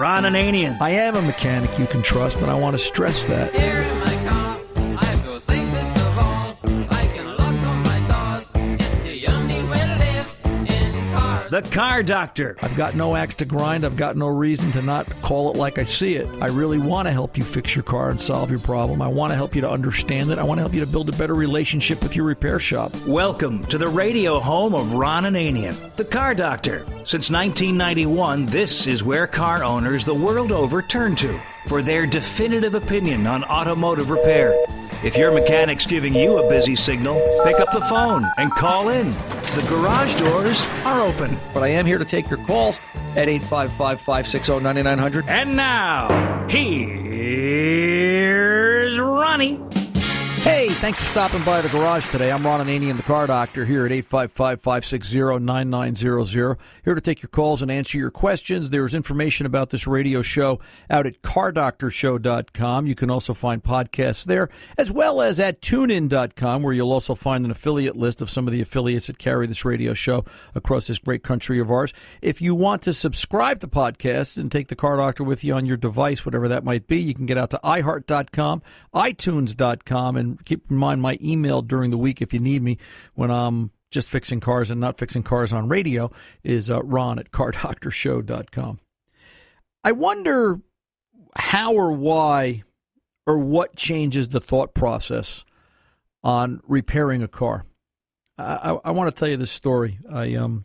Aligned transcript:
Ron 0.00 0.22
Ananian. 0.22 0.80
I 0.80 0.92
am 0.92 1.14
a 1.14 1.20
mechanic 1.20 1.78
you 1.78 1.86
can 1.86 2.00
trust, 2.00 2.38
and 2.38 2.50
I 2.50 2.54
want 2.54 2.72
to 2.72 2.78
stress 2.78 3.26
that. 3.26 3.50
The 11.60 11.70
Car 11.74 12.02
Doctor. 12.02 12.56
I've 12.62 12.74
got 12.74 12.94
no 12.94 13.14
axe 13.14 13.34
to 13.34 13.44
grind. 13.44 13.84
I've 13.84 13.98
got 13.98 14.16
no 14.16 14.28
reason 14.28 14.72
to 14.72 14.80
not 14.80 15.06
call 15.20 15.50
it 15.50 15.58
like 15.58 15.76
I 15.76 15.84
see 15.84 16.14
it. 16.14 16.26
I 16.40 16.46
really 16.46 16.78
want 16.78 17.06
to 17.06 17.12
help 17.12 17.36
you 17.36 17.44
fix 17.44 17.76
your 17.76 17.82
car 17.82 18.08
and 18.08 18.18
solve 18.18 18.48
your 18.48 18.60
problem. 18.60 19.02
I 19.02 19.08
want 19.08 19.30
to 19.32 19.36
help 19.36 19.54
you 19.54 19.60
to 19.60 19.70
understand 19.70 20.30
it. 20.30 20.38
I 20.38 20.42
want 20.42 20.56
to 20.56 20.62
help 20.62 20.72
you 20.72 20.80
to 20.80 20.90
build 20.90 21.10
a 21.10 21.18
better 21.18 21.34
relationship 21.34 22.02
with 22.02 22.16
your 22.16 22.24
repair 22.24 22.60
shop. 22.60 22.96
Welcome 23.06 23.62
to 23.66 23.76
the 23.76 23.88
radio 23.88 24.40
home 24.40 24.74
of 24.74 24.94
Ron 24.94 25.24
Ananian, 25.24 25.92
the 25.96 26.04
Car 26.04 26.34
Doctor. 26.34 26.78
Since 27.04 27.28
1991, 27.28 28.46
this 28.46 28.86
is 28.86 29.04
where 29.04 29.26
car 29.26 29.62
owners 29.62 30.06
the 30.06 30.14
world 30.14 30.52
over 30.52 30.80
turn 30.80 31.14
to 31.16 31.38
for 31.66 31.82
their 31.82 32.06
definitive 32.06 32.74
opinion 32.74 33.26
on 33.26 33.44
automotive 33.44 34.10
repair. 34.10 34.54
If 35.02 35.16
your 35.16 35.32
mechanic's 35.32 35.86
giving 35.86 36.14
you 36.14 36.36
a 36.38 36.48
busy 36.48 36.76
signal, 36.76 37.20
pick 37.44 37.58
up 37.58 37.72
the 37.72 37.80
phone 37.82 38.30
and 38.36 38.50
call 38.52 38.90
in. 38.90 39.12
The 39.54 39.64
garage 39.68 40.14
doors 40.16 40.62
are 40.84 41.00
open. 41.00 41.38
But 41.54 41.62
I 41.62 41.68
am 41.68 41.86
here 41.86 41.96
to 41.98 42.04
take 42.04 42.28
your 42.28 42.38
calls 42.44 42.78
at 43.16 43.28
855 43.28 44.00
560 44.00 44.60
9900. 44.60 45.26
And 45.28 45.56
now, 45.56 46.46
here's 46.48 47.00
Ronnie. 49.00 49.58
Hey, 50.42 50.70
thanks 50.70 50.98
for 50.98 51.04
stopping 51.04 51.44
by 51.44 51.60
the 51.60 51.68
garage 51.68 52.08
today. 52.08 52.32
I'm 52.32 52.46
Ron 52.46 52.66
Ananian, 52.66 52.96
the 52.96 53.02
car 53.02 53.26
doctor, 53.26 53.66
here 53.66 53.84
at 53.84 53.92
855-560-9900. 53.92 56.56
Here 56.82 56.94
to 56.94 57.00
take 57.02 57.22
your 57.22 57.28
calls 57.28 57.60
and 57.60 57.70
answer 57.70 57.98
your 57.98 58.10
questions. 58.10 58.70
There's 58.70 58.94
information 58.94 59.44
about 59.44 59.68
this 59.68 59.86
radio 59.86 60.22
show 60.22 60.58
out 60.88 61.06
at 61.06 61.20
cardoctorshow.com. 61.20 62.86
You 62.86 62.94
can 62.94 63.10
also 63.10 63.34
find 63.34 63.62
podcasts 63.62 64.24
there, 64.24 64.48
as 64.78 64.90
well 64.90 65.20
as 65.20 65.38
at 65.40 65.60
tunein.com, 65.60 66.62
where 66.62 66.72
you'll 66.72 66.92
also 66.92 67.14
find 67.14 67.44
an 67.44 67.50
affiliate 67.50 67.96
list 67.96 68.22
of 68.22 68.30
some 68.30 68.46
of 68.46 68.52
the 68.52 68.62
affiliates 68.62 69.08
that 69.08 69.18
carry 69.18 69.46
this 69.46 69.66
radio 69.66 69.92
show 69.92 70.24
across 70.54 70.86
this 70.86 70.98
great 70.98 71.22
country 71.22 71.60
of 71.60 71.70
ours. 71.70 71.92
If 72.22 72.40
you 72.40 72.54
want 72.54 72.80
to 72.82 72.94
subscribe 72.94 73.60
to 73.60 73.68
podcasts 73.68 74.38
and 74.38 74.50
take 74.50 74.68
the 74.68 74.76
car 74.76 74.96
doctor 74.96 75.22
with 75.22 75.44
you 75.44 75.52
on 75.52 75.66
your 75.66 75.76
device, 75.76 76.24
whatever 76.24 76.48
that 76.48 76.64
might 76.64 76.86
be, 76.86 76.98
you 76.98 77.12
can 77.12 77.26
get 77.26 77.36
out 77.36 77.50
to 77.50 77.60
iheart.com, 77.62 78.62
itunes.com, 78.94 80.16
and 80.16 80.29
keep 80.44 80.70
in 80.70 80.76
mind 80.76 81.02
my 81.02 81.18
email 81.22 81.62
during 81.62 81.90
the 81.90 81.98
week 81.98 82.20
if 82.22 82.32
you 82.32 82.40
need 82.40 82.62
me 82.62 82.78
when 83.14 83.30
I'm 83.30 83.70
just 83.90 84.08
fixing 84.08 84.40
cars 84.40 84.70
and 84.70 84.80
not 84.80 84.98
fixing 84.98 85.22
cars 85.22 85.52
on 85.52 85.68
radio 85.68 86.10
is 86.42 86.70
uh, 86.70 86.82
ron 86.82 87.18
at 87.18 87.30
cardoctorshow.com. 87.30 88.78
I 89.82 89.92
wonder 89.92 90.60
how 91.36 91.74
or 91.74 91.92
why 91.92 92.62
or 93.26 93.38
what 93.38 93.76
changes 93.76 94.28
the 94.28 94.40
thought 94.40 94.74
process 94.74 95.44
on 96.22 96.60
repairing 96.66 97.22
a 97.22 97.28
car. 97.28 97.64
I, 98.38 98.72
I, 98.72 98.78
I 98.86 98.90
want 98.90 99.14
to 99.14 99.18
tell 99.18 99.28
you 99.28 99.36
this 99.36 99.50
story. 99.50 99.98
I 100.10 100.34
um, 100.34 100.64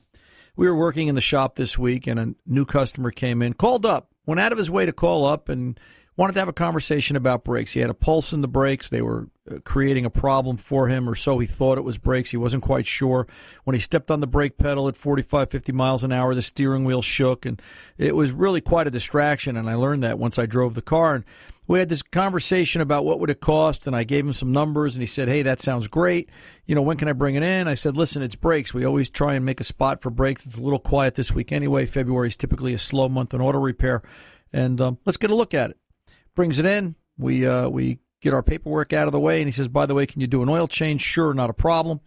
we 0.56 0.68
were 0.68 0.76
working 0.76 1.08
in 1.08 1.16
the 1.16 1.22
shop 1.22 1.56
this 1.56 1.78
week, 1.78 2.08
and 2.08 2.20
a 2.20 2.34
new 2.46 2.66
customer 2.66 3.12
came 3.12 3.42
in, 3.42 3.54
called 3.54 3.86
up, 3.86 4.10
went 4.26 4.40
out 4.40 4.52
of 4.52 4.58
his 4.58 4.72
way 4.72 4.86
to 4.86 4.94
call 4.94 5.26
up, 5.26 5.50
and 5.50 5.80
wanted 6.18 6.34
to 6.34 6.40
have 6.40 6.48
a 6.48 6.54
conversation 6.54 7.16
about 7.16 7.44
brakes. 7.44 7.74
He 7.74 7.82
had 7.82 7.90
a 7.90 7.96
pulse 7.96 8.32
in 8.32 8.42
the 8.42 8.48
brakes. 8.48 8.90
They 8.90 9.02
were 9.02 9.28
uh, 9.52 9.60
creating 9.66 10.06
a 10.06 10.10
problem 10.10 10.58
for 10.58 10.88
him, 10.88 11.10
or 11.10 11.16
so 11.16 11.40
he 11.40 11.48
thought 11.48 11.78
it 11.78 11.84
was 11.84 11.98
brakes. 11.98 12.32
He 12.32 12.38
wasn't 12.38 12.64
quite 12.64 12.86
sure. 12.86 13.28
When 13.64 13.76
he 13.76 13.82
stepped 13.82 14.10
on 14.10 14.22
the 14.22 14.28
brake 14.28 14.58
pedal 14.58 14.88
at 14.88 14.96
45, 14.96 15.50
50 15.50 15.72
miles 15.72 16.04
an 16.04 16.12
hour, 16.12 16.34
the 16.34 16.42
steering 16.42 16.86
wheel 16.86 17.02
shook, 17.02 17.46
and 17.46 17.62
it 17.98 18.16
was 18.16 18.32
really 18.32 18.62
quite 18.62 18.88
a 18.88 18.92
distraction. 18.92 19.58
And 19.58 19.70
I 19.70 19.76
learned 19.76 20.04
that 20.04 20.20
once 20.20 20.40
I 20.40 20.46
drove 20.46 20.76
the 20.76 20.82
car. 20.82 21.16
And 21.16 21.26
we 21.68 21.80
had 21.80 21.90
this 21.90 22.04
conversation 22.04 22.82
about 22.82 23.06
what 23.06 23.20
would 23.20 23.30
it 23.30 23.42
cost, 23.42 23.88
and 23.88 23.96
I 23.96 24.04
gave 24.04 24.26
him 24.26 24.34
some 24.34 24.52
numbers, 24.52 24.96
and 24.96 25.02
he 25.02 25.08
said, 25.08 25.28
"Hey, 25.28 25.42
that 25.42 25.60
sounds 25.60 25.88
great. 25.88 26.30
You 26.66 26.76
know, 26.76 26.82
when 26.82 26.98
can 26.98 27.08
I 27.08 27.14
bring 27.14 27.36
it 27.36 27.44
in?" 27.44 27.68
I 27.68 27.74
said, 27.74 27.98
"Listen, 27.98 28.22
it's 28.22 28.36
brakes. 28.36 28.74
We 28.74 28.86
always 28.86 29.10
try 29.10 29.34
and 29.34 29.44
make 29.44 29.60
a 29.60 29.64
spot 29.64 30.02
for 30.02 30.12
brakes. 30.12 30.46
It's 30.46 30.58
a 30.58 30.62
little 30.62 30.80
quiet 30.80 31.16
this 31.16 31.34
week 31.34 31.52
anyway. 31.52 31.88
February 31.88 32.28
is 32.28 32.38
typically 32.38 32.74
a 32.74 32.80
slow 32.80 33.10
month 33.10 33.34
in 33.34 33.42
auto 33.42 33.60
repair, 33.60 34.04
and 34.54 34.80
um, 34.80 35.00
let's 35.06 35.18
get 35.18 35.32
a 35.32 35.36
look 35.36 35.54
at 35.54 35.72
it." 35.72 35.78
Brings 36.36 36.60
it 36.60 36.66
in. 36.66 36.96
We 37.18 37.48
uh, 37.48 37.70
we 37.70 38.00
get 38.22 38.34
our 38.34 38.44
paperwork 38.44 38.94
out 38.94 39.08
of 39.08 39.14
the 39.14 39.20
way, 39.20 39.40
and 39.40 39.48
he 39.48 39.52
says, 39.52 39.68
"By 39.68 39.86
the 39.86 39.96
way, 39.96 40.06
can 40.06 40.22
you 40.22 40.28
do 40.28 40.44
an 40.44 40.50
oil 40.50 40.68
change?" 40.68 41.02
Sure, 41.02 41.34
not 41.34 41.50
a 41.50 41.54
problem. 41.54 42.02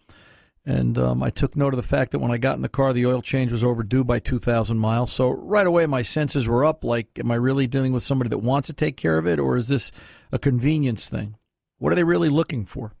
And 0.65 0.97
um, 0.99 1.23
I 1.23 1.31
took 1.31 1.55
note 1.55 1.73
of 1.73 1.77
the 1.77 1.87
fact 1.87 2.11
that 2.11 2.19
when 2.19 2.31
I 2.31 2.37
got 2.37 2.55
in 2.55 2.61
the 2.61 2.69
car, 2.69 2.93
the 2.93 3.05
oil 3.05 3.21
change 3.23 3.51
was 3.51 3.63
overdue 3.63 4.03
by 4.03 4.19
2,000 4.19 4.77
miles. 4.77 5.11
So 5.11 5.31
right 5.31 5.65
away, 5.65 5.87
my 5.87 6.03
senses 6.03 6.47
were 6.47 6.63
up. 6.63 6.83
Like, 6.83 7.07
am 7.17 7.31
I 7.31 7.35
really 7.35 7.65
dealing 7.65 7.91
with 7.91 8.03
somebody 8.03 8.29
that 8.29 8.39
wants 8.39 8.67
to 8.67 8.73
take 8.73 8.95
care 8.95 9.17
of 9.17 9.25
it, 9.25 9.39
or 9.39 9.57
is 9.57 9.69
this 9.69 9.91
a 10.31 10.37
convenience 10.37 11.09
thing? 11.09 11.37
What 11.79 11.91
are 11.91 11.95
they 11.95 12.03
really 12.03 12.29
looking 12.29 12.65
for? 12.65 12.93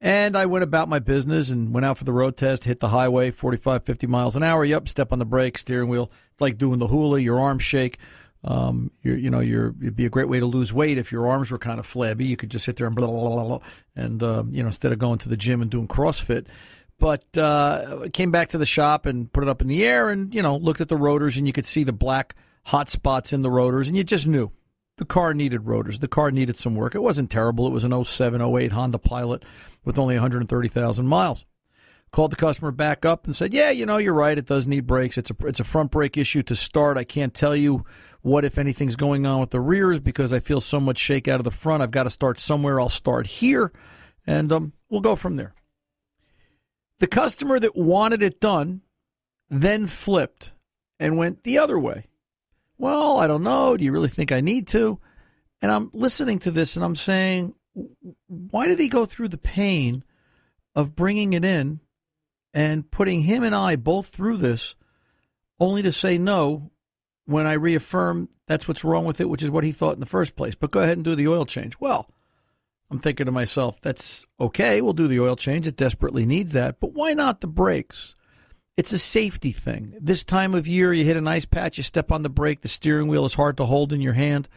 And 0.00 0.36
I 0.36 0.46
went 0.46 0.62
about 0.62 0.88
my 0.88 0.98
business 0.98 1.50
and 1.50 1.74
went 1.74 1.84
out 1.84 1.98
for 1.98 2.04
the 2.04 2.12
road 2.12 2.36
test, 2.36 2.64
hit 2.64 2.80
the 2.80 2.88
highway 2.88 3.30
45, 3.30 3.84
50 3.84 4.06
miles 4.06 4.36
an 4.36 4.42
hour. 4.42 4.64
Yep, 4.64 4.88
step 4.88 5.12
on 5.12 5.18
the 5.18 5.26
brake, 5.26 5.58
steering 5.58 5.88
wheel. 5.88 6.10
It's 6.32 6.40
like 6.40 6.56
doing 6.56 6.78
the 6.78 6.86
hula, 6.86 7.18
your 7.18 7.40
arms 7.40 7.62
shake. 7.62 7.98
Um, 8.42 8.90
you 9.02 9.28
know, 9.28 9.40
you're, 9.40 9.74
it'd 9.80 9.96
be 9.96 10.06
a 10.06 10.10
great 10.10 10.28
way 10.28 10.40
to 10.40 10.46
lose 10.46 10.72
weight 10.72 10.96
if 10.96 11.12
your 11.12 11.28
arms 11.28 11.50
were 11.50 11.58
kind 11.58 11.78
of 11.78 11.86
flabby. 11.86 12.24
You 12.24 12.36
could 12.36 12.50
just 12.50 12.64
sit 12.64 12.76
there 12.76 12.86
and 12.86 12.96
blah, 12.96 13.06
blah, 13.06 13.28
blah, 13.28 13.44
blah, 13.44 13.60
and, 13.94 14.22
um, 14.22 14.54
you 14.54 14.62
know, 14.62 14.68
instead 14.68 14.92
of 14.92 14.98
going 14.98 15.18
to 15.18 15.28
the 15.28 15.36
gym 15.36 15.60
and 15.60 15.70
doing 15.70 15.86
CrossFit. 15.86 16.46
But 16.98 17.36
uh, 17.36 18.08
came 18.12 18.30
back 18.30 18.50
to 18.50 18.58
the 18.58 18.66
shop 18.66 19.06
and 19.06 19.30
put 19.32 19.42
it 19.42 19.48
up 19.48 19.62
in 19.62 19.68
the 19.68 19.84
air 19.84 20.10
and, 20.10 20.34
you 20.34 20.42
know, 20.42 20.56
looked 20.56 20.80
at 20.80 20.88
the 20.88 20.96
rotors 20.96 21.36
and 21.36 21.46
you 21.46 21.52
could 21.52 21.66
see 21.66 21.84
the 21.84 21.92
black 21.92 22.34
hot 22.66 22.88
spots 22.88 23.32
in 23.32 23.42
the 23.42 23.50
rotors 23.50 23.88
and 23.88 23.96
you 23.96 24.04
just 24.04 24.26
knew 24.26 24.52
the 25.00 25.06
car 25.06 25.32
needed 25.32 25.66
rotors. 25.66 25.98
The 25.98 26.08
car 26.08 26.30
needed 26.30 26.58
some 26.58 26.74
work. 26.74 26.94
It 26.94 27.02
wasn't 27.02 27.30
terrible. 27.30 27.66
It 27.66 27.72
was 27.72 27.84
an 27.84 28.04
07, 28.04 28.40
08 28.42 28.72
Honda 28.72 28.98
Pilot 28.98 29.44
with 29.82 29.98
only 29.98 30.14
130,000 30.14 31.06
miles. 31.06 31.46
Called 32.12 32.32
the 32.32 32.36
customer 32.36 32.72
back 32.72 33.04
up 33.04 33.24
and 33.24 33.36
said, 33.36 33.54
"Yeah, 33.54 33.70
you 33.70 33.86
know, 33.86 33.96
you're 33.96 34.12
right. 34.12 34.36
It 34.36 34.46
does 34.46 34.66
need 34.66 34.84
brakes. 34.84 35.16
It's 35.16 35.30
a 35.30 35.36
it's 35.46 35.60
a 35.60 35.64
front 35.64 35.92
brake 35.92 36.18
issue 36.18 36.42
to 36.42 36.56
start. 36.56 36.98
I 36.98 37.04
can't 37.04 37.32
tell 37.32 37.54
you 37.54 37.84
what 38.22 38.44
if 38.44 38.58
anything's 38.58 38.96
going 38.96 39.26
on 39.26 39.40
with 39.40 39.50
the 39.50 39.60
rears 39.60 40.00
because 40.00 40.32
I 40.32 40.40
feel 40.40 40.60
so 40.60 40.80
much 40.80 40.98
shake 40.98 41.28
out 41.28 41.40
of 41.40 41.44
the 41.44 41.50
front. 41.50 41.82
I've 41.82 41.90
got 41.90 42.04
to 42.04 42.10
start 42.10 42.40
somewhere. 42.40 42.80
I'll 42.80 42.88
start 42.88 43.26
here, 43.26 43.72
and 44.26 44.52
um, 44.52 44.72
we'll 44.88 45.00
go 45.00 45.16
from 45.16 45.36
there." 45.36 45.54
The 46.98 47.06
customer 47.06 47.58
that 47.58 47.76
wanted 47.76 48.22
it 48.22 48.40
done 48.40 48.82
then 49.48 49.86
flipped 49.86 50.52
and 50.98 51.16
went 51.16 51.44
the 51.44 51.58
other 51.58 51.78
way. 51.78 52.06
Well, 52.78 53.18
I 53.18 53.26
don't 53.26 53.42
know. 53.42 53.76
Do 53.76 53.84
you 53.84 53.92
really 53.92 54.08
think 54.08 54.32
I 54.32 54.40
need 54.40 54.66
to? 54.68 55.00
And 55.60 55.72
I'm 55.72 55.90
listening 55.92 56.38
to 56.40 56.50
this 56.50 56.76
and 56.76 56.84
I'm 56.84 56.96
saying, 56.96 57.54
why 58.26 58.68
did 58.68 58.78
he 58.78 58.88
go 58.88 59.04
through 59.04 59.28
the 59.28 59.38
pain 59.38 60.04
of 60.74 60.96
bringing 60.96 61.32
it 61.32 61.44
in 61.44 61.80
and 62.54 62.90
putting 62.90 63.22
him 63.22 63.42
and 63.42 63.54
I 63.54 63.76
both 63.76 64.08
through 64.08 64.38
this 64.38 64.74
only 65.58 65.82
to 65.82 65.92
say 65.92 66.16
no 66.16 66.70
when 67.30 67.46
I 67.46 67.52
reaffirm 67.52 68.28
that's 68.46 68.66
what's 68.66 68.82
wrong 68.82 69.04
with 69.04 69.20
it, 69.20 69.28
which 69.28 69.44
is 69.44 69.50
what 69.50 69.62
he 69.62 69.70
thought 69.70 69.94
in 69.94 70.00
the 70.00 70.06
first 70.06 70.34
place. 70.34 70.56
But 70.56 70.72
go 70.72 70.80
ahead 70.80 70.98
and 70.98 71.04
do 71.04 71.14
the 71.14 71.28
oil 71.28 71.46
change. 71.46 71.78
Well, 71.78 72.10
I'm 72.90 72.98
thinking 72.98 73.26
to 73.26 73.32
myself, 73.32 73.80
that's 73.80 74.26
okay. 74.40 74.80
We'll 74.80 74.92
do 74.92 75.06
the 75.06 75.20
oil 75.20 75.36
change. 75.36 75.68
It 75.68 75.76
desperately 75.76 76.26
needs 76.26 76.52
that. 76.54 76.80
But 76.80 76.92
why 76.92 77.14
not 77.14 77.40
the 77.40 77.46
brakes? 77.46 78.16
It's 78.76 78.92
a 78.92 78.98
safety 78.98 79.52
thing. 79.52 79.94
This 80.00 80.24
time 80.24 80.54
of 80.54 80.66
year, 80.66 80.92
you 80.92 81.04
hit 81.04 81.16
a 81.16 81.20
nice 81.20 81.44
patch, 81.44 81.76
you 81.76 81.84
step 81.84 82.10
on 82.10 82.22
the 82.22 82.28
brake, 82.28 82.62
the 82.62 82.68
steering 82.68 83.06
wheel 83.06 83.24
is 83.24 83.34
hard 83.34 83.56
to 83.58 83.66
hold 83.66 83.92
in 83.92 84.00
your 84.00 84.14
hand 84.14 84.48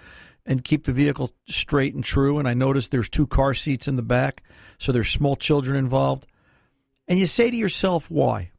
and 0.45 0.63
keep 0.63 0.85
the 0.85 0.93
vehicle 0.93 1.31
straight 1.47 1.93
and 1.93 2.03
true. 2.03 2.39
And 2.39 2.47
I 2.47 2.55
noticed 2.55 2.89
there's 2.89 3.09
two 3.09 3.27
car 3.27 3.53
seats 3.53 3.87
in 3.87 3.97
the 3.97 4.01
back, 4.01 4.41
so 4.79 4.91
there's 4.91 5.09
small 5.09 5.35
children 5.35 5.77
involved. 5.77 6.25
And 7.07 7.19
you 7.19 7.27
say 7.27 7.51
to 7.51 7.57
yourself, 7.57 8.09
why? 8.09 8.51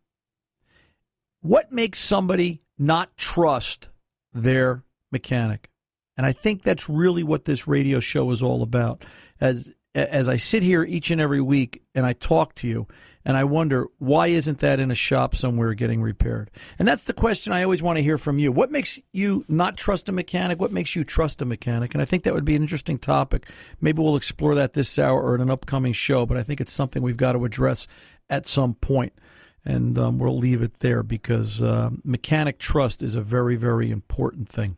What 1.41 1.73
makes 1.73 1.99
somebody 1.99 2.63
not 2.79 3.17
trust 3.17 3.89
their 4.35 4.83
mechanic? 5.11 5.71
And 6.17 6.27
I 6.27 6.33
think 6.33 6.63
that's 6.63 6.89
really 6.89 7.23
what 7.23 7.45
this 7.45 7.67
radio 7.67 8.01
show 8.01 8.31
is 8.31 8.43
all 8.43 8.63
about. 8.63 9.05
As 9.41 9.73
as 9.95 10.29
I 10.29 10.37
sit 10.37 10.65
here 10.65 10.83
each 10.83 11.11
and 11.13 11.21
every 11.21 11.41
week 11.41 11.83
and 11.95 12.05
I 12.05 12.15
talk 12.15 12.57
to 12.57 12.69
you 12.69 12.89
and 13.25 13.37
I 13.37 13.45
wonder 13.45 13.87
why 13.99 14.27
isn't 14.27 14.59
that 14.59 14.81
in 14.81 14.91
a 14.91 14.97
shop 14.97 15.35
somewhere 15.37 15.73
getting 15.73 16.03
repaired? 16.03 16.51
And 16.79 16.87
that's 16.87 17.05
the 17.05 17.13
question 17.13 17.53
I 17.53 17.63
always 17.63 17.83
want 17.83 17.97
to 17.97 18.03
hear 18.03 18.19
from 18.19 18.39
you. 18.39 18.53
What 18.53 18.71
makes 18.71 18.99
you 19.13 19.45
not 19.49 19.77
trust 19.77 20.09
a 20.09 20.13
mechanic? 20.13 20.61
What 20.61 20.73
makes 20.73 20.95
you 20.95 21.05
trust 21.05 21.41
a 21.41 21.45
mechanic? 21.45 21.95
And 21.95 22.03
I 22.03 22.05
think 22.05 22.25
that 22.25 22.35
would 22.35 22.45
be 22.45 22.57
an 22.57 22.63
interesting 22.63 22.99
topic. 22.99 23.49
Maybe 23.81 24.03
we'll 24.03 24.17
explore 24.17 24.55
that 24.57 24.75
this 24.75 24.99
hour 24.99 25.23
or 25.23 25.35
in 25.35 25.41
an 25.41 25.51
upcoming 25.51 25.93
show, 25.93 26.27
but 26.27 26.37
I 26.37 26.43
think 26.43 26.61
it's 26.61 26.73
something 26.73 27.03
we've 27.03 27.17
got 27.17 27.33
to 27.33 27.45
address 27.45 27.87
at 28.29 28.47
some 28.47 28.75
point. 28.75 29.13
And 29.65 29.99
um, 29.99 30.19
we'll 30.19 30.37
leave 30.37 30.63
it 30.63 30.81
there 30.81 31.03
because 31.03 31.63
uh, 31.63 31.91
mechanic 32.05 32.59
trust 32.59 33.03
is 33.03 33.15
a 33.15 33.23
very, 33.23 33.57
very 33.57 33.91
important 33.91 34.49
thing. 34.49 34.77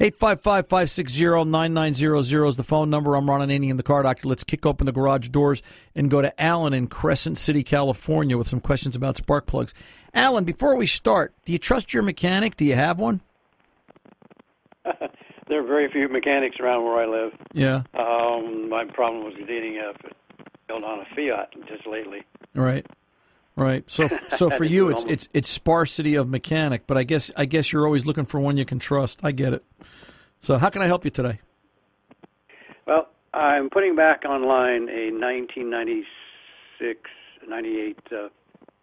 855-560-9900 0.00 2.48
is 2.48 2.56
the 2.56 2.64
phone 2.64 2.90
number. 2.90 3.14
I'm 3.14 3.28
Ron 3.28 3.48
Ananian, 3.48 3.76
the 3.76 3.82
car 3.82 4.02
doctor. 4.02 4.28
Let's 4.28 4.44
kick 4.44 4.64
open 4.66 4.86
the 4.86 4.92
garage 4.92 5.28
doors 5.28 5.62
and 5.94 6.10
go 6.10 6.22
to 6.22 6.40
Alan 6.40 6.72
in 6.72 6.86
Crescent 6.88 7.38
City, 7.38 7.62
California 7.62 8.36
with 8.36 8.48
some 8.48 8.60
questions 8.60 8.96
about 8.96 9.16
spark 9.16 9.46
plugs. 9.46 9.72
Alan, 10.14 10.44
before 10.44 10.76
we 10.76 10.86
start, 10.86 11.34
do 11.44 11.52
you 11.52 11.58
trust 11.58 11.94
your 11.94 12.02
mechanic? 12.02 12.56
Do 12.56 12.64
you 12.64 12.74
have 12.74 12.98
one? 12.98 13.20
there 14.84 15.60
are 15.60 15.66
very 15.66 15.90
few 15.90 16.08
mechanics 16.08 16.56
around 16.60 16.84
where 16.84 17.02
I 17.02 17.06
live. 17.06 17.32
Yeah. 17.52 17.82
Um, 17.94 18.68
my 18.68 18.84
problem 18.84 19.24
was 19.24 19.34
getting 19.38 19.78
a 19.78 19.92
built 20.66 20.84
on 20.84 21.00
a 21.00 21.06
Fiat 21.14 21.54
just 21.66 21.86
lately. 21.86 22.22
Right. 22.54 22.86
Right. 23.58 23.84
So 23.88 24.08
so 24.36 24.50
for 24.50 24.64
you 24.64 24.90
it's 24.90 25.04
it's 25.04 25.28
it's 25.34 25.48
sparsity 25.48 26.14
of 26.14 26.28
mechanic, 26.28 26.86
but 26.86 26.96
I 26.96 27.02
guess 27.02 27.30
I 27.36 27.44
guess 27.44 27.72
you're 27.72 27.84
always 27.84 28.06
looking 28.06 28.24
for 28.26 28.40
one 28.40 28.56
you 28.56 28.64
can 28.64 28.78
trust. 28.78 29.20
I 29.22 29.32
get 29.32 29.52
it. 29.52 29.64
So 30.40 30.58
how 30.58 30.70
can 30.70 30.82
I 30.82 30.86
help 30.86 31.04
you 31.04 31.10
today? 31.10 31.40
Well, 32.86 33.08
I'm 33.34 33.68
putting 33.70 33.96
back 33.96 34.24
online 34.24 34.88
a 34.88 35.10
1996, 35.10 37.00
98 37.48 37.98
uh, 38.12 38.28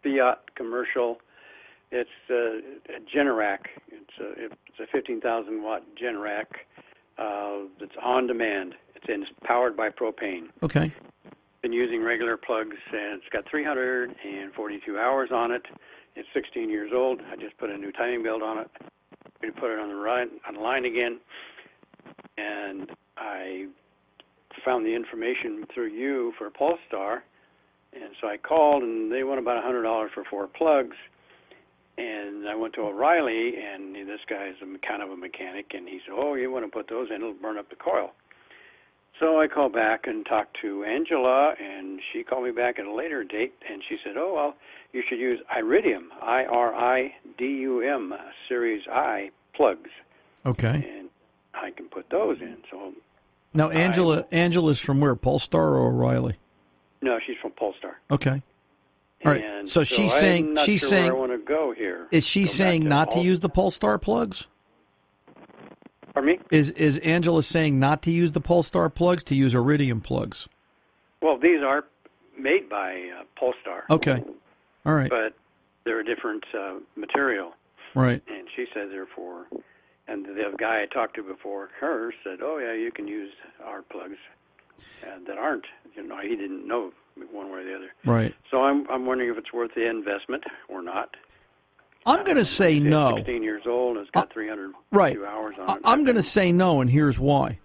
Fiat 0.04 0.56
commercial. 0.56 1.20
It's 1.92 2.10
uh, 2.30 2.60
a 2.94 3.00
Generac. 3.16 3.68
It's 3.90 4.20
a, 4.20 4.46
it's 4.46 4.80
a 4.80 4.88
15,000 4.92 5.64
watt 5.64 5.84
Generac. 5.96 6.46
Uh, 7.18 7.68
it's 7.80 7.96
on 8.04 8.28
demand. 8.28 8.76
It's, 8.96 9.06
in, 9.08 9.24
it's 9.24 9.32
powered 9.44 9.78
by 9.78 9.90
propane. 9.90 10.50
Okay. 10.62 10.94
Been 11.66 11.74
using 11.74 12.04
regular 12.04 12.38
plugs, 12.38 12.78
and 12.94 13.20
it's 13.20 13.30
got 13.34 13.50
342 13.50 15.00
hours 15.00 15.30
on 15.34 15.50
it. 15.50 15.64
It's 16.16 16.28
16 16.32 16.70
years 16.70 16.92
old. 16.94 17.22
I 17.32 17.36
just 17.38 17.58
put 17.58 17.72
a 17.72 17.76
new 17.76 17.92
timing 17.92 18.22
belt 18.22 18.44
on 18.44 18.60
it. 18.60 18.70
We 19.42 19.50
put 19.50 19.74
it 19.74 19.80
on 19.80 19.90
the 19.90 19.96
line, 19.96 20.30
on 20.48 20.54
the 20.54 20.60
line 20.60 20.86
again, 20.86 21.20
and 22.38 22.92
I 23.18 23.66
found 24.64 24.86
the 24.86 24.94
information 24.94 25.66
through 25.74 25.88
you 25.88 26.34
for 26.38 26.52
Pulstar, 26.52 27.22
and 27.94 28.12
so 28.22 28.28
I 28.28 28.38
called, 28.38 28.84
and 28.84 29.12
they 29.12 29.24
want 29.24 29.40
about 29.40 29.58
a 29.58 29.62
hundred 29.62 29.82
dollars 29.82 30.12
for 30.14 30.24
four 30.30 30.46
plugs. 30.46 30.96
And 31.98 32.48
I 32.48 32.54
went 32.54 32.76
to 32.76 32.82
O'Reilly, 32.82 33.54
and 33.58 33.96
this 34.08 34.22
guy's 34.30 34.54
a, 34.62 34.88
kind 34.88 35.02
of 35.02 35.10
a 35.10 35.18
mechanic, 35.18 35.72
and 35.74 35.90
he 35.90 36.00
said, 36.06 36.14
"Oh, 36.16 36.36
you 36.36 36.52
want 36.52 36.64
to 36.64 36.70
put 36.70 36.88
those 36.88 37.08
in? 37.10 37.24
It'll 37.24 37.34
burn 37.34 37.58
up 37.58 37.72
the 37.72 37.76
coil." 37.76 38.12
So 39.20 39.40
I 39.40 39.48
called 39.48 39.72
back 39.74 40.08
and 40.08 40.26
talked 40.26 40.58
to 40.62 40.84
Angela, 40.84 41.54
and 41.62 42.02
she 42.12 42.24
called 42.24 42.44
me 42.44 42.52
back 42.52 42.80
at 42.80 42.86
a 42.86 42.94
later 42.94 43.24
date, 43.24 43.54
and 43.70 43.82
she 43.88 43.98
said, 44.04 44.18
"Oh 44.18 44.34
well, 44.34 44.56
you 44.92 45.02
should 45.08 45.20
use 45.20 45.40
Iridium, 45.56 46.12
I-R-I-D-U-M, 46.22 48.14
Series 48.50 48.82
I 48.92 49.32
plugs, 49.56 49.90
Okay. 50.46 50.86
and 50.98 51.10
I 51.54 51.72
can 51.72 51.86
put 51.88 52.10
those 52.10 52.42
in." 52.42 52.58
So 52.70 52.94
Now 53.54 53.70
Angela 53.70 54.26
Angela's 54.32 54.80
from 54.82 55.00
where? 55.00 55.16
Pulstar 55.16 55.56
or 55.60 55.88
O'Reilly? 55.88 56.36
no, 57.02 57.18
she's 57.26 57.38
from 57.42 57.52
Pulstar. 57.52 57.96
Okay. 58.12 58.42
All 59.26 59.32
right. 59.32 59.44
And 59.44 59.70
So 59.70 59.84
she's 59.84 60.14
saying- 60.14 60.58
she's 60.66 60.82
sure 60.82 60.90
saying- 60.90 61.06
where 61.06 61.16
I 61.16 61.20
want 61.20 61.32
to 61.32 61.38
go 61.38 61.72
here. 61.72 62.08
Is 62.12 62.28
she 62.28 62.42
Go 62.42 62.48
saying 62.48 62.88
not 62.88 63.12
to 63.12 63.20
use 63.20 63.40
the 63.40 63.50
Pulstar 63.50 64.00
plugs? 64.02 64.48
Pardon 66.16 66.38
me? 66.38 66.40
Is 66.50 66.72
is 66.72 66.98
Angela 67.00 67.44
saying 67.44 67.80
not 67.80 68.02
to 68.04 68.12
use 68.12 68.32
the 68.32 68.42
Pulstar 68.42 68.92
plugs 68.92 69.24
to 69.26 69.36
use 69.36 69.54
Iridium 69.54 70.02
plugs? 70.02 70.48
Well, 71.22 71.38
these 71.38 71.62
are 71.62 71.84
made 72.40 72.68
by 72.70 73.10
uh, 73.20 73.24
Pulstar. 73.40 73.84
Okay. 73.92 74.24
All 74.86 74.94
right. 74.94 75.10
But 75.10 75.36
they're 75.84 76.00
a 76.00 76.06
different 76.06 76.44
uh, 76.58 76.80
material. 76.96 77.52
Right. 77.94 78.22
and 78.28 78.48
she 78.58 78.66
said 78.74 78.90
therefore 78.92 79.46
and 80.08 80.26
the 80.26 80.54
guy 80.58 80.84
I 80.84 80.86
talked 80.86 81.16
to 81.16 81.24
before 81.24 81.70
her 81.80 82.14
said, 82.24 82.40
"Oh 82.42 82.58
yeah, 82.58 82.74
you 82.74 82.92
can 82.92 83.08
use 83.08 83.32
our 83.64 83.82
plugs 83.82 84.18
uh, 85.04 85.20
that 85.28 85.38
aren't." 85.38 85.66
You 85.96 86.08
know, 86.08 86.20
he 86.22 86.36
didn't 86.36 86.68
know 86.68 86.92
one 87.32 87.52
way 87.52 87.60
or 87.60 87.64
the 87.64 87.76
other. 87.76 87.92
Right. 88.06 88.36
So 88.52 88.64
I'm 88.64 88.90
I'm 88.90 89.06
wondering 89.06 89.30
if 89.30 89.38
it's 89.38 89.54
worth 89.54 89.72
the 89.76 89.90
investment 89.90 90.44
or 90.68 90.82
not. 90.82 91.16
I'm 92.06 92.24
going 92.24 92.38
to 92.38 92.46
say 92.46 92.80
no. 92.80 93.16
16 93.16 93.42
years 93.44 93.64
old. 93.66 93.98
It's 93.98 94.10
got 94.12 94.32
300 94.32 94.72
Right. 94.92 95.18
hours 95.28 95.56
on 95.60 95.78
it. 95.78 95.82
I'm 95.84 96.04
going 96.04 96.16
to 96.18 96.24
say 96.24 96.52
no, 96.52 96.82
and 96.82 96.90
here's 96.90 97.18
why. 97.20 97.60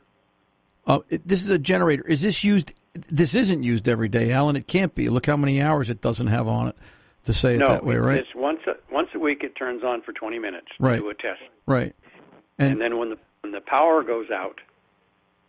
Uh, 0.86 1.00
it- 1.10 1.26
this 1.26 1.42
is 1.42 1.50
a 1.50 1.58
generator. 1.58 2.04
Is 2.08 2.22
this 2.22 2.42
used? 2.44 2.72
This 3.08 3.34
isn't 3.34 3.62
used 3.62 3.86
every 3.88 4.08
day, 4.08 4.32
Alan. 4.32 4.56
It 4.56 4.66
can't 4.66 4.94
be. 4.94 5.08
Look 5.08 5.26
how 5.26 5.36
many 5.36 5.60
hours 5.62 5.90
it 5.90 6.00
doesn't 6.00 6.26
have 6.28 6.48
on 6.48 6.68
it 6.68 6.76
to 7.24 7.32
say 7.32 7.54
it 7.54 7.58
no, 7.58 7.66
that 7.68 7.84
way, 7.84 7.96
right? 7.96 8.16
It's 8.18 8.34
once 8.34 8.60
a, 8.66 8.74
once 8.92 9.08
a 9.14 9.18
week. 9.18 9.44
It 9.44 9.54
turns 9.54 9.84
on 9.84 10.02
for 10.02 10.12
20 10.12 10.38
minutes. 10.40 10.66
to 10.76 10.82
Right. 10.82 10.98
Do 10.98 11.08
a 11.10 11.14
test, 11.14 11.40
Right. 11.66 11.94
and, 12.58 12.72
And, 12.72 12.80
then 12.80 12.98
when 12.98 13.10
the 13.10 13.18
when 13.42 13.52
the 13.52 13.60
power 13.60 14.02
goes 14.02 14.30
out, 14.30 14.60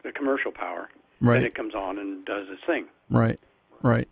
the 0.04 0.12
commercial 0.12 0.52
power, 0.52 0.90
Right. 1.20 1.36
then 1.38 1.46
it 1.46 1.56
comes 1.56 1.74
on 1.74 1.98
and 1.98 2.24
does 2.26 2.48
its 2.50 2.62
thing. 2.66 2.86
right. 3.10 3.40
Right. 3.82 4.08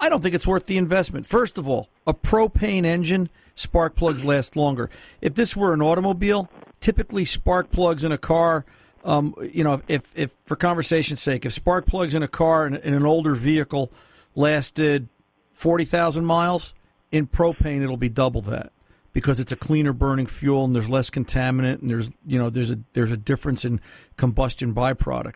I 0.00 0.08
don't 0.08 0.20
think 0.20 0.34
it's 0.34 0.46
worth 0.48 0.66
the 0.66 0.76
investment. 0.78 1.26
First 1.26 1.58
of 1.58 1.68
all, 1.68 1.88
a 2.08 2.12
propane 2.14 2.84
engine, 2.84 3.30
spark 3.54 3.94
plugs 3.96 4.24
last 4.24 4.56
longer. 4.56 4.90
If 5.20 5.34
this 5.34 5.56
were 5.56 5.72
an 5.74 5.82
automobile, 5.82 6.48
typically 6.80 7.24
spark 7.24 7.70
plugs 7.70 8.04
in 8.04 8.12
a 8.12 8.18
car, 8.18 8.64
um, 9.04 9.34
you 9.52 9.64
know, 9.64 9.82
if, 9.88 10.10
if 10.14 10.34
for 10.46 10.56
conversation's 10.56 11.20
sake, 11.20 11.44
if 11.44 11.52
spark 11.52 11.86
plugs 11.86 12.14
in 12.14 12.22
a 12.22 12.28
car 12.28 12.66
in, 12.66 12.76
in 12.76 12.94
an 12.94 13.04
older 13.04 13.34
vehicle 13.34 13.90
lasted 14.34 15.08
40,000 15.52 16.24
miles, 16.24 16.74
in 17.10 17.26
propane 17.26 17.82
it'll 17.82 17.96
be 17.96 18.08
double 18.08 18.40
that 18.42 18.72
because 19.12 19.38
it's 19.38 19.52
a 19.52 19.56
cleaner 19.56 19.92
burning 19.92 20.26
fuel 20.26 20.64
and 20.64 20.74
there's 20.74 20.88
less 20.88 21.10
contaminant 21.10 21.80
and 21.82 21.90
there's, 21.90 22.10
you 22.26 22.38
know, 22.38 22.48
there's 22.48 22.70
a 22.70 22.78
there's 22.94 23.10
a 23.10 23.16
difference 23.16 23.64
in 23.64 23.80
combustion 24.16 24.74
byproduct. 24.74 25.34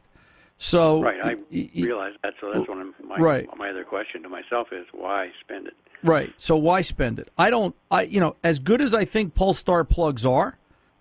So 0.58 1.02
Right, 1.02 1.22
I 1.22 1.34
y- 1.34 1.68
y- 1.76 1.82
realize 1.82 2.14
that. 2.22 2.32
So 2.40 2.50
that's 2.54 2.66
one 2.66 2.80
of 2.80 2.94
my 3.06 3.16
Right. 3.18 3.46
my 3.58 3.68
other 3.68 3.84
question 3.84 4.22
to 4.22 4.28
myself 4.30 4.68
is 4.72 4.86
why 4.92 5.30
spend 5.42 5.66
it? 5.66 5.74
Right. 6.02 6.32
So 6.38 6.56
why 6.56 6.82
spend 6.82 7.18
it? 7.18 7.30
I 7.36 7.50
don't. 7.50 7.74
I 7.90 8.02
you 8.02 8.20
know 8.20 8.36
as 8.44 8.58
good 8.58 8.80
as 8.80 8.94
I 8.94 9.04
think 9.04 9.34
Pulstar 9.34 9.88
plugs 9.88 10.24
are, 10.24 10.58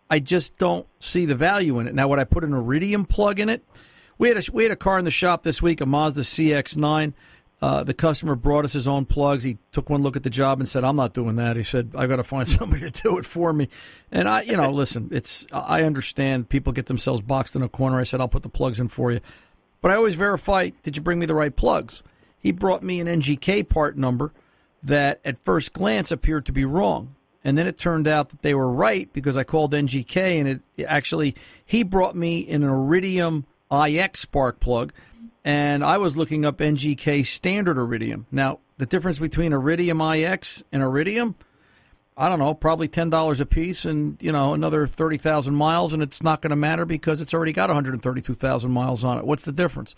I 0.10 0.20
just 0.20 0.58
don't 0.58 0.88
see 1.00 1.26
the 1.26 1.36
value 1.36 1.80
in 1.80 1.88
it. 1.88 1.96
Now, 1.96 2.08
would 2.08 2.20
I 2.20 2.24
put 2.24 2.44
an 2.44 2.54
Iridium 2.54 3.06
plug 3.06 3.40
in 3.40 3.50
it? 3.50 3.64
We 4.18 4.30
had 4.30 4.38
a 4.38 4.52
we 4.52 4.64
had 4.64 4.72
a 4.72 4.78
car 4.78 5.00
in 5.00 5.06
the 5.06 5.12
shop 5.12 5.44
this 5.44 5.62
week, 5.62 5.82
a 5.82 5.86
Mazda 5.86 6.22
CX-9. 6.22 7.14
Uh, 7.62 7.84
the 7.84 7.94
customer 7.94 8.36
brought 8.36 8.66
us 8.66 8.74
his 8.74 8.88
own 8.88 9.06
plugs. 9.06 9.44
He 9.44 9.58
took 9.72 9.90
one 9.90 10.04
look 10.04 10.16
at 10.16 10.24
the 10.24 10.30
job 10.30 10.60
and 10.60 10.68
said, 10.68 10.84
"I'm 10.84 10.96
not 10.96 11.14
doing 11.14 11.38
that." 11.38 11.56
He 11.56 11.64
said, 11.64 11.92
"I've 11.98 12.10
got 12.10 12.18
to 12.18 12.24
find 12.24 12.48
somebody 12.48 12.90
to 12.90 13.02
do 13.02 13.18
it 13.18 13.26
for 13.26 13.54
me." 13.54 13.70
And 14.12 14.28
I, 14.28 14.42
you 14.42 14.58
know, 14.58 14.72
listen, 14.72 15.10
it's 15.12 15.46
I 15.52 15.84
understand 15.84 16.50
people 16.50 16.74
get 16.74 16.88
themselves 16.88 17.22
boxed 17.22 17.56
in 17.56 17.64
a 17.64 17.70
corner. 17.70 18.00
I 18.00 18.04
said, 18.04 18.22
"I'll 18.22 18.28
put 18.28 18.44
the 18.44 18.50
plugs 18.50 18.80
in 18.80 18.88
for 18.90 19.12
you," 19.12 19.22
but 19.82 19.92
I 19.92 19.96
always 19.96 20.16
verify: 20.16 20.70
Did 20.84 20.98
you 20.98 21.02
bring 21.02 21.20
me 21.20 21.26
the 21.26 21.36
right 21.36 21.56
plugs? 21.56 22.04
He 22.38 22.52
brought 22.52 22.84
me 22.84 23.00
an 23.00 23.08
NGK 23.08 23.68
part 23.68 23.98
number 23.98 24.32
that 24.86 25.20
at 25.26 25.44
first 25.44 25.74
glance 25.74 26.12
appeared 26.12 26.46
to 26.46 26.52
be 26.52 26.64
wrong. 26.64 27.16
And 27.44 27.58
then 27.58 27.68
it 27.68 27.78
turned 27.78 28.08
out 28.08 28.30
that 28.30 28.42
they 28.42 28.56
were 28.56 28.72
right 28.72 29.12
because 29.14 29.38
I 29.38 29.44
called 29.44 29.74
NGK 29.74 30.40
and 30.40 30.48
it 30.48 30.86
actually, 30.88 31.36
he 31.64 31.84
brought 31.84 32.16
me 32.16 32.48
an 32.50 32.64
Iridium 32.64 33.46
IX 33.72 34.18
spark 34.20 34.60
plug 34.60 34.94
and 35.44 35.84
I 35.84 35.98
was 35.98 36.18
looking 36.18 36.46
up 36.46 36.58
NGK 36.58 37.26
standard 37.26 37.78
Iridium. 37.78 38.26
Now, 38.32 38.60
the 38.78 38.88
difference 38.88 39.20
between 39.20 39.54
Iridium 39.54 40.02
IX 40.02 40.64
and 40.72 40.82
Iridium, 40.82 41.36
I 42.18 42.30
don't 42.30 42.40
know, 42.40 42.54
probably 42.56 42.88
$10 42.88 43.40
a 43.40 43.46
piece 43.46 43.86
and, 43.86 44.18
you 44.20 44.32
know, 44.32 44.56
another 44.56 44.88
30,000 44.88 45.54
miles 45.54 45.94
and 45.94 46.02
it's 46.02 46.24
not 46.24 46.42
going 46.42 46.50
to 46.50 46.56
matter 46.56 46.86
because 46.86 47.22
it's 47.22 47.34
already 47.34 47.54
got 47.54 47.70
132,000 47.70 48.72
miles 48.72 49.04
on 49.04 49.20
it. 49.20 49.26
What's 49.26 49.46
the 49.46 49.52
difference? 49.52 49.94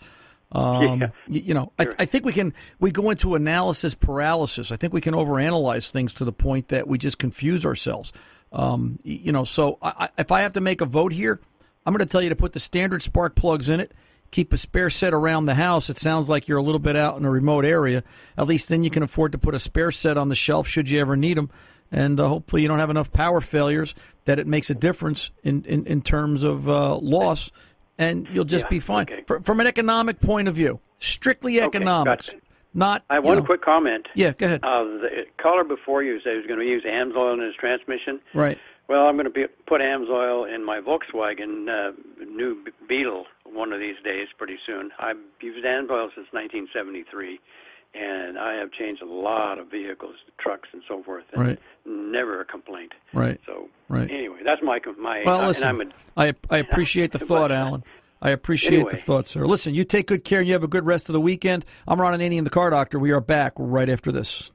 Um, 0.52 1.00
Yeah. 1.00 1.08
You 1.28 1.54
know, 1.54 1.72
I, 1.78 1.88
I 1.98 2.04
think 2.04 2.24
we 2.24 2.32
can 2.32 2.54
we 2.80 2.90
go 2.90 3.10
into 3.10 3.34
analysis 3.34 3.94
paralysis. 3.94 4.72
I 4.72 4.76
think 4.76 4.92
we 4.92 5.00
can 5.00 5.14
overanalyze 5.14 5.90
things 5.90 6.14
to 6.14 6.24
the 6.24 6.32
point 6.32 6.68
that 6.68 6.88
we 6.88 6.98
just 6.98 7.18
confuse 7.18 7.66
ourselves. 7.66 8.12
Um, 8.52 8.98
you 9.02 9.32
know, 9.32 9.44
so 9.44 9.78
I, 9.82 9.92
I, 9.98 10.08
if 10.18 10.32
I 10.32 10.40
have 10.40 10.54
to 10.54 10.60
make 10.60 10.80
a 10.80 10.86
vote 10.86 11.12
here, 11.12 11.40
I'm 11.84 11.92
going 11.92 12.06
to 12.06 12.10
tell 12.10 12.22
you 12.22 12.30
to 12.30 12.36
put 12.36 12.54
the 12.54 12.60
standard 12.60 13.02
spark 13.02 13.34
plugs 13.34 13.68
in 13.68 13.80
it. 13.80 13.92
Keep 14.30 14.52
a 14.52 14.58
spare 14.58 14.90
set 14.90 15.14
around 15.14 15.46
the 15.46 15.54
house. 15.54 15.88
It 15.88 15.96
sounds 15.96 16.28
like 16.28 16.48
you're 16.48 16.58
a 16.58 16.62
little 16.62 16.78
bit 16.78 16.96
out 16.96 17.16
in 17.16 17.24
a 17.24 17.30
remote 17.30 17.64
area. 17.64 18.04
At 18.36 18.46
least 18.46 18.68
then 18.68 18.84
you 18.84 18.90
can 18.90 19.02
afford 19.02 19.32
to 19.32 19.38
put 19.38 19.54
a 19.54 19.58
spare 19.58 19.90
set 19.90 20.18
on 20.18 20.28
the 20.28 20.34
shelf 20.34 20.68
should 20.68 20.90
you 20.90 21.00
ever 21.00 21.16
need 21.16 21.38
them. 21.38 21.50
And 21.90 22.20
uh, 22.20 22.28
hopefully 22.28 22.60
you 22.60 22.68
don't 22.68 22.78
have 22.78 22.90
enough 22.90 23.10
power 23.10 23.40
failures 23.40 23.94
that 24.26 24.38
it 24.38 24.46
makes 24.46 24.68
a 24.68 24.74
difference 24.74 25.30
in, 25.42 25.64
in, 25.64 25.86
in 25.86 26.02
terms 26.02 26.42
of 26.42 26.68
uh, 26.68 26.96
loss. 26.96 27.50
And 27.98 28.28
you'll 28.30 28.44
just 28.44 28.64
Yeah, 28.66 28.68
be 28.70 28.80
fine. 28.80 29.06
okay. 29.10 29.24
Fr- 29.26 29.38
From 29.42 29.60
an 29.60 29.66
economic 29.66 30.20
point 30.20 30.46
of 30.48 30.54
view, 30.54 30.80
strictly 31.00 31.60
economics, 31.60 32.26
gotcha. 32.30 32.40
not. 32.74 33.04
I 33.10 33.18
one 33.18 33.38
know- 33.38 33.44
quick 33.44 33.62
comment. 33.62 34.06
Yeah, 34.14 34.32
go 34.38 34.46
ahead. 34.46 34.60
Uh, 34.62 34.84
the 34.84 35.08
caller 35.42 35.64
before 35.64 36.02
you 36.04 36.20
said 36.22 36.32
he 36.32 36.38
was 36.38 36.46
going 36.46 36.60
to 36.60 36.66
use 36.66 36.84
Amsoil 36.84 37.34
in 37.34 37.40
his 37.40 37.54
transmission. 37.56 38.20
right. 38.34 38.58
Well, 38.88 39.04
I'm 39.06 39.16
going 39.16 39.26
to 39.26 39.30
be, 39.30 39.44
put 39.66 39.82
Amsoil 39.82 40.48
in 40.50 40.64
my 40.64 40.80
Volkswagen 40.80 41.68
uh, 41.68 41.92
new 42.24 42.64
Beetle 42.88 43.26
one 43.44 43.70
of 43.74 43.80
these 43.80 43.96
days, 44.02 44.28
pretty 44.38 44.56
soon. 44.64 44.92
I've 44.98 45.18
used 45.42 45.62
Amsoil 45.62 46.08
since 46.14 46.28
1973, 46.32 47.38
and 47.98 48.38
I 48.38 48.54
have 48.54 48.70
changed 48.72 49.02
a 49.02 49.06
lot 49.06 49.58
of 49.58 49.70
vehicles, 49.70 50.14
trucks, 50.38 50.68
and 50.72 50.82
so 50.88 51.02
forth. 51.02 51.24
And 51.32 51.42
Right. 51.42 51.58
Never 51.84 52.40
a 52.40 52.44
complaint. 52.44 52.92
Right. 53.12 53.40
So 53.46 53.68
Right. 53.88 54.10
anyway, 54.10 54.40
that's 54.44 54.62
my 54.62 54.78
my. 54.98 55.22
Well, 55.24 55.42
uh, 55.42 55.46
listen, 55.48 55.68
and 55.68 55.82
I'm 55.82 55.88
a, 56.26 56.30
I 56.50 56.54
I 56.54 56.58
appreciate 56.58 57.12
the 57.12 57.18
thought. 57.30 57.50
Alan. 57.52 57.82
I 58.20 58.30
appreciate 58.30 58.90
the 58.90 58.96
thought, 58.96 59.28
sir. 59.28 59.46
Listen, 59.46 59.74
you 59.74 59.84
take 59.84 60.08
good 60.08 60.24
care 60.24 60.40
and 60.40 60.48
you 60.48 60.52
have 60.52 60.64
a 60.64 60.68
good 60.68 60.84
rest 60.84 61.08
of 61.08 61.12
the 61.12 61.20
weekend. 61.20 61.64
I'm 61.86 62.00
Ron 62.00 62.18
Ananian, 62.18 62.42
the 62.42 62.50
car 62.50 62.68
doctor. 62.70 62.98
We 62.98 63.12
are 63.12 63.20
back 63.20 63.52
right 63.56 63.88
after 63.88 64.10
this. 64.10 64.50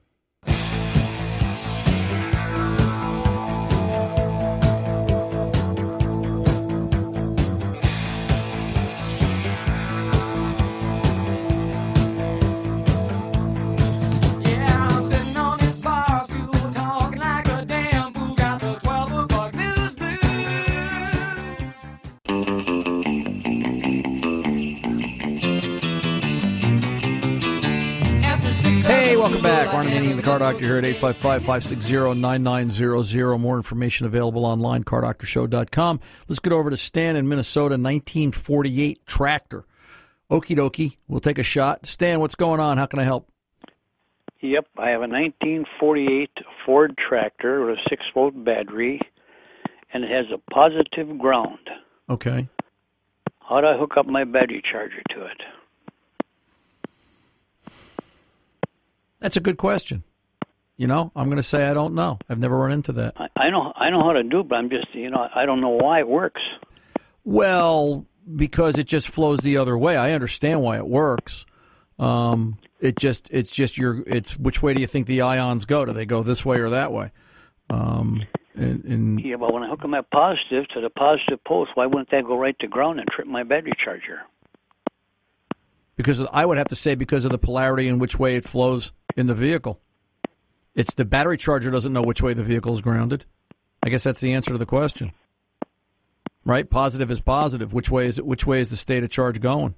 Welcome 29.24 29.42
back. 29.42 29.72
Ron 29.72 29.88
Ananian, 29.88 30.18
the 30.18 30.22
Car 30.22 30.40
Doctor 30.40 30.66
here 30.66 30.76
at 30.76 30.84
855-560-9900. 30.84 33.40
More 33.40 33.56
information 33.56 34.06
available 34.06 34.46
online, 34.46 34.84
cardoctorshow.com. 34.84 36.02
Let's 36.28 36.42
get 36.42 36.52
over 36.52 36.70
to 36.70 36.76
Stan 36.76 37.16
in 37.16 37.30
Minnesota, 37.30 37.76
1948 37.76 39.06
tractor. 39.06 39.64
Okie 40.30 40.58
dokie. 40.58 40.98
We'll 41.08 41.22
take 41.22 41.40
a 41.40 41.44
shot. 41.44 41.86
Stan, 41.86 42.20
what's 42.20 42.36
going 42.36 42.60
on? 42.60 42.78
How 42.78 42.86
can 42.86 43.00
I 43.00 43.04
help? 43.04 43.30
Yep, 44.42 44.68
I 44.78 44.90
have 44.90 45.00
a 45.00 45.08
1948 45.08 46.30
Ford 46.66 46.98
tractor 46.98 47.66
with 47.66 47.78
a 47.78 47.82
six 47.90 48.04
volt 48.14 48.44
battery, 48.44 49.00
and 49.94 50.04
it 50.04 50.12
has 50.12 50.26
a 50.34 50.38
positive 50.52 51.18
ground. 51.18 51.70
Okay. 52.10 52.50
How 53.40 53.62
do 53.62 53.68
I 53.68 53.78
hook 53.78 53.96
up 53.96 54.06
my 54.06 54.26
battery 54.26 54.62
charger 54.70 55.02
to 55.12 55.28
it? 55.28 55.42
That's 59.24 59.38
a 59.38 59.40
good 59.40 59.56
question. 59.56 60.04
You 60.76 60.88
know, 60.88 61.14
I'm 61.16 61.28
going 61.28 61.38
to 61.38 61.44
say 61.44 61.66
I 61.66 61.74
don't 61.74 61.96
know. 61.96 62.20
I've 62.28 62.40
never 62.40 62.58
run 62.58 62.72
into 62.72 62.92
that. 62.94 63.14
I, 63.16 63.28
I 63.38 63.50
know 63.50 63.72
I 63.74 63.90
know 63.90 64.04
how 64.04 64.12
to 64.12 64.22
do, 64.22 64.42
it, 64.42 64.50
but 64.50 64.56
I'm 64.56 64.70
just 64.70 64.94
you 64.94 65.10
know 65.10 65.30
I 65.34 65.46
don't 65.46 65.62
know 65.62 65.70
why 65.70 66.00
it 66.00 66.08
works. 66.10 66.42
Well, 67.24 68.06
because 68.36 68.78
it 68.78 68.86
just 68.86 69.08
flows 69.08 69.40
the 69.40 69.56
other 69.56 69.78
way. 69.78 69.96
I 69.96 70.12
understand 70.12 70.62
why 70.62 70.76
it 70.76 70.86
works. 70.86 71.46
Um, 71.98 72.58
it 72.82 72.98
just 72.98 73.30
it's 73.32 73.50
just 73.50 73.78
your 73.78 74.04
it's 74.06 74.38
which 74.38 74.62
way 74.62 74.74
do 74.74 74.82
you 74.82 74.88
think 74.88 75.08
the 75.08 75.22
ions 75.22 75.64
go? 75.64 75.86
Do 75.86 75.94
they 75.94 76.06
go 76.06 76.22
this 76.22 76.44
way 76.44 76.60
or 76.60 76.72
that 76.72 76.92
way? 76.92 77.12
Um, 77.70 78.24
and, 78.56 78.84
and 78.84 79.22
Yeah, 79.22 79.38
but 79.38 79.54
when 79.54 79.64
I 79.64 79.70
hook 79.70 79.84
them 79.84 79.94
up 79.94 80.08
my 80.12 80.20
positive 80.20 80.68
to 80.74 80.82
the 80.82 80.90
positive 80.90 81.42
post, 81.46 81.72
why 81.76 81.86
wouldn't 81.86 82.12
that 82.12 82.26
go 82.26 82.38
right 82.38 82.60
to 82.60 82.68
ground 82.68 83.00
and 83.00 83.08
trip 83.08 83.28
my 83.28 83.44
battery 83.44 83.72
charger? 83.82 84.20
because 85.96 86.20
of, 86.20 86.28
I 86.32 86.46
would 86.46 86.58
have 86.58 86.68
to 86.68 86.76
say 86.76 86.96
because 86.96 87.26
of 87.26 87.32
the 87.32 87.38
polarity 87.38 87.88
in 87.88 88.00
which 88.00 88.18
way 88.18 88.36
it 88.36 88.44
flows 88.44 88.92
in 89.16 89.28
the 89.28 89.36
vehicle. 89.36 89.80
It's 90.76 90.94
the 90.94 91.06
battery 91.06 91.38
charger 91.38 91.70
doesn't 91.72 91.94
know 91.94 92.02
which 92.02 92.22
way 92.22 92.34
the 92.34 92.44
vehicle 92.44 92.74
is 92.74 92.82
grounded. 92.82 93.26
I 93.84 93.90
guess 93.90 94.04
that's 94.04 94.22
the 94.22 94.34
answer 94.34 94.52
to 94.52 94.58
the 94.58 94.66
question. 94.66 95.12
Right? 96.46 96.70
Positive 96.70 97.12
is 97.12 97.22
positive. 97.22 97.74
Which 97.74 97.90
way 97.90 98.08
is 98.08 98.18
it? 98.18 98.26
Which 98.26 98.46
way 98.46 98.60
is 98.60 98.70
the 98.70 98.76
state 98.76 99.04
of 99.04 99.10
charge 99.10 99.40
going? 99.40 99.76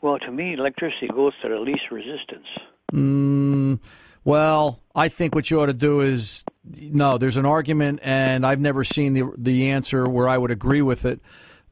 Well, 0.00 0.18
to 0.18 0.32
me, 0.32 0.54
electricity 0.54 1.08
goes 1.08 1.32
to 1.42 1.48
the 1.48 1.58
least 1.58 1.90
resistance. 1.90 2.46
Mm, 2.92 3.80
well, 4.24 4.80
I 4.94 5.08
think 5.08 5.34
what 5.34 5.50
you 5.50 5.60
ought 5.60 5.66
to 5.66 5.72
do 5.72 6.00
is 6.00 6.44
no. 6.64 7.18
There's 7.18 7.36
an 7.36 7.46
argument, 7.46 8.00
and 8.02 8.46
I've 8.46 8.60
never 8.60 8.84
seen 8.84 9.14
the 9.14 9.32
the 9.36 9.70
answer 9.70 10.08
where 10.08 10.28
I 10.28 10.38
would 10.38 10.50
agree 10.50 10.82
with 10.82 11.04
it. 11.04 11.20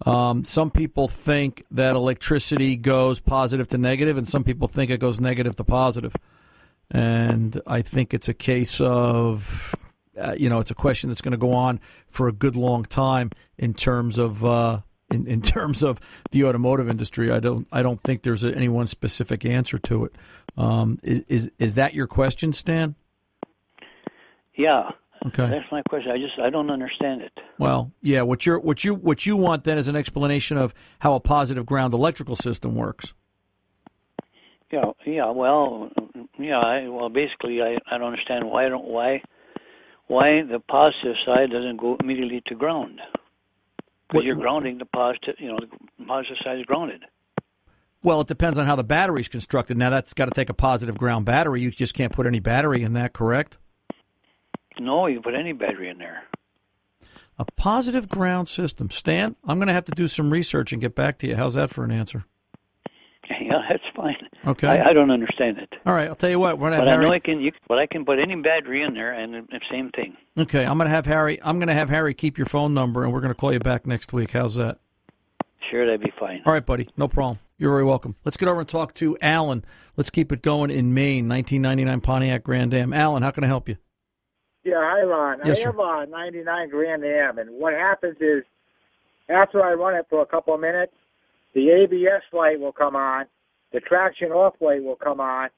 Um, 0.06 0.44
some 0.44 0.71
people 0.71 1.09
think 1.09 1.64
that 1.71 1.94
electricity 1.94 2.76
goes 2.76 3.21
positive 3.21 3.68
to 3.68 3.78
negative, 3.78 4.16
and 4.16 4.26
some 4.26 4.44
people 4.44 4.68
think 4.68 4.90
it 4.90 5.00
goes 5.00 5.21
negative 5.21 5.56
to 5.56 5.64
positive. 5.64 6.14
And 6.90 7.61
I 7.66 7.82
think 7.82 8.12
it's 8.12 8.28
a 8.28 8.35
case 8.35 8.80
of, 8.80 9.75
uh, 10.21 10.35
you 10.37 10.49
know, 10.49 10.61
it's 10.61 10.71
a 10.71 10.75
question 10.75 11.09
that's 11.09 11.23
going 11.23 11.32
to 11.32 11.38
go 11.38 11.52
on 11.52 11.80
for 12.09 12.28
a 12.28 12.32
good 12.32 12.56
long 12.56 12.85
time 12.85 13.30
in 13.56 13.75
terms 13.75 14.18
of 14.18 14.44
uh, 14.44 14.80
in, 15.11 15.26
in 15.26 15.42
terms 15.42 15.82
of 15.82 16.00
the 16.32 16.44
automotive 16.44 16.88
industry. 16.88 17.30
I 17.30 17.40
don't 17.40 17.66
I 17.73 17.82
don't 17.82 18.02
think 18.02 18.23
there's 18.23 18.44
any 18.44 18.68
one 18.68 18.87
specific 18.87 19.44
answer 19.44 19.78
to 19.78 20.04
it. 20.04 20.14
Um, 20.56 20.99
is, 21.02 21.21
is 21.28 21.52
is 21.59 21.75
that 21.75 21.94
your 21.94 22.06
question, 22.06 22.52
Stan? 22.52 22.94
Yeah, 24.54 24.90
Okay. 25.26 25.49
that's 25.49 25.71
my 25.71 25.83
question. 25.88 26.11
I 26.11 26.19
just 26.19 26.38
I 26.41 26.50
don't 26.50 26.71
understand 26.71 27.23
it. 27.23 27.33
Well, 27.59 27.93
yeah. 28.02 28.23
What 28.23 28.45
you 28.45 28.57
what 28.57 28.83
you 28.83 28.95
what 28.95 29.25
you 29.25 29.37
want 29.37 29.64
then 29.64 29.79
is 29.79 29.88
an 29.88 29.97
explanation 29.97 30.57
of 30.57 30.75
how 31.00 31.14
a 31.14 31.21
positive 31.21 31.64
ground 31.64 31.95
electrical 31.95 32.37
system 32.37 32.75
works. 32.75 33.14
Yeah, 34.73 34.93
yeah. 35.07 35.31
Well, 35.31 35.91
yeah. 36.38 36.59
I, 36.59 36.88
well, 36.88 37.09
basically, 37.09 37.61
I 37.62 37.76
I 37.91 37.99
don't 37.99 38.09
understand 38.09 38.50
why 38.50 38.69
don't 38.69 38.85
why 38.85 39.23
why 40.09 40.43
the 40.43 40.59
positive 40.59 41.17
side 41.25 41.50
doesn't 41.50 41.76
go 41.76 41.97
immediately 42.00 42.43
to 42.47 42.55
ground. 42.55 43.00
Because 44.09 44.26
you're 44.26 44.37
grounding 44.37 44.79
the 44.79 44.87
positive. 44.87 45.37
You 45.38 45.49
know, 45.49 45.59
the 45.61 46.05
positive 46.05 46.37
side 46.43 46.59
is 46.59 46.67
grounded. 46.67 47.05
Well, 48.02 48.21
it 48.23 48.26
depends 48.26 48.59
on 48.59 48.67
how 48.67 48.75
the 48.75 48.85
battery's 48.85 49.29
constructed. 49.29 49.76
Now 49.76 49.91
that's 49.91 50.12
got 50.12 50.25
to 50.25 50.33
take 50.33 50.50
a 50.50 50.55
positive 50.55 50.99
ground 50.99 51.25
battery. 51.25 51.61
You 51.61 51.71
just 51.71 51.95
can't 51.95 52.12
put 52.12 52.26
any 52.26 52.41
battery 52.41 52.83
in 52.83 52.95
that, 52.95 53.12
correct? 53.12 53.59
No, 54.85 55.07
you 55.07 55.17
can 55.17 55.23
put 55.23 55.35
any 55.35 55.53
battery 55.53 55.89
in 55.89 55.99
there. 55.99 56.25
A 57.39 57.45
positive 57.57 58.09
ground 58.09 58.49
system. 58.49 58.91
Stan, 58.91 59.37
I'm 59.45 59.59
going 59.59 59.69
to 59.69 59.73
have 59.75 59.87
to 59.87 59.93
do 59.93 60.07
some 60.07 60.31
research 60.31 60.73
and 60.73 60.81
get 60.81 60.95
back 60.95 61.19
to 61.19 61.27
you. 61.27 61.37
How's 61.37 61.55
that 61.55 61.71
for 61.71 61.85
an 61.85 61.91
answer? 61.91 62.25
Yeah, 63.41 63.62
that's 63.69 63.83
fine. 63.97 64.17
Okay. 64.47 64.67
I, 64.69 64.91
I 64.91 64.93
don't 64.93 65.11
understand 65.11 65.59
it. 65.59 65.73
All 65.87 65.95
right, 65.95 66.09
I'll 66.09 66.15
tell 66.15 66.29
you 66.31 66.39
what. 66.39 66.59
We're 66.59 66.71
But 66.71 66.81
have 66.81 66.89
I 66.89 66.97
know 66.97 67.03
Harry. 67.03 67.17
I 67.17 67.19
can. 67.19 67.41
You, 67.41 67.53
but 67.69 67.79
I 67.79 67.87
can 67.87 68.05
put 68.05 68.19
any 68.19 68.35
battery 68.37 68.83
in 68.83 68.95
there, 68.95 69.12
and 69.12 69.33
the 69.35 69.61
same 69.71 69.91
thing. 69.91 70.17
Okay, 70.37 70.65
I'm 70.65 70.77
going 70.77 70.87
to 70.87 70.95
have 70.95 71.07
Harry. 71.07 71.41
I'm 71.43 71.59
going 71.59 71.69
to 71.69 71.75
have 71.75 71.89
Harry 71.89 72.15
keep 72.15 72.37
your 72.37 72.47
phone 72.47 72.75
number, 72.75 73.05
and 73.05 73.12
we're 73.12 73.21
going 73.21 73.33
to 73.33 73.39
call 73.39 73.53
you 73.53 73.61
back 73.61 73.87
next 73.87 74.12
week. 74.12 74.33
How's 74.33 74.55
that? 74.57 74.79
Sure, 75.71 75.87
that'd 75.87 76.01
be 76.03 76.12
fine. 76.19 76.43
All 76.45 76.53
right, 76.53 76.65
buddy. 76.65 76.89
No 76.97 77.09
problem. 77.09 77.39
You're 77.59 77.71
very 77.71 77.85
welcome. 77.85 78.17
Let's 78.25 78.37
get 78.37 78.49
over 78.49 78.61
and 78.61 78.69
talk 78.69 78.93
to 78.95 79.17
Alan. 79.23 79.65
Let's 79.97 80.11
keep 80.11 80.33
it 80.33 80.43
going 80.43 80.71
in 80.71 80.93
Maine, 80.93 81.29
1999 81.29 82.01
Pontiac 82.01 82.43
Grand 82.45 82.75
Am. 82.75 82.93
Alan, 82.93 83.23
how 83.23 83.31
can 83.31 83.45
I 83.45 83.47
help 83.47 83.69
you? 83.69 83.77
Yeah, 84.64 84.75
hi 84.78 85.02
Ron. 85.02 85.40
Yes, 85.45 85.59
I 85.59 85.62
sir. 85.62 85.66
have 85.73 85.78
a 85.78 86.07
'99 86.11 86.69
Grand 86.69 87.04
Am, 87.04 87.38
and 87.38 87.50
what 87.59 87.73
happens 87.75 88.16
is, 88.21 88.45
after 89.28 89.62
I 89.64 89.73
run 89.75 89.95
it 89.97 90.07
for 90.09 90.23
a 90.23 90.26
couple 90.26 90.54
of 90.54 90.61
minutes, 90.61 90.92
the 91.54 91.71
ABS 91.71 92.23
light 92.33 92.61
will 92.61 92.73
come 92.73 92.95
on, 92.95 93.26
the 93.73 93.81
traction 93.81 94.31
off 94.31 94.54
light 94.61 94.83
will 94.83 94.97
come 94.97 95.21
on, 95.21 95.49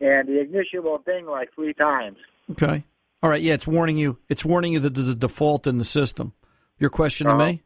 and 0.00 0.28
the 0.28 0.40
ignition 0.40 0.82
will 0.82 0.98
ding 0.98 1.26
like 1.26 1.50
three 1.54 1.74
times. 1.74 2.16
Okay. 2.52 2.84
All 3.22 3.30
right. 3.30 3.40
Yeah, 3.42 3.54
it's 3.54 3.66
warning 3.66 3.96
you. 3.98 4.18
It's 4.28 4.44
warning 4.44 4.72
you 4.74 4.80
that 4.80 4.94
there's 4.94 5.08
a 5.08 5.14
default 5.14 5.66
in 5.66 5.78
the 5.78 5.84
system. 5.84 6.32
Your 6.78 6.90
question 6.90 7.26
to 7.26 7.32
Uh-huh. 7.34 7.46
me? 7.46 7.62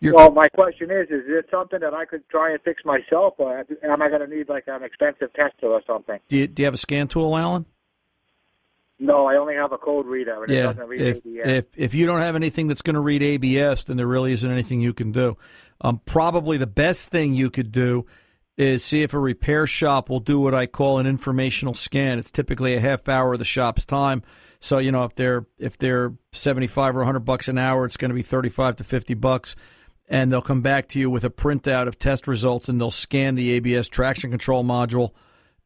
Your, 0.00 0.14
Well, 0.14 0.30
my 0.32 0.48
question 0.48 0.90
is: 0.90 1.08
Is 1.10 1.24
it 1.28 1.46
something 1.50 1.78
that 1.80 1.92
I 1.94 2.06
could 2.06 2.28
try 2.28 2.52
and 2.52 2.60
fix 2.62 2.84
myself, 2.84 3.34
or 3.38 3.64
am 3.84 4.02
I 4.02 4.08
going 4.08 4.20
to 4.20 4.26
need 4.34 4.48
like 4.48 4.64
an 4.66 4.82
expensive 4.82 5.32
tester 5.34 5.66
or 5.66 5.82
something? 5.86 6.18
do, 6.28 6.36
you, 6.38 6.46
do 6.48 6.62
you 6.62 6.64
have 6.66 6.74
a 6.74 6.78
scan 6.78 7.06
tool, 7.06 7.36
Alan? 7.36 7.66
No, 9.02 9.26
I 9.26 9.36
only 9.36 9.54
have 9.54 9.72
a 9.72 9.78
code 9.78 10.06
reader, 10.06 10.42
and 10.44 10.52
it 10.52 10.56
Yeah. 10.56 10.62
doesn't 10.64 10.86
read 10.86 11.00
If, 11.00 11.16
ABS. 11.26 11.48
if 11.48 11.64
if 11.76 11.94
you 11.94 12.04
don't 12.06 12.20
have 12.20 12.36
anything 12.36 12.68
that's 12.68 12.82
going 12.82 12.94
to 12.94 13.00
read 13.00 13.22
ABS, 13.22 13.84
then 13.84 13.96
there 13.96 14.06
really 14.06 14.32
isn't 14.34 14.50
anything 14.50 14.80
you 14.82 14.92
can 14.92 15.10
do. 15.10 15.36
Um, 15.80 16.00
probably 16.04 16.58
the 16.58 16.66
best 16.66 17.10
thing 17.10 17.32
you 17.34 17.48
could 17.50 17.72
do 17.72 18.04
is 18.58 18.84
see 18.84 19.00
if 19.02 19.14
a 19.14 19.18
repair 19.18 19.66
shop 19.66 20.10
will 20.10 20.20
do 20.20 20.38
what 20.38 20.54
I 20.54 20.66
call 20.66 20.98
an 20.98 21.06
informational 21.06 21.72
scan. 21.72 22.18
It's 22.18 22.30
typically 22.30 22.74
a 22.74 22.80
half 22.80 23.08
hour 23.08 23.32
of 23.32 23.38
the 23.38 23.44
shop's 23.46 23.86
time. 23.86 24.22
So 24.60 24.76
you 24.76 24.92
know 24.92 25.04
if 25.04 25.14
they're 25.14 25.46
if 25.58 25.78
they're 25.78 26.12
seventy 26.32 26.66
five 26.66 26.94
or 26.94 27.02
hundred 27.04 27.20
bucks 27.24 27.48
an 27.48 27.56
hour, 27.56 27.86
it's 27.86 27.96
going 27.96 28.10
to 28.10 28.14
be 28.14 28.20
thirty 28.22 28.50
five 28.50 28.76
to 28.76 28.84
fifty 28.84 29.14
bucks, 29.14 29.56
and 30.08 30.30
they'll 30.30 30.42
come 30.42 30.60
back 30.60 30.88
to 30.88 30.98
you 30.98 31.08
with 31.08 31.24
a 31.24 31.30
printout 31.30 31.88
of 31.88 31.98
test 31.98 32.28
results, 32.28 32.68
and 32.68 32.78
they'll 32.78 32.90
scan 32.90 33.34
the 33.34 33.50
ABS 33.52 33.88
traction 33.88 34.28
control 34.28 34.62
module 34.62 35.12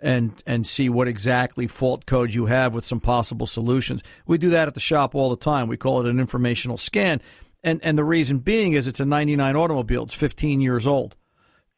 and 0.01 0.43
and 0.47 0.67
see 0.67 0.89
what 0.89 1.09
exactly 1.09 1.67
fault 1.67 2.07
code 2.07 2.35
you 2.35 2.47
have 2.47 2.75
with 2.75 2.85
some 2.85 3.01
possible 3.01 3.47
solutions. 3.47 4.03
We 4.27 4.39
do 4.39 4.51
that 4.51 4.69
at 4.69 4.75
the 4.75 4.81
shop 4.81 5.15
all 5.15 5.31
the 5.31 5.37
time. 5.37 5.69
We 5.69 5.77
call 5.77 6.01
it 6.01 6.07
an 6.07 6.21
informational 6.21 6.77
scan. 6.77 7.21
And 7.63 7.81
and 7.83 7.97
the 7.97 8.05
reason 8.05 8.39
being 8.39 8.73
is 8.75 8.87
it's 8.87 9.01
a 9.01 9.07
99 9.07 9.57
automobile. 9.57 10.05
It's 10.05 10.15
15 10.15 10.61
years 10.61 10.87
old. 10.87 11.17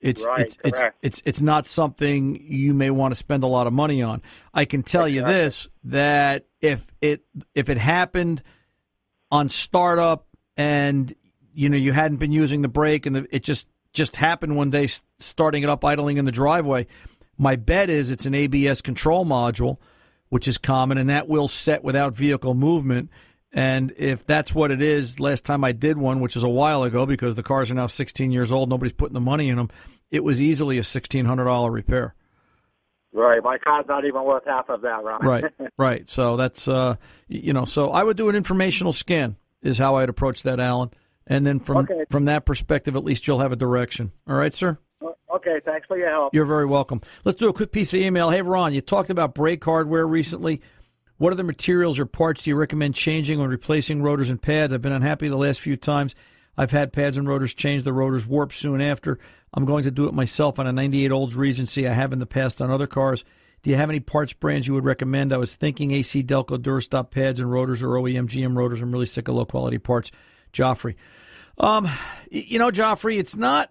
It's 0.00 0.24
Right, 0.24 0.40
it's, 0.40 0.56
it's 0.64 0.80
it's 1.02 1.22
it's 1.24 1.40
not 1.40 1.66
something 1.66 2.38
you 2.42 2.74
may 2.74 2.90
want 2.90 3.12
to 3.12 3.16
spend 3.16 3.44
a 3.44 3.46
lot 3.46 3.66
of 3.66 3.72
money 3.72 4.02
on. 4.02 4.22
I 4.52 4.64
can 4.64 4.82
tell 4.82 5.08
you 5.08 5.22
this 5.22 5.68
that 5.84 6.46
if 6.60 6.86
it 7.00 7.24
if 7.54 7.68
it 7.68 7.78
happened 7.78 8.42
on 9.30 9.48
startup 9.48 10.26
and 10.56 11.14
you 11.54 11.68
know 11.68 11.76
you 11.76 11.92
hadn't 11.92 12.18
been 12.18 12.32
using 12.32 12.62
the 12.62 12.68
brake 12.68 13.06
and 13.06 13.16
the, 13.16 13.26
it 13.34 13.42
just 13.42 13.68
just 13.92 14.16
happened 14.16 14.56
one 14.56 14.70
day 14.70 14.86
starting 15.18 15.62
it 15.62 15.70
up 15.70 15.84
idling 15.84 16.18
in 16.18 16.24
the 16.24 16.32
driveway 16.32 16.86
my 17.38 17.56
bet 17.56 17.90
is 17.90 18.10
it's 18.10 18.26
an 18.26 18.34
abs 18.34 18.80
control 18.82 19.24
module 19.24 19.78
which 20.28 20.48
is 20.48 20.58
common 20.58 20.98
and 20.98 21.08
that 21.08 21.28
will 21.28 21.46
set 21.48 21.84
without 21.84 22.12
vehicle 22.14 22.52
movement. 22.54 23.08
And 23.52 23.92
if 23.96 24.26
that's 24.26 24.52
what 24.54 24.70
it 24.72 24.82
is 24.82 25.20
last 25.20 25.44
time 25.44 25.62
i 25.64 25.72
did 25.72 25.96
one 25.98 26.20
which 26.20 26.36
is 26.36 26.42
a 26.42 26.48
while 26.48 26.82
ago 26.82 27.06
because 27.06 27.34
the 27.36 27.42
cars 27.42 27.70
are 27.70 27.74
now 27.74 27.86
16 27.86 28.32
years 28.32 28.50
old 28.52 28.68
nobody's 28.68 28.92
putting 28.92 29.14
the 29.14 29.20
money 29.20 29.48
in 29.48 29.56
them 29.56 29.70
it 30.10 30.22
was 30.24 30.40
easily 30.42 30.78
a 30.78 30.82
$1600 30.82 31.72
repair. 31.72 32.14
Right, 33.12 33.42
my 33.42 33.56
car's 33.58 33.86
not 33.88 34.04
even 34.04 34.22
worth 34.24 34.44
half 34.46 34.68
of 34.68 34.82
that, 34.82 35.02
Ron. 35.02 35.20
right. 35.24 35.44
Right. 35.78 36.08
So 36.08 36.36
that's 36.36 36.68
uh 36.68 36.96
you 37.28 37.52
know 37.52 37.64
so 37.64 37.90
i 37.90 38.02
would 38.02 38.16
do 38.16 38.28
an 38.28 38.36
informational 38.36 38.92
scan 38.92 39.36
is 39.62 39.78
how 39.78 39.96
i'd 39.96 40.08
approach 40.08 40.42
that 40.42 40.60
alan. 40.60 40.90
And 41.26 41.46
then 41.46 41.58
from 41.60 41.78
Okay. 41.78 42.04
from 42.10 42.26
that 42.26 42.44
perspective 42.44 42.94
at 42.96 43.04
least 43.04 43.26
you'll 43.26 43.40
have 43.40 43.52
a 43.52 43.56
direction. 43.56 44.12
All 44.28 44.36
right 44.36 44.52
sir 44.54 44.78
okay, 45.02 45.60
thanks 45.64 45.86
for 45.86 45.98
your 45.98 46.10
help. 46.10 46.34
you're 46.34 46.44
very 46.44 46.66
welcome 46.66 47.00
let's 47.24 47.38
do 47.38 47.48
a 47.48 47.52
quick 47.52 47.72
piece 47.72 47.92
of 47.92 48.00
email 48.00 48.30
hey 48.30 48.42
ron 48.42 48.72
you 48.72 48.80
talked 48.80 49.10
about 49.10 49.34
brake 49.34 49.64
hardware 49.64 50.06
recently 50.06 50.60
what 51.18 51.32
are 51.32 51.36
the 51.36 51.44
materials 51.44 51.98
or 51.98 52.06
parts 52.06 52.42
do 52.42 52.50
you 52.50 52.56
recommend 52.56 52.94
changing 52.94 53.38
when 53.38 53.48
replacing 53.48 54.02
rotors 54.02 54.30
and 54.30 54.40
pads 54.40 54.72
i've 54.72 54.82
been 54.82 54.92
unhappy 54.92 55.28
the 55.28 55.36
last 55.36 55.60
few 55.60 55.76
times 55.76 56.14
I've 56.56 56.70
had 56.70 56.92
pads 56.92 57.16
and 57.16 57.28
rotors 57.28 57.54
changed. 57.54 57.84
The 57.84 57.92
rotors 57.92 58.26
warp 58.26 58.52
soon 58.52 58.80
after. 58.80 59.18
I'm 59.52 59.64
going 59.64 59.84
to 59.84 59.90
do 59.90 60.08
it 60.08 60.14
myself 60.14 60.58
on 60.58 60.66
a 60.66 60.72
98 60.72 61.12
Olds 61.12 61.36
Regency. 61.36 61.86
I 61.86 61.92
have 61.92 62.12
in 62.12 62.18
the 62.18 62.26
past 62.26 62.62
on 62.62 62.70
other 62.70 62.86
cars. 62.86 63.24
Do 63.62 63.70
you 63.70 63.76
have 63.76 63.90
any 63.90 64.00
parts 64.00 64.32
brands 64.32 64.66
you 64.66 64.74
would 64.74 64.84
recommend? 64.84 65.32
I 65.32 65.38
was 65.38 65.56
thinking 65.56 65.92
AC 65.92 66.22
Delco 66.22 66.58
Durastop 66.58 67.10
pads 67.10 67.40
and 67.40 67.50
rotors 67.50 67.82
or 67.82 67.88
OEM 67.88 68.26
GM 68.28 68.56
rotors. 68.56 68.80
I'm 68.80 68.92
really 68.92 69.06
sick 69.06 69.28
of 69.28 69.34
low 69.34 69.44
quality 69.44 69.78
parts. 69.78 70.10
Joffrey. 70.52 70.94
Um, 71.58 71.88
you 72.30 72.58
know, 72.58 72.70
Joffrey, 72.70 73.18
it's 73.18 73.34
not, 73.34 73.70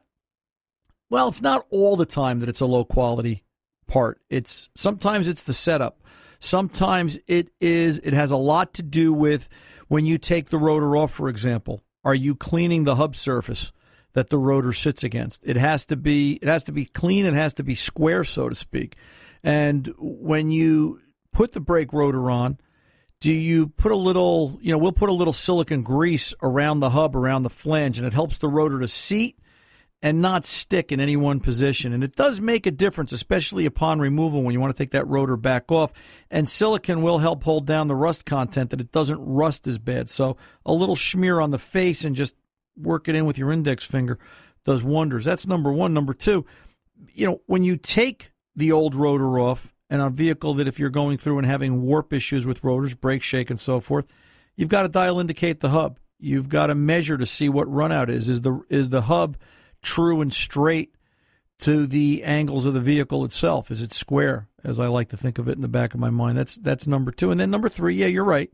well, 1.09 1.27
it's 1.27 1.41
not 1.41 1.65
all 1.69 1.95
the 1.95 2.05
time 2.05 2.39
that 2.39 2.49
it's 2.49 2.61
a 2.61 2.65
low 2.65 2.83
quality 2.83 3.43
part. 3.87 4.19
It's 4.29 4.69
sometimes 4.75 5.27
it's 5.27 5.43
the 5.43 5.53
setup. 5.53 6.01
Sometimes 6.39 7.17
it 7.27 7.49
is, 7.59 7.99
it 7.99 8.13
has 8.13 8.31
a 8.31 8.37
lot 8.37 8.73
to 8.75 8.83
do 8.83 9.13
with 9.13 9.49
when 9.87 10.05
you 10.05 10.17
take 10.17 10.49
the 10.49 10.57
rotor 10.57 10.95
off, 10.97 11.11
for 11.11 11.29
example. 11.29 11.83
Are 12.03 12.15
you 12.15 12.35
cleaning 12.35 12.83
the 12.83 12.95
hub 12.95 13.15
surface 13.15 13.71
that 14.13 14.29
the 14.29 14.37
rotor 14.37 14.73
sits 14.73 15.03
against? 15.03 15.41
It 15.43 15.57
has 15.57 15.85
to 15.87 15.95
be, 15.95 16.33
it 16.41 16.47
has 16.47 16.63
to 16.65 16.71
be 16.71 16.85
clean. 16.85 17.25
It 17.25 17.33
has 17.33 17.53
to 17.55 17.63
be 17.63 17.73
square, 17.73 18.23
so 18.23 18.49
to 18.49 18.55
speak. 18.55 18.95
And 19.43 19.91
when 19.97 20.51
you 20.51 21.01
put 21.31 21.53
the 21.53 21.61
brake 21.61 21.93
rotor 21.93 22.29
on, 22.29 22.59
do 23.21 23.33
you 23.33 23.69
put 23.69 23.91
a 23.91 23.95
little, 23.95 24.59
you 24.61 24.71
know, 24.71 24.77
we'll 24.77 24.91
put 24.91 25.09
a 25.09 25.13
little 25.13 25.33
silicon 25.33 25.81
grease 25.81 26.33
around 26.43 26.79
the 26.79 26.91
hub, 26.91 27.15
around 27.15 27.43
the 27.43 27.49
flange, 27.49 27.97
and 27.97 28.05
it 28.05 28.13
helps 28.13 28.37
the 28.37 28.49
rotor 28.49 28.79
to 28.79 28.87
seat 28.87 29.39
and 30.05 30.21
not 30.21 30.45
stick 30.45 30.91
in 30.91 30.99
any 30.99 31.17
one 31.17 31.39
position. 31.39 31.91
And 31.91 32.03
it 32.03 32.15
does 32.15 32.39
make 32.39 32.67
a 32.67 32.71
difference, 32.71 33.11
especially 33.11 33.65
upon 33.65 33.99
removal 33.99 34.43
when 34.43 34.53
you 34.53 34.59
want 34.59 34.71
to 34.71 34.77
take 34.77 34.91
that 34.91 35.07
rotor 35.07 35.35
back 35.35 35.71
off. 35.71 35.91
And 36.29 36.47
silicon 36.47 37.01
will 37.01 37.17
help 37.17 37.41
hold 37.41 37.65
down 37.65 37.87
the 37.87 37.95
rust 37.95 38.23
content 38.23 38.69
that 38.69 38.79
it 38.79 38.91
doesn't 38.91 39.17
rust 39.19 39.65
as 39.65 39.79
bad. 39.79 40.11
So 40.11 40.37
a 40.63 40.73
little 40.73 40.95
smear 40.95 41.39
on 41.39 41.49
the 41.49 41.57
face 41.57 42.05
and 42.05 42.15
just 42.15 42.35
work 42.77 43.07
it 43.07 43.15
in 43.15 43.25
with 43.25 43.39
your 43.39 43.51
index 43.51 43.83
finger 43.83 44.19
does 44.63 44.83
wonders. 44.83 45.25
That's 45.25 45.47
number 45.47 45.73
one. 45.73 45.91
Number 45.95 46.13
two, 46.13 46.45
you 47.11 47.25
know, 47.25 47.41
when 47.47 47.63
you 47.63 47.75
take 47.75 48.31
the 48.55 48.71
old 48.71 48.93
rotor 48.93 49.39
off 49.39 49.73
and 49.89 50.03
a 50.03 50.11
vehicle 50.11 50.53
that 50.53 50.67
if 50.67 50.77
you're 50.77 50.91
going 50.91 51.17
through 51.17 51.39
and 51.39 51.47
having 51.47 51.81
warp 51.81 52.13
issues 52.13 52.45
with 52.45 52.63
rotors, 52.63 52.93
brake 52.93 53.23
shake 53.23 53.49
and 53.49 53.59
so 53.59 53.79
forth, 53.79 54.05
you've 54.55 54.69
got 54.69 54.83
to 54.83 54.87
dial 54.87 55.19
indicate 55.19 55.61
the 55.61 55.69
hub. 55.69 55.99
You've 56.19 56.47
got 56.47 56.67
to 56.67 56.75
measure 56.75 57.17
to 57.17 57.25
see 57.25 57.49
what 57.49 57.67
runout 57.67 58.09
is. 58.09 58.29
Is 58.29 58.41
the 58.41 58.61
is 58.69 58.89
the 58.89 59.01
hub 59.01 59.35
true 59.85 60.19
and 60.19 60.33
straight 60.33 60.95
to 61.59 61.87
the 61.87 62.23
angles 62.23 62.65
of 62.65 62.73
the 62.73 62.81
vehicle 62.81 63.23
itself? 63.23 63.71
Is 63.71 63.81
it 63.81 63.93
square, 63.93 64.49
as 64.63 64.79
I 64.79 64.87
like 64.87 65.09
to 65.09 65.17
think 65.17 65.37
of 65.39 65.47
it 65.47 65.55
in 65.55 65.61
the 65.61 65.67
back 65.69 65.93
of 65.93 65.99
my 65.99 66.09
mind? 66.09 66.37
That's 66.37 66.55
that's 66.57 66.87
number 66.87 67.11
two. 67.11 67.31
And 67.31 67.39
then 67.39 67.51
number 67.51 67.69
three, 67.69 67.95
yeah, 67.95 68.07
you're 68.07 68.25
right. 68.25 68.51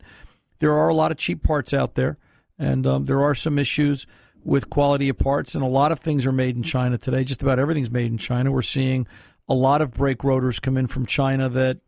There 0.59 0.73
are 0.73 0.89
a 0.89 0.93
lot 0.93 1.11
of 1.11 1.17
cheap 1.17 1.41
parts 1.41 1.73
out 1.73 1.95
there, 1.95 2.19
and 2.59 2.85
um, 2.85 3.05
there 3.05 3.21
are 3.21 3.33
some 3.33 3.57
issues 3.57 4.05
with 4.43 4.69
quality 4.69 5.09
of 5.09 5.17
parts, 5.17 5.55
and 5.55 5.63
a 5.63 5.67
lot 5.67 5.91
of 5.91 5.99
things 5.99 6.25
are 6.25 6.31
made 6.31 6.55
in 6.55 6.63
China 6.63 6.97
today. 6.97 7.23
Just 7.23 7.41
about 7.41 7.59
everything's 7.59 7.89
made 7.89 8.11
in 8.11 8.17
China. 8.17 8.51
We're 8.51 8.61
seeing 8.61 9.07
a 9.49 9.53
lot 9.53 9.81
of 9.81 9.93
brake 9.93 10.23
rotors 10.23 10.59
come 10.59 10.77
in 10.77 10.87
from 10.87 11.05
China 11.05 11.49
that, 11.49 11.79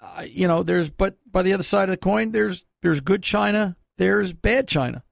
uh, 0.00 0.24
you 0.28 0.46
know, 0.46 0.62
there's, 0.62 0.90
but 0.90 1.16
by 1.30 1.42
the 1.42 1.52
other 1.52 1.62
side 1.62 1.84
of 1.84 1.90
the 1.90 1.96
coin, 1.96 2.30
there's, 2.30 2.64
there's 2.82 3.00
good 3.00 3.22
China, 3.22 3.76
there's 3.96 4.32
bad 4.32 4.68
China. 4.68 5.02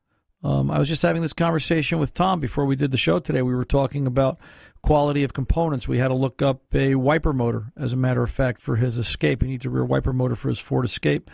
Um, 0.42 0.70
I 0.70 0.78
was 0.78 0.88
just 0.88 1.02
having 1.02 1.22
this 1.22 1.32
conversation 1.32 1.98
with 1.98 2.14
Tom 2.14 2.40
before 2.40 2.64
we 2.64 2.76
did 2.76 2.90
the 2.90 2.96
show 2.96 3.18
today. 3.18 3.42
We 3.42 3.54
were 3.54 3.64
talking 3.64 4.06
about 4.06 4.38
quality 4.82 5.22
of 5.22 5.32
components. 5.32 5.86
We 5.86 5.98
had 5.98 6.08
to 6.08 6.14
look 6.14 6.40
up 6.40 6.62
a 6.74 6.94
wiper 6.94 7.32
motor, 7.32 7.72
as 7.76 7.92
a 7.92 7.96
matter 7.96 8.22
of 8.22 8.30
fact, 8.30 8.60
for 8.60 8.76
his 8.76 8.96
Escape. 8.96 9.42
He 9.42 9.48
needs 9.48 9.66
a 9.66 9.70
rear 9.70 9.84
wiper 9.84 10.12
motor 10.12 10.36
for 10.36 10.48
his 10.48 10.58
Ford 10.58 10.86
Escape 10.86 11.30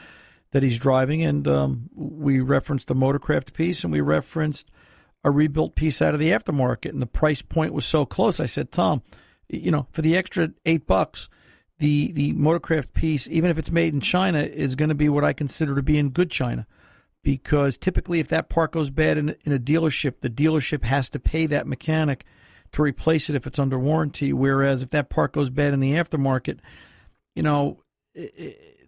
that 0.51 0.62
he's 0.62 0.79
driving, 0.79 1.23
and 1.23 1.47
um, 1.47 1.90
we 1.95 2.40
referenced 2.40 2.88
the 2.88 2.95
Motorcraft 2.95 3.53
piece, 3.53 3.85
and 3.85 3.92
we 3.92 4.01
referenced 4.01 4.71
a 5.23 5.31
rebuilt 5.31 5.75
piece 5.75 6.01
out 6.01 6.14
of 6.14 6.21
the 6.21 6.31
aftermarket, 6.31 6.90
and 6.90 7.03
the 7.03 7.07
price 7.07 7.42
point 7.42 7.73
was 7.73 7.85
so 7.85 8.07
close. 8.07 8.40
I 8.40 8.47
said, 8.47 8.71
Tom, 8.71 9.03
you 9.49 9.71
know, 9.71 9.87
for 9.92 10.03
the 10.03 10.16
extra 10.16 10.51
eight 10.64 10.87
bucks, 10.87 11.29
the 11.79 12.12
the 12.12 12.33
Motorcraft 12.33 12.95
piece, 12.95 13.29
even 13.29 13.51
if 13.51 13.59
it's 13.59 13.71
made 13.71 13.92
in 13.92 14.01
China, 14.01 14.40
is 14.40 14.75
going 14.75 14.88
to 14.88 14.95
be 14.95 15.09
what 15.09 15.25
I 15.25 15.33
consider 15.33 15.75
to 15.75 15.83
be 15.83 15.99
in 15.99 16.11
good 16.11 16.31
China, 16.31 16.66
because 17.27 17.77
typically, 17.77 18.21
if 18.21 18.29
that 18.29 18.49
part 18.49 18.71
goes 18.71 18.89
bad 18.89 19.19
in, 19.19 19.35
in 19.45 19.53
a 19.53 19.59
dealership, 19.59 20.21
the 20.21 20.31
dealership 20.31 20.85
has 20.85 21.11
to 21.11 21.19
pay 21.19 21.45
that 21.47 21.67
mechanic 21.67 22.25
to 22.71 22.83
replace 22.83 23.29
it 23.29 23.35
if 23.35 23.49
it's 23.49 23.59
under 23.59 23.81
warranty. 23.81 24.33
Whereas 24.33 24.81
if 24.81 24.91
that 24.91 25.11
part 25.11 25.33
goes 25.33 25.51
bad 25.51 25.75
in 25.75 25.81
the 25.81 25.95
aftermarket, 25.95 26.61
you 27.35 27.43
know, 27.43 27.83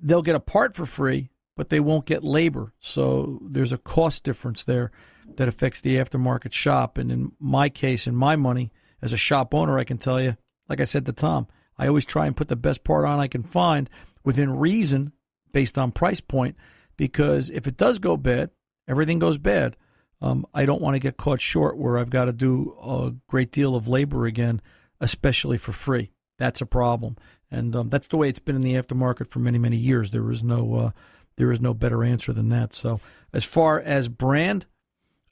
they'll 0.01 0.23
get 0.23 0.37
a 0.37 0.41
part 0.41 0.77
for 0.77 0.87
free, 0.87 1.31
but 1.57 1.69
they 1.69 1.81
won't 1.81 2.07
get 2.07 2.23
labor. 2.23 2.73
So 2.79 3.41
there's 3.43 3.73
a 3.73 3.77
cost 3.77 4.23
difference 4.23 4.63
there 4.63 4.93
that 5.35 5.49
affects 5.49 5.81
the 5.81 5.97
aftermarket 5.97 6.53
shop. 6.53 6.97
And 6.97 7.11
in 7.11 7.33
my 7.41 7.69
case, 7.69 8.07
in 8.07 8.15
my 8.15 8.37
money 8.37 8.71
as 9.03 9.13
a 9.13 9.17
shop 9.17 9.53
owner, 9.53 9.81
I 9.81 9.85
can 9.85 9.99
tell 9.99 10.21
you 10.21 10.37
like 10.69 10.81
I 10.81 10.85
said 10.85 11.07
to 11.07 11.13
Tom, 11.13 11.49
I 11.77 11.89
always 11.89 12.05
try 12.05 12.29
and 12.29 12.37
put 12.37 12.47
the 12.47 12.55
best 12.55 12.85
part 12.85 13.05
on 13.05 13.19
I 13.19 13.27
can 13.27 13.43
find 13.43 13.91
within 14.23 14.61
reason 14.61 15.13
based 15.53 15.77
on 15.77 15.91
price 15.91 16.21
point 16.21 16.55
because 16.99 17.49
if 17.49 17.67
it 17.67 17.79
does 17.79 17.99
go 17.99 18.19
bad, 18.19 18.51
everything 18.87 19.19
goes 19.19 19.39
bad. 19.39 19.77
Um, 20.21 20.45
I 20.53 20.67
don't 20.67 20.83
want 20.83 20.97
to 20.97 21.01
get 21.01 21.17
caught 21.17 21.41
short 21.41 21.79
where 21.79 21.97
I've 21.97 22.11
got 22.11 22.27
to 22.27 22.33
do 22.33 22.77
a 22.83 23.15
great 23.29 23.53
deal 23.53 23.75
of 23.75 23.89
labor 23.89 24.27
again, 24.27 24.61
especially 25.01 25.57
for 25.57 25.73
free. 25.73 26.11
That's 26.39 26.61
a 26.61 26.67
problem, 26.67 27.17
and 27.51 27.75
um, 27.75 27.89
that's 27.89 28.09
the 28.09 28.17
way 28.17 28.29
it's 28.29 28.39
been 28.39 28.57
in 28.57 28.63
the 28.63 28.75
aftermarket 28.75 29.29
for 29.29 29.39
many, 29.39 29.59
many 29.59 29.77
years. 29.77 30.11
There 30.11 30.31
is 30.31 30.43
no, 30.43 30.75
uh, 30.75 30.91
there 31.37 31.51
is 31.51 31.61
no 31.61 31.73
better 31.73 32.05
answer 32.05 32.33
than 32.33 32.49
that. 32.51 32.75
So, 32.75 33.01
as 33.33 33.45
far 33.45 33.81
as 33.81 34.09
brand, 34.09 34.67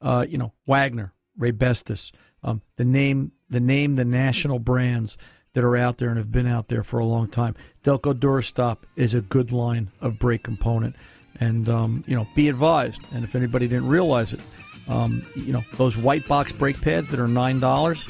uh, 0.00 0.26
you 0.28 0.38
know, 0.38 0.52
Wagner, 0.66 1.12
Raybestos, 1.38 2.12
um, 2.42 2.62
the 2.76 2.84
name, 2.84 3.32
the 3.48 3.60
name, 3.60 3.94
the 3.94 4.04
national 4.04 4.58
brands 4.58 5.16
that 5.56 5.64
are 5.64 5.76
out 5.76 5.98
there 5.98 6.10
and 6.10 6.18
have 6.18 6.30
been 6.30 6.46
out 6.46 6.68
there 6.68 6.82
for 6.82 6.98
a 6.98 7.04
long 7.06 7.28
time. 7.28 7.54
Delco 7.82 8.12
Durastop 8.12 8.78
is 8.94 9.14
a 9.14 9.22
good 9.22 9.50
line 9.50 9.90
of 10.02 10.18
brake 10.18 10.42
component, 10.42 10.94
and 11.40 11.68
um, 11.68 12.04
you 12.06 12.16
know, 12.16 12.26
be 12.34 12.48
advised. 12.48 13.02
And 13.12 13.22
if 13.24 13.34
anybody 13.34 13.68
didn't 13.68 13.88
realize 13.88 14.32
it, 14.32 14.40
um, 14.88 15.26
you 15.34 15.52
know, 15.52 15.62
those 15.74 15.98
white 15.98 16.26
box 16.28 16.52
brake 16.52 16.80
pads 16.80 17.10
that 17.10 17.20
are 17.20 17.28
nine 17.28 17.60
dollars, 17.60 18.08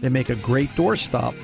they 0.00 0.08
make 0.08 0.28
a 0.28 0.36
great 0.36 0.68
doorstop. 0.70 1.34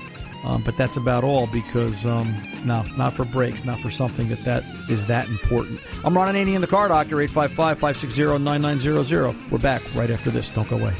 Um, 0.44 0.62
but 0.62 0.77
that's 0.79 0.96
about 0.96 1.23
all 1.23 1.46
because 1.49 2.07
um, 2.07 2.35
no, 2.64 2.83
not 2.96 3.12
for 3.12 3.27
brakes, 3.27 3.62
not 3.64 3.79
for 3.81 3.90
something 3.90 4.31
that 4.31 4.42
that 4.44 4.64
is 4.88 5.05
that 5.07 5.29
important. 5.29 5.81
I'm 6.03 6.16
Ron 6.16 6.35
in 6.35 6.62
the 6.62 6.66
Car 6.66 6.88
Doctor, 6.88 7.16
855-560-9900. 7.16 9.51
We're 9.51 9.59
back 9.59 9.83
right 9.94 10.09
after 10.11 10.31
this. 10.31 10.49
Don't 10.49 10.66
go 10.68 10.79
away. 10.79 10.94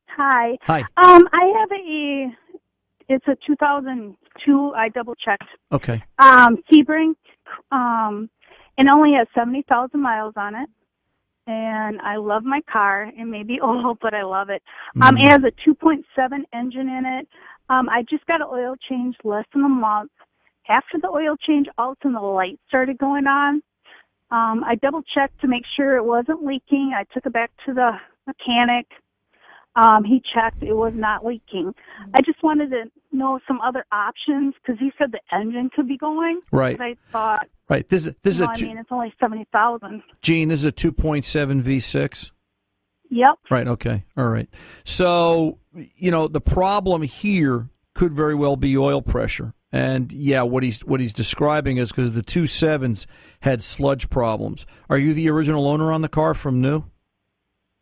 Hi. 0.09 0.57
Hi. 0.63 0.79
Um, 0.97 1.29
I 1.31 1.45
have 1.59 1.71
a. 1.71 2.27
It's 3.07 3.25
a 3.29 3.37
2002. 3.47 4.73
I 4.75 4.89
double 4.89 5.15
checked. 5.15 5.47
Okay. 5.71 6.03
Um, 6.19 6.57
Sebring. 6.69 7.13
Um, 7.71 8.29
and 8.77 8.89
only 8.89 9.13
has 9.13 9.27
70,000 9.36 9.99
miles 9.99 10.33
on 10.38 10.55
it. 10.55 10.69
And 11.45 11.99
I 12.01 12.15
love 12.15 12.43
my 12.43 12.62
car. 12.71 13.12
It 13.15 13.25
may 13.25 13.43
be 13.43 13.59
old, 13.62 13.99
but 14.01 14.13
I 14.13 14.23
love 14.23 14.49
it. 14.49 14.62
Um, 15.01 15.17
it 15.17 15.29
has 15.29 15.41
a 15.43 15.69
2.7 15.69 16.03
engine 16.53 16.89
in 16.89 17.05
it. 17.05 17.27
Um, 17.69 17.89
I 17.89 18.03
just 18.09 18.25
got 18.25 18.41
an 18.41 18.47
oil 18.51 18.75
change 18.89 19.15
less 19.23 19.45
than 19.53 19.63
a 19.63 19.69
month. 19.69 20.12
After 20.69 20.97
the 21.01 21.09
oil 21.09 21.36
change, 21.45 21.67
all 21.77 21.91
of 21.91 21.97
a 21.97 22.03
sudden 22.03 22.13
the 22.13 22.21
light 22.21 22.59
started 22.67 22.97
going 22.97 23.27
on. 23.27 23.62
Um, 24.31 24.63
I 24.63 24.75
double 24.75 25.03
checked 25.03 25.41
to 25.41 25.47
make 25.47 25.63
sure 25.75 25.97
it 25.97 26.05
wasn't 26.05 26.43
leaking. 26.43 26.93
I 26.95 27.03
took 27.13 27.25
it 27.25 27.33
back 27.33 27.51
to 27.65 27.73
the 27.73 27.91
mechanic. 28.25 28.88
Um, 29.75 30.03
he 30.03 30.21
checked; 30.33 30.62
it 30.62 30.73
was 30.73 30.93
not 30.95 31.25
leaking. 31.25 31.73
I 32.13 32.21
just 32.21 32.41
wanted 32.43 32.69
to 32.71 32.83
know 33.12 33.39
some 33.47 33.59
other 33.62 33.86
options 33.91 34.53
because 34.62 34.79
he 34.79 34.91
said 34.97 35.12
the 35.12 35.19
engine 35.36 35.69
could 35.75 35.88
be 35.88 35.97
going. 35.97 36.41
Right. 36.51 36.79
I 36.79 36.95
thought, 37.12 37.47
Right. 37.69 37.88
This 37.88 38.05
is 38.05 38.13
this 38.23 38.36
is 38.36 38.41
a 38.41 38.49
I 38.49 38.53
two, 38.53 38.67
mean, 38.67 38.77
it's 38.77 38.91
only 38.91 39.13
seventy 39.19 39.47
thousand. 39.51 40.03
Gene. 40.21 40.49
This 40.49 40.59
is 40.59 40.65
a 40.65 40.71
2.7 40.71 41.62
V6. 41.63 42.31
Yep. 43.09 43.36
Right. 43.49 43.67
Okay. 43.67 44.05
All 44.17 44.27
right. 44.27 44.49
So 44.83 45.59
you 45.73 46.12
know 46.12 46.27
the 46.27 46.41
problem 46.41 47.01
here 47.03 47.69
could 47.93 48.13
very 48.13 48.36
well 48.36 48.55
be 48.55 48.77
oil 48.77 49.01
pressure, 49.01 49.53
And 49.71 50.12
yeah, 50.12 50.41
what 50.43 50.63
he's 50.63 50.83
what 50.83 50.99
he's 50.99 51.13
describing 51.13 51.77
is 51.77 51.91
because 51.91 52.13
the 52.13 52.23
two 52.23 52.47
sevens 52.47 53.07
had 53.41 53.63
sludge 53.63 54.09
problems. 54.09 54.65
Are 54.89 54.97
you 54.97 55.13
the 55.13 55.29
original 55.29 55.67
owner 55.67 55.91
on 55.91 56.01
the 56.01 56.09
car 56.09 56.33
from 56.33 56.59
new? 56.62 56.83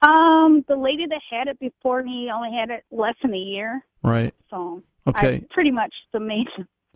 Um, 0.02 0.66
the 0.68 0.76
lady 0.76 1.06
that 1.08 1.22
had 1.30 1.48
it 1.48 1.60
before 1.60 2.02
me 2.04 2.30
only 2.34 2.52
had 2.58 2.70
it 2.72 2.84
less 2.92 3.16
than 3.22 3.34
a 3.34 3.38
year, 3.38 3.84
Right. 4.04 4.34
so 4.50 4.82
Okay. 5.08 5.36
I'm 5.36 5.48
pretty 5.52 5.72
much 5.72 5.94
the 6.12 6.20
main 6.20 6.48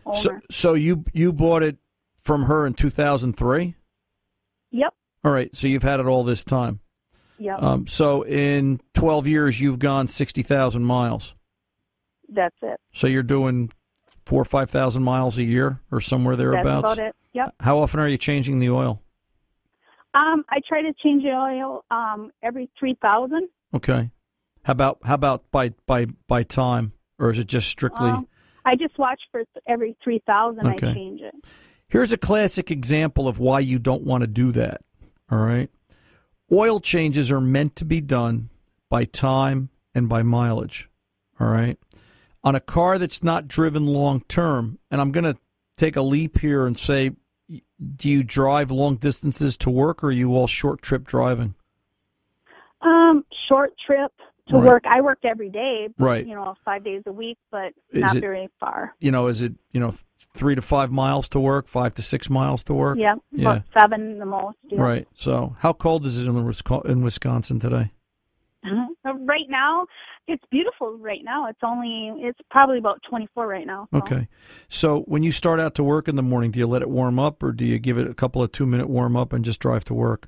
owner. 0.06 0.16
So 0.16 0.40
so 0.50 0.74
you 0.74 1.04
you 1.14 1.32
bought 1.34 1.62
it 1.64 1.78
from 2.22 2.44
her 2.44 2.66
in 2.66 2.74
2003? 2.74 3.76
yep, 4.72 4.94
All 5.24 5.32
right. 5.32 5.56
So 5.56 5.68
you've 5.68 5.84
had 5.84 6.00
it 6.00 6.08
all 6.08 6.24
this 6.24 6.44
time. 6.44 6.80
yep, 7.38 7.62
Um, 7.62 7.86
so 7.88 8.24
in 8.24 8.82
12 8.96 9.28
years, 9.28 9.62
you've 9.62 9.80
gone 9.80 10.08
60,000 10.08 10.84
miles. 10.84 11.36
that's 12.30 12.56
it. 12.64 12.80
So 12.94 13.06
you're 13.08 13.22
doing 13.24 13.72
four 14.26 14.42
or 14.42 14.46
5,000 14.46 15.04
miles 15.04 15.38
a 15.38 15.44
year 15.44 15.80
or 15.92 16.02
somewhere 16.02 16.36
That's 16.36 16.50
thereabouts? 16.52 16.94
about 16.94 16.98
it. 17.08 17.16
Yep. 17.34 17.56
How 17.60 17.78
often 17.80 18.00
are 18.00 18.08
you 18.08 18.18
changing 18.18 18.60
the 18.60 18.72
oil? 18.72 19.02
Um, 20.16 20.46
I 20.50 20.62
try 20.68 20.82
to 20.82 20.94
change 21.04 21.24
the 21.24 21.32
oil 21.32 21.84
um 21.92 22.32
every 22.42 22.70
three 22.80 22.98
thousand. 23.02 23.50
Okay. 23.74 24.10
How 24.64 24.72
about 24.72 25.00
how 25.04 25.14
about 25.14 25.52
by 25.52 25.74
by 25.86 26.08
by 26.28 26.44
time 26.44 26.94
or 27.20 27.30
is 27.30 27.38
it 27.38 27.48
just 27.48 27.68
strictly 27.68 28.10
Um, 28.10 28.28
I 28.66 28.76
just 28.76 28.98
watch 28.98 29.22
for 29.32 29.44
every 29.68 29.96
three 30.04 30.22
thousand. 30.26 30.66
Okay. 30.66 30.90
I 30.90 30.94
change 30.94 31.22
it. 31.22 31.36
Here's 31.88 32.12
a 32.12 32.18
classic 32.18 32.72
example 32.72 33.28
of 33.28 33.38
why 33.38 33.60
you 33.60 33.78
don't 33.78 34.04
want 34.04 34.22
to 34.22 34.28
do 34.28 34.52
that. 34.54 34.82
All 35.30 35.38
right. 35.38 35.70
Oil 36.52 36.80
changes 36.80 37.32
are 37.32 37.42
meant 37.42 37.76
to 37.78 37.86
be 37.86 38.02
done 38.02 38.50
by 38.90 39.06
time 39.06 39.70
and 39.94 40.08
by 40.08 40.24
mileage. 40.24 40.90
All 41.40 41.48
right. 41.48 41.78
On 42.44 42.56
a 42.56 42.60
car 42.60 42.98
that's 42.98 43.24
not 43.24 43.48
driven 43.48 43.86
long 43.88 44.22
term, 44.28 44.80
and 44.92 45.02
I'm 45.02 45.12
going 45.12 45.24
to 45.24 45.38
take 45.78 45.96
a 45.96 46.02
leap 46.02 46.40
here 46.40 46.66
and 46.66 46.78
say, 46.78 47.12
do 47.96 48.10
you 48.10 48.24
drive 48.24 48.72
long 48.72 48.96
distances 48.96 49.58
to 49.58 49.70
work 49.70 50.04
or 50.04 50.08
are 50.08 50.12
you 50.12 50.36
all 50.36 50.48
short 50.48 50.82
trip 50.82 51.04
driving? 51.06 51.56
Um, 52.82 53.26
short 53.50 53.74
trip 53.86 54.12
to 54.50 54.56
Right. 54.58 54.64
work. 54.66 54.84
I 54.86 55.02
work 55.02 55.20
every 55.24 55.50
day. 55.50 55.90
Right. 55.98 56.26
You 56.26 56.36
know, 56.36 56.56
five 56.64 56.84
days 56.84 57.02
a 57.08 57.12
week, 57.12 57.38
but 57.52 57.74
Is 57.90 58.02
not 58.02 58.16
it- 58.16 58.22
very 58.22 58.48
far. 58.60 58.94
You 59.00 59.12
know, 59.12 59.28
is 59.28 59.42
it, 59.42 59.54
you 59.72 59.80
know, 59.80 59.92
three 60.36 60.54
to 60.56 60.62
five 60.62 60.92
miles 60.92 61.28
to 61.30 61.40
work, 61.40 61.68
five 61.68 61.94
to 61.96 62.02
six 62.02 62.30
miles 62.30 62.64
to 62.66 62.74
work? 62.74 62.98
Yeah, 63.00 63.16
Yeah. 63.32 63.50
about 63.58 63.64
seven 63.80 64.20
the 64.20 64.26
most. 64.26 64.58
Yeah. 64.70 64.82
Right. 64.82 65.08
So, 65.16 65.56
how 65.60 65.74
cold 65.74 66.06
is 66.06 66.20
it 66.20 66.28
in, 66.28 66.34
Wisco- 66.34 66.86
in 66.86 67.02
Wisconsin 67.02 67.60
today? 67.60 67.92
But 68.64 68.72
Uh, 69.06 69.14
right 69.20 69.46
now, 69.50 69.86
it's 70.28 70.44
beautiful. 70.50 70.98
Right 70.98 71.22
now, 71.24 71.48
it's 71.48 71.60
only 71.64 72.14
it's 72.24 72.40
probably 72.50 72.78
about 72.78 73.02
twenty 73.08 73.28
four 73.34 73.48
right 73.48 73.68
now. 73.68 73.88
so. 73.92 74.00
Okay. 74.00 74.28
So 74.68 75.02
when 75.02 75.24
you 75.24 75.32
start 75.32 75.60
out 75.60 75.76
to 75.76 75.84
work 75.84 76.08
in 76.08 76.16
the 76.16 76.24
morning, 76.24 76.52
do 76.52 76.60
you 76.60 76.68
let 76.68 76.82
it 76.82 76.90
warm 76.90 77.20
up 77.20 77.44
or 77.44 77.52
do 77.52 77.66
you 77.66 77.80
give 77.80 77.98
it 77.98 78.10
a 78.10 78.14
couple 78.14 78.42
of 78.42 78.52
two 78.52 78.66
minute 78.66 78.90
warm 78.90 79.16
up 79.16 79.34
and 79.34 79.46
just 79.46 79.60
drive 79.60 79.84
to 79.86 79.94
work? 79.94 80.28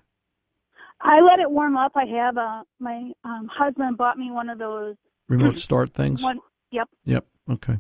I 1.02 1.22
let 1.22 1.40
it 1.40 1.50
warm 1.50 1.78
up. 1.78 1.94
I 1.96 2.06
have 2.06 2.38
a 2.38 2.64
my 2.80 3.12
um, 3.24 3.50
husband 3.52 3.98
bought 3.98 4.18
me 4.18 4.32
one 4.32 4.50
of 4.50 4.60
those 4.60 4.96
Remote 5.30 5.50
mm-hmm. 5.50 5.58
start 5.58 5.94
things? 5.94 6.24
one. 6.24 6.40
Yep. 6.72 6.88
Yep. 7.06 7.26
Okay. 7.50 7.80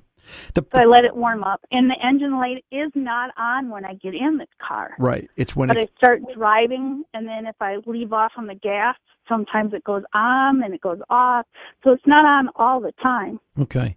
The, 0.53 0.65
So 0.73 0.81
I 0.81 0.85
let 0.85 1.05
it 1.05 1.15
warm 1.15 1.43
up, 1.43 1.61
and 1.71 1.89
the 1.89 1.95
engine 2.05 2.37
light 2.37 2.65
is 2.71 2.91
not 2.95 3.31
on 3.37 3.69
when 3.69 3.85
I 3.85 3.93
get 3.95 4.13
in 4.13 4.37
the 4.37 4.47
car. 4.65 4.95
right. 4.99 5.29
It's 5.35 5.55
when 5.55 5.67
But 5.69 5.77
it, 5.77 5.91
I 5.95 5.97
start 5.97 6.21
driving, 6.35 7.03
and 7.13 7.27
then 7.27 7.45
if 7.45 7.55
I 7.61 7.77
leave 7.85 8.11
off 8.13 8.33
on 8.37 8.47
the 8.47 8.55
gas, 8.55 8.95
sometimes 9.29 9.73
it 9.73 9.83
goes 9.83 10.03
on 10.13 10.63
and 10.63 10.73
it 10.73 10.81
goes 10.81 10.99
off. 11.09 11.45
So 11.83 11.91
it's 11.91 12.05
not 12.05 12.25
on 12.25 12.49
all 12.55 12.79
the 12.81 12.93
time. 13.01 13.39
okay. 13.59 13.95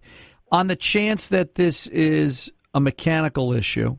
On 0.51 0.67
the 0.67 0.75
chance 0.75 1.29
that 1.29 1.55
this 1.55 1.87
is 1.87 2.51
a 2.73 2.81
mechanical 2.81 3.53
issue, 3.53 3.97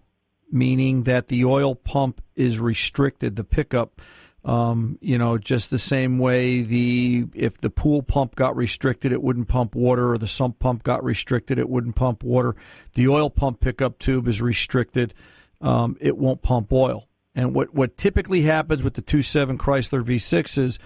meaning 0.50 1.04
that 1.04 1.28
the 1.28 1.44
oil 1.46 1.74
pump 1.74 2.20
is 2.36 2.60
restricted, 2.60 3.36
the 3.36 3.44
pickup, 3.44 4.02
um, 4.44 4.98
you 5.00 5.18
know, 5.18 5.38
just 5.38 5.70
the 5.70 5.78
same 5.78 6.18
way 6.18 6.62
the 6.62 7.26
if 7.34 7.58
the 7.58 7.70
pool 7.70 8.02
pump 8.02 8.34
got 8.34 8.56
restricted, 8.56 9.12
it 9.12 9.22
wouldn't 9.22 9.48
pump 9.48 9.74
water, 9.74 10.12
or 10.12 10.18
the 10.18 10.28
sump 10.28 10.58
pump 10.58 10.82
got 10.82 11.04
restricted, 11.04 11.58
it 11.58 11.68
wouldn't 11.68 11.94
pump 11.94 12.24
water. 12.24 12.56
The 12.94 13.08
oil 13.08 13.30
pump 13.30 13.60
pickup 13.60 13.98
tube 13.98 14.26
is 14.26 14.42
restricted, 14.42 15.14
um, 15.60 15.96
it 16.00 16.16
won't 16.16 16.42
pump 16.42 16.72
oil. 16.72 17.08
And 17.34 17.54
what 17.54 17.72
what 17.72 17.96
typically 17.96 18.42
happens 18.42 18.82
with 18.82 18.94
the 18.94 19.02
2.7 19.02 19.56
Chrysler 19.58 20.02
V6s 20.04 20.78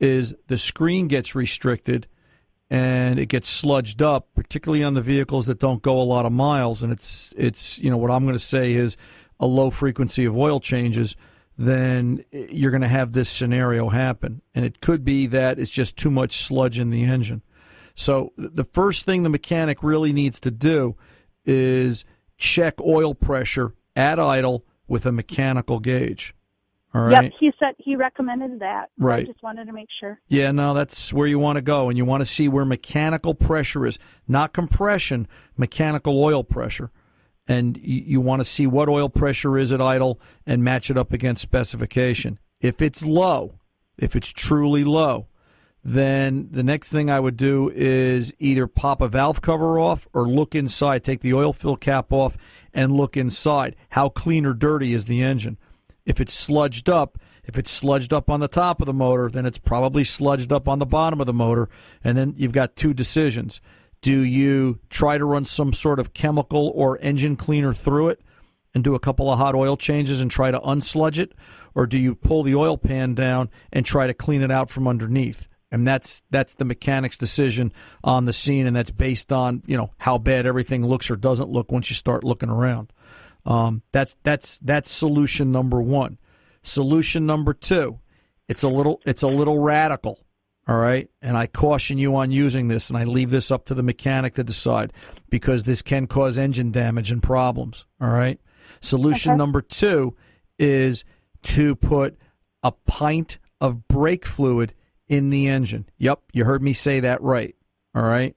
is 0.00 0.34
the 0.48 0.58
screen 0.58 1.06
gets 1.06 1.34
restricted 1.34 2.08
and 2.68 3.18
it 3.20 3.26
gets 3.26 3.62
sludged 3.62 4.02
up, 4.02 4.28
particularly 4.34 4.82
on 4.82 4.94
the 4.94 5.02
vehicles 5.02 5.46
that 5.46 5.60
don't 5.60 5.82
go 5.82 6.00
a 6.00 6.02
lot 6.02 6.26
of 6.26 6.32
miles. 6.32 6.82
And 6.82 6.92
it's 6.92 7.32
it's 7.36 7.78
you 7.78 7.90
know 7.90 7.96
what 7.96 8.10
I'm 8.10 8.24
going 8.24 8.34
to 8.34 8.40
say 8.40 8.72
is 8.72 8.96
a 9.38 9.46
low 9.46 9.70
frequency 9.70 10.24
of 10.24 10.36
oil 10.36 10.58
changes. 10.58 11.14
Then 11.56 12.24
you're 12.32 12.72
going 12.72 12.82
to 12.82 12.88
have 12.88 13.12
this 13.12 13.30
scenario 13.30 13.88
happen, 13.88 14.42
and 14.54 14.64
it 14.64 14.80
could 14.80 15.04
be 15.04 15.26
that 15.26 15.58
it's 15.58 15.70
just 15.70 15.96
too 15.96 16.10
much 16.10 16.36
sludge 16.36 16.78
in 16.78 16.90
the 16.90 17.04
engine. 17.04 17.42
So 17.94 18.32
the 18.36 18.64
first 18.64 19.04
thing 19.04 19.22
the 19.22 19.28
mechanic 19.28 19.82
really 19.82 20.12
needs 20.12 20.40
to 20.40 20.50
do 20.50 20.96
is 21.44 22.04
check 22.36 22.80
oil 22.80 23.14
pressure 23.14 23.74
at 23.94 24.18
idle 24.18 24.64
with 24.88 25.06
a 25.06 25.12
mechanical 25.12 25.78
gauge. 25.78 26.34
All 26.92 27.02
right. 27.02 27.24
Yep, 27.24 27.32
he 27.40 27.52
said 27.58 27.74
he 27.78 27.96
recommended 27.96 28.60
that. 28.60 28.90
Right. 28.98 29.24
I 29.24 29.24
just 29.24 29.42
wanted 29.42 29.66
to 29.66 29.72
make 29.72 29.88
sure. 29.98 30.20
Yeah, 30.28 30.52
no, 30.52 30.74
that's 30.74 31.12
where 31.12 31.26
you 31.26 31.38
want 31.40 31.56
to 31.56 31.62
go, 31.62 31.88
and 31.88 31.98
you 31.98 32.04
want 32.04 32.20
to 32.20 32.26
see 32.26 32.48
where 32.48 32.64
mechanical 32.64 33.34
pressure 33.34 33.84
is, 33.84 33.98
not 34.28 34.52
compression, 34.52 35.26
mechanical 35.56 36.22
oil 36.22 36.44
pressure, 36.44 36.90
and 37.46 37.78
you, 37.82 38.20
want 38.20 38.40
to 38.40 38.44
see 38.44 38.66
what 38.66 38.88
oil 38.88 39.08
pressure 39.08 39.58
is 39.58 39.72
at 39.72 39.80
idle 39.80 40.18
and 40.46 40.64
match 40.64 40.90
it 40.90 40.96
up 40.96 41.12
against 41.12 41.42
specification. 41.42 42.38
If 42.60 42.80
it's 42.80 43.04
low, 43.04 43.58
if 43.98 44.16
it's 44.16 44.32
truly 44.32 44.84
low, 44.84 45.28
then 45.84 46.48
the 46.50 46.62
next 46.62 46.90
thing 46.90 47.10
I 47.10 47.20
would 47.20 47.36
do 47.36 47.70
is 47.74 48.32
either 48.38 48.66
pop 48.66 49.02
a 49.02 49.08
valve 49.08 49.42
cover 49.42 49.78
off 49.78 50.08
or 50.14 50.26
look 50.26 50.54
inside, 50.54 51.04
take 51.04 51.20
the 51.20 51.34
oil 51.34 51.52
fill 51.52 51.76
cap 51.76 52.10
off, 52.10 52.38
and 52.72 52.92
look 52.92 53.16
inside. 53.16 53.76
How 53.90 54.08
clean 54.08 54.46
or 54.46 54.54
dirty 54.54 54.94
is 54.94 55.04
the 55.04 55.22
engine? 55.22 55.58
If 56.06 56.20
it's 56.20 56.48
sludged 56.48 56.88
up, 56.88 57.18
if 57.44 57.58
it's 57.58 57.82
sludged 57.82 58.14
up 58.14 58.30
on 58.30 58.40
the 58.40 58.48
top 58.48 58.80
of 58.80 58.86
the 58.86 58.94
motor, 58.94 59.28
then 59.28 59.44
it's 59.44 59.58
probably 59.58 60.02
sludged 60.02 60.50
up 60.50 60.66
on 60.66 60.78
the 60.78 60.86
bottom 60.86 61.20
of 61.20 61.26
the 61.26 61.34
motor. 61.34 61.68
And 62.02 62.16
then 62.16 62.32
you've 62.38 62.52
got 62.52 62.76
two 62.76 62.94
decisions. 62.94 63.60
Do 64.04 64.20
you 64.20 64.80
try 64.90 65.16
to 65.16 65.24
run 65.24 65.46
some 65.46 65.72
sort 65.72 65.98
of 65.98 66.12
chemical 66.12 66.70
or 66.74 66.98
engine 67.00 67.36
cleaner 67.36 67.72
through 67.72 68.10
it 68.10 68.20
and 68.74 68.84
do 68.84 68.94
a 68.94 69.00
couple 69.00 69.32
of 69.32 69.38
hot 69.38 69.54
oil 69.54 69.78
changes 69.78 70.20
and 70.20 70.30
try 70.30 70.50
to 70.50 70.60
unsludge 70.60 71.18
it? 71.18 71.32
Or 71.74 71.86
do 71.86 71.96
you 71.96 72.14
pull 72.14 72.42
the 72.42 72.54
oil 72.54 72.76
pan 72.76 73.14
down 73.14 73.48
and 73.72 73.86
try 73.86 74.06
to 74.06 74.12
clean 74.12 74.42
it 74.42 74.50
out 74.50 74.68
from 74.68 74.86
underneath? 74.86 75.48
And 75.70 75.86
that's 75.86 76.22
that's 76.30 76.54
the 76.56 76.66
mechanic's 76.66 77.16
decision 77.16 77.72
on 78.04 78.26
the 78.26 78.34
scene, 78.34 78.66
and 78.66 78.76
that's 78.76 78.90
based 78.90 79.32
on 79.32 79.62
you 79.66 79.78
know 79.78 79.90
how 79.98 80.18
bad 80.18 80.44
everything 80.44 80.86
looks 80.86 81.10
or 81.10 81.16
doesn't 81.16 81.48
look 81.48 81.72
once 81.72 81.88
you 81.88 81.96
start 81.96 82.24
looking 82.24 82.50
around. 82.50 82.92
Um, 83.46 83.80
that's 83.90 84.16
that's 84.22 84.58
that's 84.58 84.90
solution 84.90 85.50
number 85.50 85.80
one. 85.80 86.18
Solution 86.62 87.24
number 87.24 87.54
two, 87.54 88.00
it's 88.48 88.62
a 88.62 88.68
little 88.68 89.00
it's 89.06 89.22
a 89.22 89.28
little 89.28 89.60
radical, 89.60 90.20
all 90.66 90.78
right. 90.78 91.08
And 91.20 91.36
I 91.36 91.46
caution 91.46 91.98
you 91.98 92.16
on 92.16 92.30
using 92.30 92.68
this, 92.68 92.88
and 92.88 92.98
I 92.98 93.04
leave 93.04 93.30
this 93.30 93.50
up 93.50 93.66
to 93.66 93.74
the 93.74 93.82
mechanic 93.82 94.34
to 94.34 94.44
decide 94.44 94.92
because 95.30 95.64
this 95.64 95.82
can 95.82 96.06
cause 96.06 96.38
engine 96.38 96.70
damage 96.70 97.10
and 97.10 97.22
problems. 97.22 97.86
All 98.00 98.10
right. 98.10 98.40
Solution 98.80 99.32
Okay. 99.32 99.38
number 99.38 99.60
two 99.60 100.16
is 100.58 101.04
to 101.42 101.74
put 101.76 102.16
a 102.62 102.72
pint 102.86 103.38
of 103.60 103.86
brake 103.88 104.24
fluid 104.24 104.74
in 105.08 105.30
the 105.30 105.48
engine. 105.48 105.86
Yep, 105.98 106.20
you 106.32 106.44
heard 106.44 106.62
me 106.62 106.72
say 106.72 107.00
that 107.00 107.20
right. 107.22 107.54
All 107.94 108.02
right. 108.02 108.34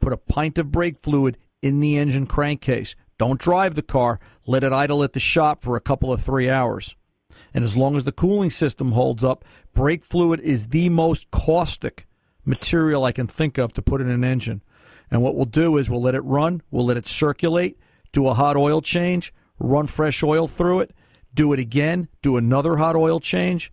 Put 0.00 0.12
a 0.12 0.16
pint 0.18 0.58
of 0.58 0.70
brake 0.70 0.98
fluid 0.98 1.38
in 1.62 1.80
the 1.80 1.96
engine 1.96 2.26
crankcase. 2.26 2.94
Don't 3.18 3.40
drive 3.40 3.74
the 3.74 3.82
car. 3.82 4.18
Let 4.46 4.64
it 4.64 4.72
idle 4.72 5.02
at 5.02 5.12
the 5.12 5.20
shop 5.20 5.62
for 5.62 5.76
a 5.76 5.80
couple 5.80 6.12
of 6.12 6.22
three 6.22 6.48
hours. 6.48 6.96
And 7.52 7.64
as 7.64 7.76
long 7.76 7.96
as 7.96 8.04
the 8.04 8.12
cooling 8.12 8.50
system 8.50 8.92
holds 8.92 9.24
up, 9.24 9.44
brake 9.72 10.04
fluid 10.04 10.40
is 10.40 10.68
the 10.68 10.88
most 10.88 11.30
caustic 11.30 12.06
material 12.44 13.04
I 13.04 13.12
can 13.12 13.26
think 13.26 13.58
of 13.58 13.72
to 13.74 13.82
put 13.82 14.00
in 14.00 14.08
an 14.08 14.24
engine. 14.24 14.62
And 15.10 15.22
what 15.22 15.34
we'll 15.34 15.44
do 15.44 15.76
is 15.76 15.90
we'll 15.90 16.02
let 16.02 16.14
it 16.14 16.20
run, 16.20 16.62
we'll 16.70 16.86
let 16.86 16.96
it 16.96 17.06
circulate, 17.06 17.78
do 18.12 18.28
a 18.28 18.34
hot 18.34 18.56
oil 18.56 18.80
change, 18.80 19.32
run 19.58 19.86
fresh 19.86 20.22
oil 20.22 20.46
through 20.46 20.80
it, 20.80 20.94
do 21.34 21.52
it 21.52 21.58
again, 21.58 22.08
do 22.22 22.36
another 22.36 22.76
hot 22.76 22.96
oil 22.96 23.20
change, 23.20 23.72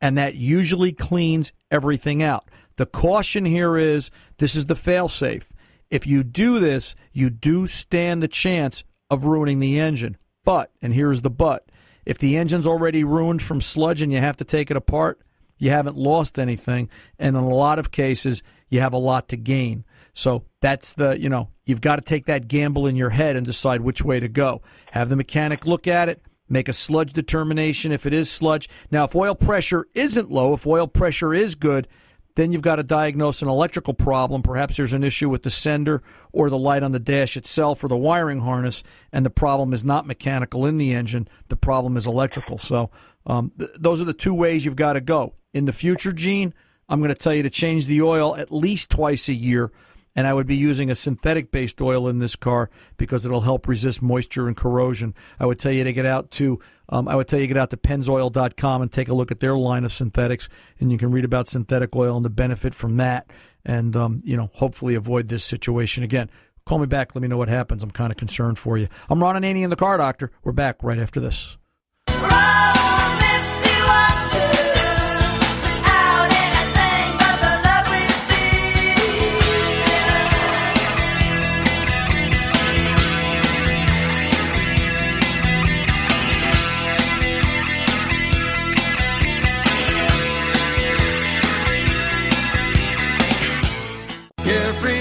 and 0.00 0.18
that 0.18 0.34
usually 0.34 0.92
cleans 0.92 1.52
everything 1.70 2.22
out. 2.22 2.48
The 2.76 2.86
caution 2.86 3.44
here 3.44 3.76
is 3.76 4.10
this 4.38 4.54
is 4.54 4.66
the 4.66 4.74
failsafe. 4.74 5.44
If 5.90 6.06
you 6.06 6.24
do 6.24 6.58
this, 6.58 6.94
you 7.12 7.30
do 7.30 7.66
stand 7.66 8.22
the 8.22 8.28
chance 8.28 8.82
of 9.10 9.24
ruining 9.24 9.60
the 9.60 9.78
engine. 9.78 10.16
But, 10.44 10.72
and 10.80 10.94
here's 10.94 11.20
the 11.20 11.30
but, 11.30 11.70
if 12.04 12.18
the 12.18 12.36
engine's 12.36 12.66
already 12.66 13.04
ruined 13.04 13.42
from 13.42 13.60
sludge 13.60 14.02
and 14.02 14.12
you 14.12 14.18
have 14.18 14.36
to 14.38 14.44
take 14.44 14.70
it 14.70 14.76
apart, 14.76 15.20
you 15.58 15.70
haven't 15.70 15.96
lost 15.96 16.38
anything. 16.38 16.88
And 17.18 17.36
in 17.36 17.42
a 17.42 17.48
lot 17.48 17.78
of 17.78 17.90
cases, 17.90 18.42
you 18.68 18.80
have 18.80 18.92
a 18.92 18.98
lot 18.98 19.28
to 19.28 19.36
gain. 19.36 19.84
So 20.14 20.44
that's 20.60 20.94
the, 20.94 21.18
you 21.18 21.28
know, 21.28 21.48
you've 21.64 21.80
got 21.80 21.96
to 21.96 22.02
take 22.02 22.26
that 22.26 22.48
gamble 22.48 22.86
in 22.86 22.96
your 22.96 23.10
head 23.10 23.36
and 23.36 23.46
decide 23.46 23.80
which 23.80 24.02
way 24.02 24.20
to 24.20 24.28
go. 24.28 24.62
Have 24.90 25.08
the 25.08 25.16
mechanic 25.16 25.64
look 25.64 25.86
at 25.86 26.08
it, 26.08 26.20
make 26.48 26.68
a 26.68 26.72
sludge 26.72 27.12
determination 27.12 27.92
if 27.92 28.06
it 28.06 28.12
is 28.12 28.30
sludge. 28.30 28.68
Now, 28.90 29.04
if 29.04 29.14
oil 29.14 29.34
pressure 29.34 29.86
isn't 29.94 30.30
low, 30.30 30.52
if 30.52 30.66
oil 30.66 30.86
pressure 30.86 31.32
is 31.32 31.54
good, 31.54 31.88
then 32.34 32.52
you've 32.52 32.62
got 32.62 32.76
to 32.76 32.82
diagnose 32.82 33.42
an 33.42 33.48
electrical 33.48 33.94
problem. 33.94 34.42
Perhaps 34.42 34.76
there's 34.76 34.92
an 34.92 35.04
issue 35.04 35.28
with 35.28 35.42
the 35.42 35.50
sender 35.50 36.02
or 36.32 36.48
the 36.48 36.58
light 36.58 36.82
on 36.82 36.92
the 36.92 36.98
dash 36.98 37.36
itself 37.36 37.84
or 37.84 37.88
the 37.88 37.96
wiring 37.96 38.40
harness, 38.40 38.82
and 39.12 39.26
the 39.26 39.30
problem 39.30 39.72
is 39.72 39.84
not 39.84 40.06
mechanical 40.06 40.66
in 40.66 40.78
the 40.78 40.92
engine. 40.92 41.28
The 41.48 41.56
problem 41.56 41.96
is 41.96 42.06
electrical. 42.06 42.58
So 42.58 42.90
um, 43.26 43.52
th- 43.58 43.70
those 43.78 44.00
are 44.00 44.06
the 44.06 44.12
two 44.12 44.34
ways 44.34 44.64
you've 44.64 44.76
got 44.76 44.94
to 44.94 45.00
go. 45.00 45.34
In 45.52 45.66
the 45.66 45.72
future, 45.72 46.12
Gene, 46.12 46.54
I'm 46.88 47.00
going 47.00 47.10
to 47.10 47.14
tell 47.14 47.34
you 47.34 47.42
to 47.42 47.50
change 47.50 47.86
the 47.86 48.02
oil 48.02 48.36
at 48.36 48.52
least 48.52 48.90
twice 48.90 49.28
a 49.28 49.34
year. 49.34 49.70
And 50.14 50.26
I 50.26 50.34
would 50.34 50.46
be 50.46 50.56
using 50.56 50.90
a 50.90 50.94
synthetic 50.94 51.50
based 51.50 51.80
oil 51.80 52.06
in 52.06 52.18
this 52.18 52.36
car 52.36 52.68
because 52.98 53.24
it'll 53.24 53.40
help 53.40 53.66
resist 53.66 54.02
moisture 54.02 54.46
and 54.46 54.56
corrosion. 54.56 55.14
I 55.40 55.46
would 55.46 55.58
tell 55.58 55.72
you 55.72 55.84
to 55.84 55.92
get 55.92 56.04
out 56.04 56.30
to 56.32 56.60
um, 56.92 57.08
I 57.08 57.16
would 57.16 57.26
tell 57.26 57.40
you 57.40 57.46
get 57.46 57.56
out 57.56 57.70
to 57.70 57.78
Pennzoil.com 57.78 58.82
and 58.82 58.92
take 58.92 59.08
a 59.08 59.14
look 59.14 59.30
at 59.30 59.40
their 59.40 59.56
line 59.56 59.84
of 59.84 59.92
synthetics, 59.92 60.50
and 60.78 60.92
you 60.92 60.98
can 60.98 61.10
read 61.10 61.24
about 61.24 61.48
synthetic 61.48 61.96
oil 61.96 62.16
and 62.16 62.24
the 62.24 62.30
benefit 62.30 62.74
from 62.74 62.98
that, 62.98 63.30
and 63.64 63.96
um, 63.96 64.20
you 64.24 64.36
know 64.36 64.50
hopefully 64.52 64.94
avoid 64.94 65.28
this 65.28 65.42
situation 65.42 66.02
again. 66.04 66.28
Call 66.66 66.78
me 66.78 66.86
back. 66.86 67.14
Let 67.14 67.22
me 67.22 67.28
know 67.28 67.38
what 67.38 67.48
happens. 67.48 67.82
I'm 67.82 67.90
kind 67.90 68.12
of 68.12 68.18
concerned 68.18 68.58
for 68.58 68.76
you. 68.76 68.88
I'm 69.08 69.22
Ron 69.22 69.40
Ananian 69.40 69.70
the 69.70 69.76
Car 69.76 69.96
Doctor. 69.96 70.30
We're 70.44 70.52
back 70.52 70.82
right 70.82 70.98
after 70.98 71.18
this. 71.18 71.56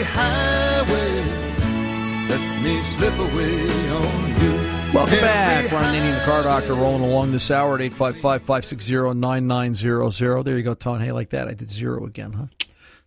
Highway, 0.04 1.24
let 2.30 2.64
me 2.64 2.82
slip 2.82 3.18
away 3.18 3.90
on 3.92 4.42
you. 4.42 4.54
Welcome 4.94 5.14
Every 5.14 5.28
back. 5.28 5.72
Ron 5.72 5.86
Ananian 5.86 6.20
the 6.20 6.26
Car 6.26 6.44
Doctor 6.44 6.74
rolling 6.74 7.04
along 7.04 7.32
this 7.32 7.50
hour 7.50 7.76
at 7.76 7.82
855-560-9900. 7.92 10.44
There 10.44 10.58
you 10.58 10.64
go, 10.64 10.74
Tone. 10.74 11.00
Hey, 11.00 11.14
like 11.14 11.30
that. 11.30 11.48
I 11.48 11.54
did 11.54 11.72
zero 11.72 12.06
again, 12.06 12.34
huh? 12.34 12.48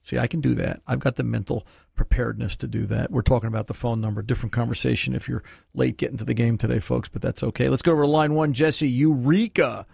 See, 0.02 0.18
I 0.18 0.26
can 0.26 0.40
do 0.40 0.54
that. 0.54 0.80
I've 0.86 1.00
got 1.00 1.16
the 1.16 1.24
mental 1.24 1.66
preparedness 1.94 2.56
to 2.56 2.66
do 2.66 2.86
that. 2.86 3.10
We're 3.10 3.22
talking 3.22 3.48
about 3.48 3.66
the 3.66 3.74
phone 3.74 4.00
number. 4.00 4.22
Different 4.22 4.52
conversation 4.52 5.14
if 5.14 5.28
you're 5.28 5.42
late 5.74 5.96
getting 5.96 6.16
to 6.18 6.24
the 6.24 6.34
game 6.34 6.58
today, 6.58 6.78
folks, 6.78 7.08
but 7.08 7.22
that's 7.22 7.42
okay. 7.42 7.68
Let's 7.68 7.82
go 7.82 7.92
over 7.92 8.02
to 8.02 8.08
line 8.08 8.34
one. 8.34 8.54
Jesse, 8.54 8.88
Eureka, 8.88 9.86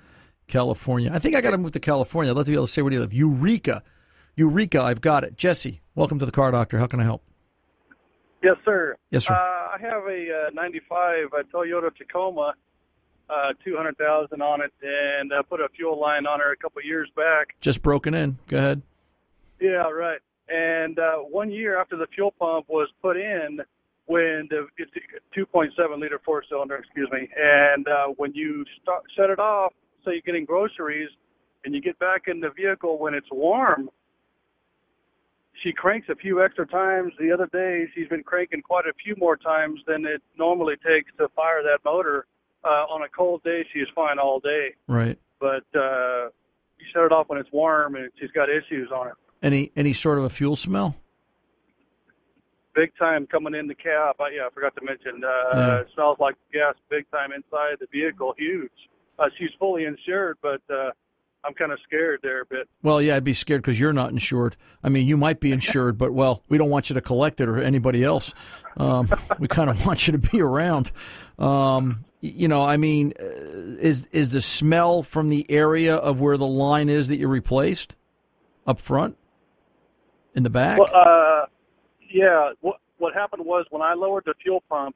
California. 0.46 1.10
I 1.12 1.18
think 1.18 1.34
I 1.34 1.40
got 1.40 1.50
to 1.50 1.58
move 1.58 1.72
to 1.72 1.80
California. 1.80 2.32
I'd 2.32 2.36
love 2.36 2.46
to 2.46 2.50
be 2.50 2.56
able 2.56 2.66
to 2.66 2.72
say 2.72 2.82
where 2.82 2.90
do 2.90 2.96
you 2.96 3.00
live. 3.00 3.12
Eureka. 3.12 3.82
Eureka, 4.36 4.80
I've 4.80 5.00
got 5.00 5.24
it. 5.24 5.36
Jesse, 5.36 5.80
welcome 5.94 6.18
to 6.18 6.26
the 6.26 6.32
Car 6.32 6.50
Doctor. 6.50 6.78
How 6.78 6.86
can 6.86 7.00
I 7.00 7.04
help? 7.04 7.22
Yes, 8.42 8.56
sir. 8.64 8.96
Yes, 9.10 9.26
sir. 9.26 9.34
Uh, 9.34 9.36
I 9.36 9.76
have 9.80 10.04
a 10.04 10.46
uh, 10.48 10.50
95 10.54 11.26
uh, 11.32 11.42
Toyota 11.52 11.94
Tacoma, 11.94 12.54
uh, 13.28 13.52
200,000 13.64 14.40
on 14.40 14.62
it, 14.62 14.72
and 14.82 15.32
I 15.32 15.42
put 15.42 15.60
a 15.60 15.68
fuel 15.76 16.00
line 16.00 16.26
on 16.26 16.40
her 16.40 16.52
a 16.52 16.56
couple 16.56 16.82
years 16.82 17.10
back. 17.14 17.54
Just 17.60 17.82
broken 17.82 18.14
in. 18.14 18.38
Go 18.48 18.56
ahead. 18.56 18.82
Yeah, 19.60 19.90
right. 19.90 20.20
And 20.48 20.98
uh, 20.98 21.16
one 21.16 21.50
year 21.50 21.78
after 21.78 21.96
the 21.96 22.06
fuel 22.14 22.32
pump 22.38 22.66
was 22.68 22.88
put 23.02 23.16
in, 23.16 23.60
when 24.06 24.48
the 24.50 24.66
it's 24.76 24.90
a 24.96 25.38
2.7 25.38 26.00
liter 26.00 26.20
four 26.24 26.42
cylinder, 26.48 26.76
excuse 26.76 27.08
me, 27.12 27.28
and 27.36 27.86
uh, 27.86 28.06
when 28.16 28.32
you 28.34 28.64
start, 28.82 29.04
shut 29.16 29.30
it 29.30 29.38
off, 29.38 29.72
say 30.04 30.12
you're 30.12 30.22
getting 30.22 30.44
groceries, 30.44 31.10
and 31.64 31.74
you 31.74 31.80
get 31.80 31.98
back 31.98 32.22
in 32.26 32.40
the 32.40 32.50
vehicle 32.50 32.98
when 32.98 33.14
it's 33.14 33.28
warm, 33.30 33.90
she 35.62 35.72
cranks 35.72 36.08
a 36.08 36.14
few 36.14 36.42
extra 36.42 36.66
times. 36.66 37.12
The 37.18 37.30
other 37.32 37.48
day, 37.52 37.86
she's 37.94 38.08
been 38.08 38.22
cranking 38.22 38.62
quite 38.62 38.86
a 38.86 38.92
few 39.04 39.14
more 39.18 39.36
times 39.36 39.80
than 39.86 40.04
it 40.06 40.22
normally 40.38 40.74
takes 40.76 41.10
to 41.18 41.28
fire 41.36 41.62
that 41.62 41.78
motor. 41.84 42.26
Uh, 42.64 42.84
on 42.92 43.02
a 43.02 43.08
cold 43.08 43.42
day, 43.42 43.64
she's 43.72 43.86
fine 43.94 44.18
all 44.18 44.38
day, 44.40 44.74
Right. 44.86 45.18
but 45.38 45.64
uh, 45.74 46.26
you 46.78 46.84
shut 46.92 47.04
it 47.04 47.12
off 47.12 47.28
when 47.30 47.38
it's 47.38 47.50
warm, 47.52 47.94
and 47.96 48.10
she's 48.20 48.30
got 48.32 48.48
issues 48.50 48.90
on 48.94 49.08
it. 49.08 49.14
Any 49.42 49.72
any 49.76 49.94
sort 49.94 50.18
of 50.18 50.24
a 50.24 50.30
fuel 50.30 50.56
smell? 50.56 50.96
big 52.74 52.92
time 52.98 53.26
coming 53.26 53.54
in 53.54 53.66
the 53.66 53.74
cab. 53.74 54.14
I, 54.20 54.30
yeah, 54.36 54.46
I 54.46 54.50
forgot 54.54 54.74
to 54.76 54.84
mention. 54.84 55.22
Uh, 55.24 55.56
Yeah. 55.56 55.80
It 55.80 55.88
smells 55.94 56.18
like 56.20 56.36
gas 56.52 56.74
big 56.88 57.10
time 57.10 57.32
inside 57.32 57.76
the 57.80 57.86
vehicle. 57.92 58.32
Huge. 58.38 58.70
Uh, 59.18 59.24
she's 59.38 59.50
fully 59.58 59.84
insured, 59.84 60.38
but 60.40 60.62
uh, 60.72 60.90
I'm 61.44 61.54
kind 61.54 61.72
of 61.72 61.78
scared 61.86 62.20
there 62.22 62.42
a 62.42 62.46
bit. 62.46 62.68
Well, 62.82 63.00
yeah, 63.00 63.16
I'd 63.16 63.24
be 63.24 63.34
scared 63.34 63.62
because 63.62 63.80
you're 63.80 63.92
not 63.92 64.10
insured. 64.10 64.56
I 64.82 64.88
mean, 64.88 65.08
you 65.08 65.16
might 65.16 65.40
be 65.40 65.52
insured, 65.58 65.98
but 65.98 66.12
well, 66.12 66.42
we 66.48 66.58
don't 66.58 66.70
want 66.70 66.90
you 66.90 66.94
to 66.94 67.00
collect 67.00 67.40
it 67.40 67.48
or 67.48 67.58
anybody 67.58 68.04
else. 68.04 68.34
Um, 68.76 69.10
we 69.38 69.48
kind 69.48 69.70
of 69.70 69.84
want 69.86 70.06
you 70.06 70.12
to 70.12 70.18
be 70.18 70.40
around. 70.40 70.92
Um, 71.38 72.04
you 72.20 72.48
know, 72.48 72.62
I 72.62 72.76
mean, 72.76 73.14
uh, 73.18 73.24
is 73.80 74.06
is 74.12 74.28
the 74.28 74.42
smell 74.42 75.02
from 75.02 75.30
the 75.30 75.46
area 75.50 75.96
of 75.96 76.20
where 76.20 76.36
the 76.36 76.46
line 76.46 76.90
is 76.90 77.08
that 77.08 77.16
you 77.16 77.28
replaced 77.28 77.96
up 78.66 78.78
front, 78.78 79.16
in 80.34 80.42
the 80.42 80.50
back? 80.50 80.78
Well, 80.78 80.90
uh, 80.94 81.46
yeah. 82.12 82.52
What 82.60 82.76
what 82.98 83.14
happened 83.14 83.44
was 83.44 83.66
when 83.70 83.82
I 83.82 83.94
lowered 83.94 84.24
the 84.26 84.34
fuel 84.42 84.62
pump, 84.68 84.94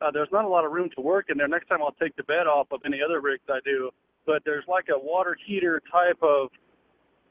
uh, 0.00 0.10
there's 0.10 0.28
not 0.32 0.44
a 0.44 0.48
lot 0.48 0.64
of 0.64 0.72
room 0.72 0.88
to 0.96 1.00
work 1.00 1.26
in 1.28 1.38
there. 1.38 1.48
Next 1.48 1.68
time 1.68 1.82
I'll 1.82 1.96
take 2.00 2.16
the 2.16 2.22
bed 2.22 2.46
off 2.46 2.68
of 2.70 2.80
any 2.84 3.00
other 3.04 3.20
rigs 3.20 3.42
I 3.48 3.58
do, 3.64 3.90
but 4.28 4.42
there's 4.44 4.64
like 4.68 4.88
a 4.94 4.98
water 4.98 5.36
heater 5.46 5.80
type 5.90 6.22
of 6.22 6.50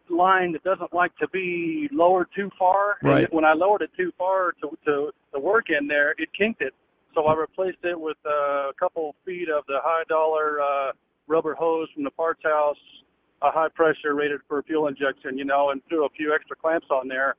line 0.10 0.52
that 0.54 0.64
doesn't 0.64 0.94
like 0.94 1.16
to 1.18 1.28
be 1.30 1.88
lowered 1.92 2.28
too 2.36 2.50
far. 2.58 2.98
Right. 3.04 3.26
And 3.26 3.28
when 3.32 3.46
I 3.46 3.54
lowered 3.54 3.84
it 3.84 3.92
too 3.96 4.12
far 4.18 4.54
to 4.62 4.78
to, 4.86 5.12
to 5.34 5.40
work 5.40 5.66
in 5.70 5.88
there, 5.88 6.16
it 6.18 6.30
kinked 6.38 6.62
it. 6.62 6.74
So 7.14 7.26
I 7.26 7.36
replaced 7.36 7.84
it 7.84 8.00
with 8.00 8.18
uh, 8.26 8.70
a 8.70 8.74
couple 8.80 9.16
feet 9.26 9.48
of 9.48 9.64
the 9.68 9.78
high 9.84 10.04
dollar 10.10 10.60
uh, 10.60 10.92
rubber 11.28 11.54
hose 11.54 11.88
from 11.94 12.04
the 12.04 12.12
parts 12.12 12.42
house, 12.44 12.78
a 13.44 13.52
high 13.52 13.70
pressure 13.70 14.16
rated 14.16 14.42
for 14.48 14.64
fuel 14.64 14.88
injection, 14.88 15.38
you 15.38 15.46
know, 15.46 15.70
and 15.70 15.82
threw 15.88 16.06
a 16.06 16.10
few 16.10 16.34
extra 16.34 16.56
clamps 16.56 16.88
on 16.90 17.08
there 17.08 17.36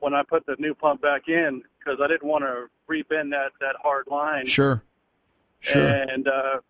when 0.00 0.14
I 0.14 0.22
put 0.22 0.46
the 0.46 0.56
new 0.58 0.74
pump 0.74 1.02
back 1.02 1.28
in 1.28 1.62
because 1.78 2.00
I 2.02 2.08
didn't 2.08 2.26
want 2.26 2.44
to 2.44 2.66
rebend 2.90 3.30
that 3.30 3.52
that 3.60 3.76
hard 3.82 4.06
line. 4.10 4.46
sure, 4.46 4.82
sure. 5.60 5.86
And 5.86 6.28
uh, 6.28 6.60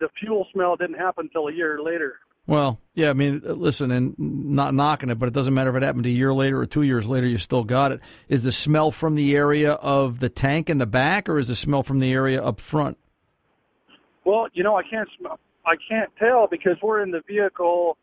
the 0.00 0.08
fuel 0.18 0.46
smell 0.52 0.76
didn't 0.76 0.98
happen 0.98 1.26
until 1.26 1.48
a 1.48 1.52
year 1.52 1.80
later. 1.82 2.18
Well, 2.46 2.80
yeah, 2.94 3.10
I 3.10 3.12
mean, 3.12 3.42
listen, 3.44 3.92
and 3.92 4.14
not 4.18 4.74
knocking 4.74 5.10
it, 5.10 5.18
but 5.18 5.28
it 5.28 5.34
doesn't 5.34 5.54
matter 5.54 5.70
if 5.70 5.76
it 5.76 5.84
happened 5.84 6.06
a 6.06 6.10
year 6.10 6.34
later 6.34 6.58
or 6.58 6.66
two 6.66 6.82
years 6.82 7.06
later, 7.06 7.26
you 7.26 7.38
still 7.38 7.62
got 7.62 7.92
it. 7.92 8.00
Is 8.28 8.42
the 8.42 8.50
smell 8.50 8.90
from 8.90 9.14
the 9.14 9.36
area 9.36 9.72
of 9.74 10.18
the 10.18 10.28
tank 10.28 10.68
in 10.68 10.78
the 10.78 10.86
back, 10.86 11.28
or 11.28 11.38
is 11.38 11.46
the 11.46 11.54
smell 11.54 11.82
from 11.82 12.00
the 12.00 12.12
area 12.12 12.42
up 12.42 12.60
front? 12.60 12.98
Well, 14.24 14.48
you 14.52 14.64
know, 14.64 14.76
I 14.76 14.82
can't 14.82 15.08
smell. 15.18 15.38
I 15.64 15.76
can't 15.88 16.10
tell 16.18 16.48
because 16.50 16.76
we're 16.82 17.02
in 17.02 17.10
the 17.10 17.20
vehicle 17.28 17.96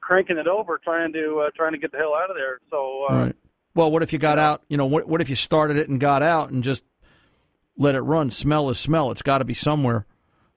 cranking 0.00 0.38
it 0.38 0.48
over, 0.48 0.80
trying 0.82 1.12
to 1.12 1.44
uh, 1.46 1.50
trying 1.54 1.72
to 1.72 1.78
get 1.78 1.92
the 1.92 1.98
hell 1.98 2.14
out 2.14 2.30
of 2.30 2.36
there. 2.36 2.58
So 2.70 3.06
uh, 3.08 3.14
right. 3.14 3.36
Well, 3.74 3.92
what 3.92 4.02
if 4.02 4.12
you 4.12 4.18
got 4.18 4.38
out? 4.38 4.62
You 4.68 4.76
know, 4.76 4.86
what 4.86 5.06
what 5.06 5.20
if 5.20 5.28
you 5.30 5.36
started 5.36 5.76
it 5.76 5.88
and 5.88 6.00
got 6.00 6.22
out 6.22 6.50
and 6.50 6.64
just 6.64 6.84
let 7.76 7.94
it 7.94 8.00
run? 8.00 8.30
Smell 8.30 8.70
is 8.70 8.78
smell. 8.78 9.10
It's 9.10 9.22
got 9.22 9.38
to 9.38 9.44
be 9.44 9.54
somewhere. 9.54 10.06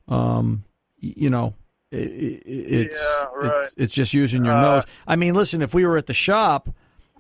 Um, 0.08 0.64
you 0.98 1.30
know, 1.30 1.56
i 1.94 1.98
i 1.98 2.00
it's, 2.46 2.96
Yeah, 2.98 3.26
right. 3.36 3.64
it's 3.64 3.74
it's 3.78 3.94
just 3.94 4.14
using 4.14 4.46
your 4.46 4.56
Uh, 4.56 4.62
nose. 4.62 4.84
I 5.08 5.16
mean, 5.16 5.34
listen, 5.34 5.62
if 5.62 5.74
we 5.74 5.86
were 5.86 5.98
at 5.98 6.06
the 6.08 6.14
shop, 6.14 6.70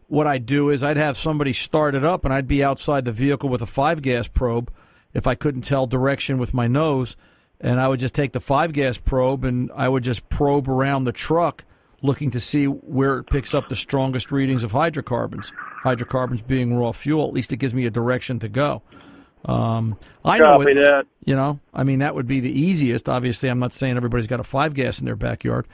what 0.08 0.28
I'd 0.28 0.46
do 0.46 0.70
is 0.70 0.84
I'd 0.84 0.98
have 0.98 1.17
somebody 1.17 1.54
start 1.54 1.96
it 1.96 2.04
up, 2.04 2.26
and 2.26 2.34
I'd 2.34 2.48
be 2.48 2.63
outside 2.63 3.06
the 3.06 3.12
vehicle 3.12 3.50
with 3.50 3.62
a 3.62 3.65
five 3.65 4.02
gas 4.02 4.28
probe 4.28 4.72
if 5.13 5.26
I 5.28 5.36
couldn't 5.36 5.62
tell 5.63 5.88
direction 5.88 6.38
with 6.38 6.54
my 6.54 6.67
nose, 6.67 7.15
and 7.60 7.80
I 7.80 7.88
would 7.88 8.00
just 8.00 8.15
take 8.15 8.32
the 8.34 8.39
five 8.39 8.72
gas 8.74 8.98
probe 8.98 9.44
and 9.44 9.70
I 9.76 9.88
would 9.89 10.04
just 10.04 10.30
probe 10.30 10.67
around 10.70 11.04
the 11.04 11.12
truck 11.12 11.63
looking 12.02 12.32
to 12.32 12.39
see 12.39 12.65
where 12.65 13.20
it 13.20 13.26
picks 13.30 13.54
up 13.54 13.70
the 13.70 13.76
strongest 13.76 14.32
readings 14.32 14.63
of 14.63 14.72
hydrocarbons. 14.72 15.52
Hydrocarbons 15.84 16.41
being 16.41 16.76
raw 16.76 16.91
fuel, 16.91 17.28
at 17.28 17.34
least 17.34 17.54
it 17.54 17.58
gives 17.58 17.74
me 17.76 17.86
a 17.86 17.91
direction 17.91 18.39
to 18.39 18.50
go. 18.50 18.82
Um, 19.45 19.97
I 20.23 20.39
know 20.39 20.62
it, 20.62 20.75
that. 20.75 21.08
you 21.25 21.36
know, 21.36 21.60
I 21.73 21.84
mean, 21.84 21.99
that 21.99 22.13
would 22.13 22.27
be 22.27 22.39
the 22.39 22.51
easiest. 22.51 23.10
Obviously, 23.10 23.49
I'm 23.49 23.60
not 23.60 23.73
saying 23.73 23.97
everybody's 23.97 24.27
got 24.27 24.39
a 24.39 24.43
five 24.43 24.73
gas 24.73 24.99
in 24.99 25.06
their 25.06 25.15
backyard, 25.15 25.67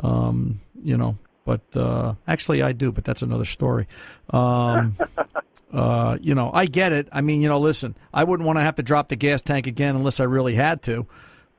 um, 0.00 0.60
you 0.82 0.96
know, 0.96 1.16
but 1.44 1.62
uh, 1.74 2.14
actually, 2.26 2.62
I 2.62 2.72
do, 2.72 2.92
but 2.92 3.04
that's 3.04 3.22
another 3.22 3.44
story. 3.44 3.86
Um, 4.30 4.98
uh, 5.72 6.18
you 6.20 6.34
know, 6.34 6.50
I 6.52 6.66
get 6.66 6.92
it. 6.92 7.08
I 7.12 7.22
mean, 7.22 7.40
you 7.40 7.48
know, 7.48 7.60
listen, 7.60 7.96
I 8.12 8.24
wouldn't 8.24 8.46
want 8.46 8.58
to 8.58 8.62
have 8.62 8.74
to 8.76 8.82
drop 8.82 9.08
the 9.08 9.16
gas 9.16 9.42
tank 9.42 9.66
again 9.66 9.96
unless 9.96 10.20
I 10.20 10.24
really 10.24 10.54
had 10.54 10.82
to, 10.82 11.06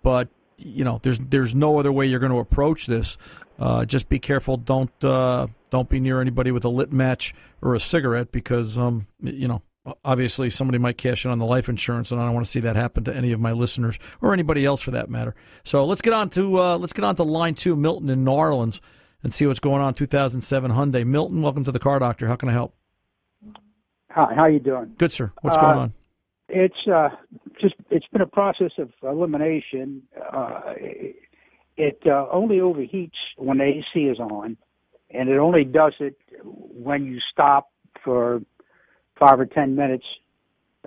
but 0.03 0.29
you 0.57 0.83
know, 0.83 0.99
there's 1.03 1.19
there's 1.19 1.55
no 1.55 1.79
other 1.79 1.91
way 1.91 2.05
you're 2.05 2.19
going 2.19 2.31
to 2.31 2.39
approach 2.39 2.85
this. 2.85 3.17
Uh, 3.59 3.85
just 3.85 4.09
be 4.09 4.19
careful. 4.19 4.57
Don't 4.57 5.03
uh, 5.03 5.47
don't 5.69 5.89
be 5.89 5.99
near 5.99 6.21
anybody 6.21 6.51
with 6.51 6.65
a 6.65 6.69
lit 6.69 6.91
match 6.91 7.33
or 7.61 7.75
a 7.75 7.79
cigarette 7.79 8.31
because 8.31 8.77
um, 8.77 9.07
you 9.21 9.47
know 9.47 9.61
obviously 10.03 10.49
somebody 10.49 10.77
might 10.77 10.97
cash 10.97 11.25
in 11.25 11.31
on 11.31 11.39
the 11.39 11.45
life 11.45 11.69
insurance, 11.69 12.11
and 12.11 12.19
I 12.19 12.25
don't 12.25 12.33
want 12.33 12.45
to 12.45 12.51
see 12.51 12.59
that 12.61 12.75
happen 12.75 13.03
to 13.05 13.15
any 13.15 13.31
of 13.31 13.39
my 13.39 13.51
listeners 13.51 13.97
or 14.21 14.33
anybody 14.33 14.65
else 14.65 14.81
for 14.81 14.91
that 14.91 15.09
matter. 15.09 15.35
So 15.63 15.85
let's 15.85 16.01
get 16.01 16.13
on 16.13 16.29
to 16.31 16.59
uh, 16.59 16.77
let's 16.77 16.93
get 16.93 17.05
on 17.05 17.15
to 17.17 17.23
line 17.23 17.55
two, 17.55 17.75
Milton 17.75 18.09
in 18.09 18.23
New 18.23 18.31
Orleans, 18.31 18.81
and 19.23 19.33
see 19.33 19.45
what's 19.45 19.59
going 19.59 19.81
on. 19.81 19.93
2007 19.93 20.71
Hyundai. 20.71 21.05
Milton, 21.05 21.41
welcome 21.41 21.63
to 21.63 21.71
the 21.71 21.79
Car 21.79 21.99
Doctor. 21.99 22.27
How 22.27 22.35
can 22.35 22.49
I 22.49 22.53
help? 22.53 22.75
Hi, 24.11 24.33
how 24.33 24.45
you 24.45 24.59
doing? 24.59 24.93
Good, 24.97 25.11
sir. 25.11 25.31
What's 25.41 25.57
Uh, 25.57 25.61
going 25.61 25.77
on? 25.77 25.93
It's 26.47 26.87
uh, 26.87 27.09
just 27.59 27.75
it's 27.89 28.05
been 28.13 28.21
a 28.21 28.27
process 28.27 28.71
of 28.77 28.91
elimination. 29.03 30.03
Uh, 30.31 30.61
it 31.77 31.99
uh, 32.05 32.27
only 32.31 32.57
overheats 32.57 33.17
when 33.37 33.57
the 33.57 33.63
AC 33.65 34.05
is 34.05 34.19
on, 34.19 34.55
and 35.09 35.27
it 35.27 35.37
only 35.37 35.63
does 35.65 35.93
it 35.99 36.15
when 36.43 37.05
you 37.05 37.19
stop 37.31 37.71
for 38.03 38.41
five 39.19 39.39
or 39.39 39.45
ten 39.45 39.75
minutes. 39.75 40.05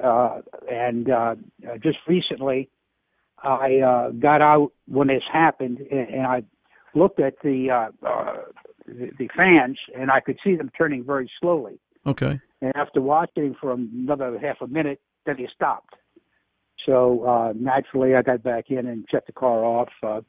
Uh, 0.02 0.40
and 0.70 1.10
uh, 1.10 1.34
uh, 1.68 1.76
just 1.82 1.98
recently, 2.06 2.68
I 3.42 3.78
uh, 3.78 4.10
got 4.10 4.42
out 4.42 4.72
when 4.86 5.08
this 5.08 5.22
happened, 5.30 5.78
and, 5.90 6.08
and 6.08 6.26
I 6.26 6.42
looked 6.94 7.20
at 7.20 7.34
the, 7.42 7.70
uh, 7.70 8.06
uh, 8.06 8.36
the 8.86 9.10
the 9.18 9.28
fans, 9.36 9.78
and 9.98 10.10
I 10.10 10.20
could 10.20 10.38
see 10.42 10.56
them 10.56 10.70
turning 10.76 11.04
very 11.04 11.30
slowly. 11.40 11.78
Okay. 12.06 12.40
And 12.60 12.72
after 12.76 13.00
watching 13.00 13.56
for 13.60 13.72
another 13.72 14.38
half 14.38 14.60
a 14.60 14.66
minute, 14.66 15.00
then 15.26 15.36
he 15.36 15.46
stopped. 15.54 15.94
So 16.86 17.24
uh, 17.24 17.52
naturally, 17.56 18.14
I 18.14 18.22
got 18.22 18.42
back 18.42 18.70
in 18.70 18.86
and 18.86 19.04
shut 19.10 19.26
the 19.26 19.32
car 19.32 19.64
off. 19.64 19.90
Uh, 20.02 20.20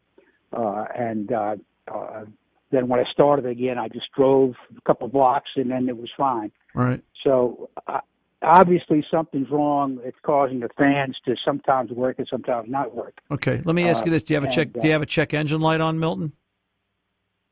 uh, 0.51 0.85
and 0.97 1.31
uh, 1.31 1.55
uh, 1.93 2.25
then 2.71 2.87
when 2.87 2.99
I 2.99 3.03
started 3.11 3.45
again, 3.45 3.77
I 3.77 3.87
just 3.87 4.07
drove 4.15 4.53
a 4.77 4.81
couple 4.81 5.07
blocks, 5.07 5.49
and 5.55 5.71
then 5.71 5.89
it 5.89 5.97
was 5.97 6.09
fine. 6.15 6.51
Right. 6.73 7.01
So 7.23 7.69
uh, 7.87 7.99
obviously, 8.41 9.03
something's 9.09 9.49
wrong. 9.49 9.99
It's 10.03 10.17
causing 10.23 10.59
the 10.59 10.69
fans 10.77 11.17
to 11.25 11.35
sometimes 11.43 11.91
work 11.91 12.19
and 12.19 12.27
sometimes 12.29 12.69
not 12.69 12.95
work. 12.95 13.17
Okay. 13.31 13.61
Let 13.65 13.75
me 13.75 13.87
ask 13.87 14.05
you 14.05 14.11
Uh, 14.11 14.13
this: 14.13 14.23
Do 14.23 14.33
you 14.33 14.39
have 14.39 14.49
a 14.49 14.53
check? 14.53 14.67
and, 14.67 14.73
do 14.73 14.87
you 14.87 14.89
uh, 14.89 14.93
have 14.93 15.01
a 15.01 15.07
check 15.07 15.33
engine 15.33 15.61
light 15.61 15.81
on, 15.81 15.99
Milton? 15.99 16.33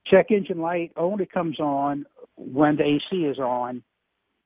Check 0.06 0.27
engine 0.32 0.62
light 0.62 0.91
only 0.95 1.25
comes 1.25 1.60
on 1.60 2.06
when 2.38 2.77
the 2.77 2.84
AC 2.84 3.23
is 3.25 3.39
on 3.39 3.84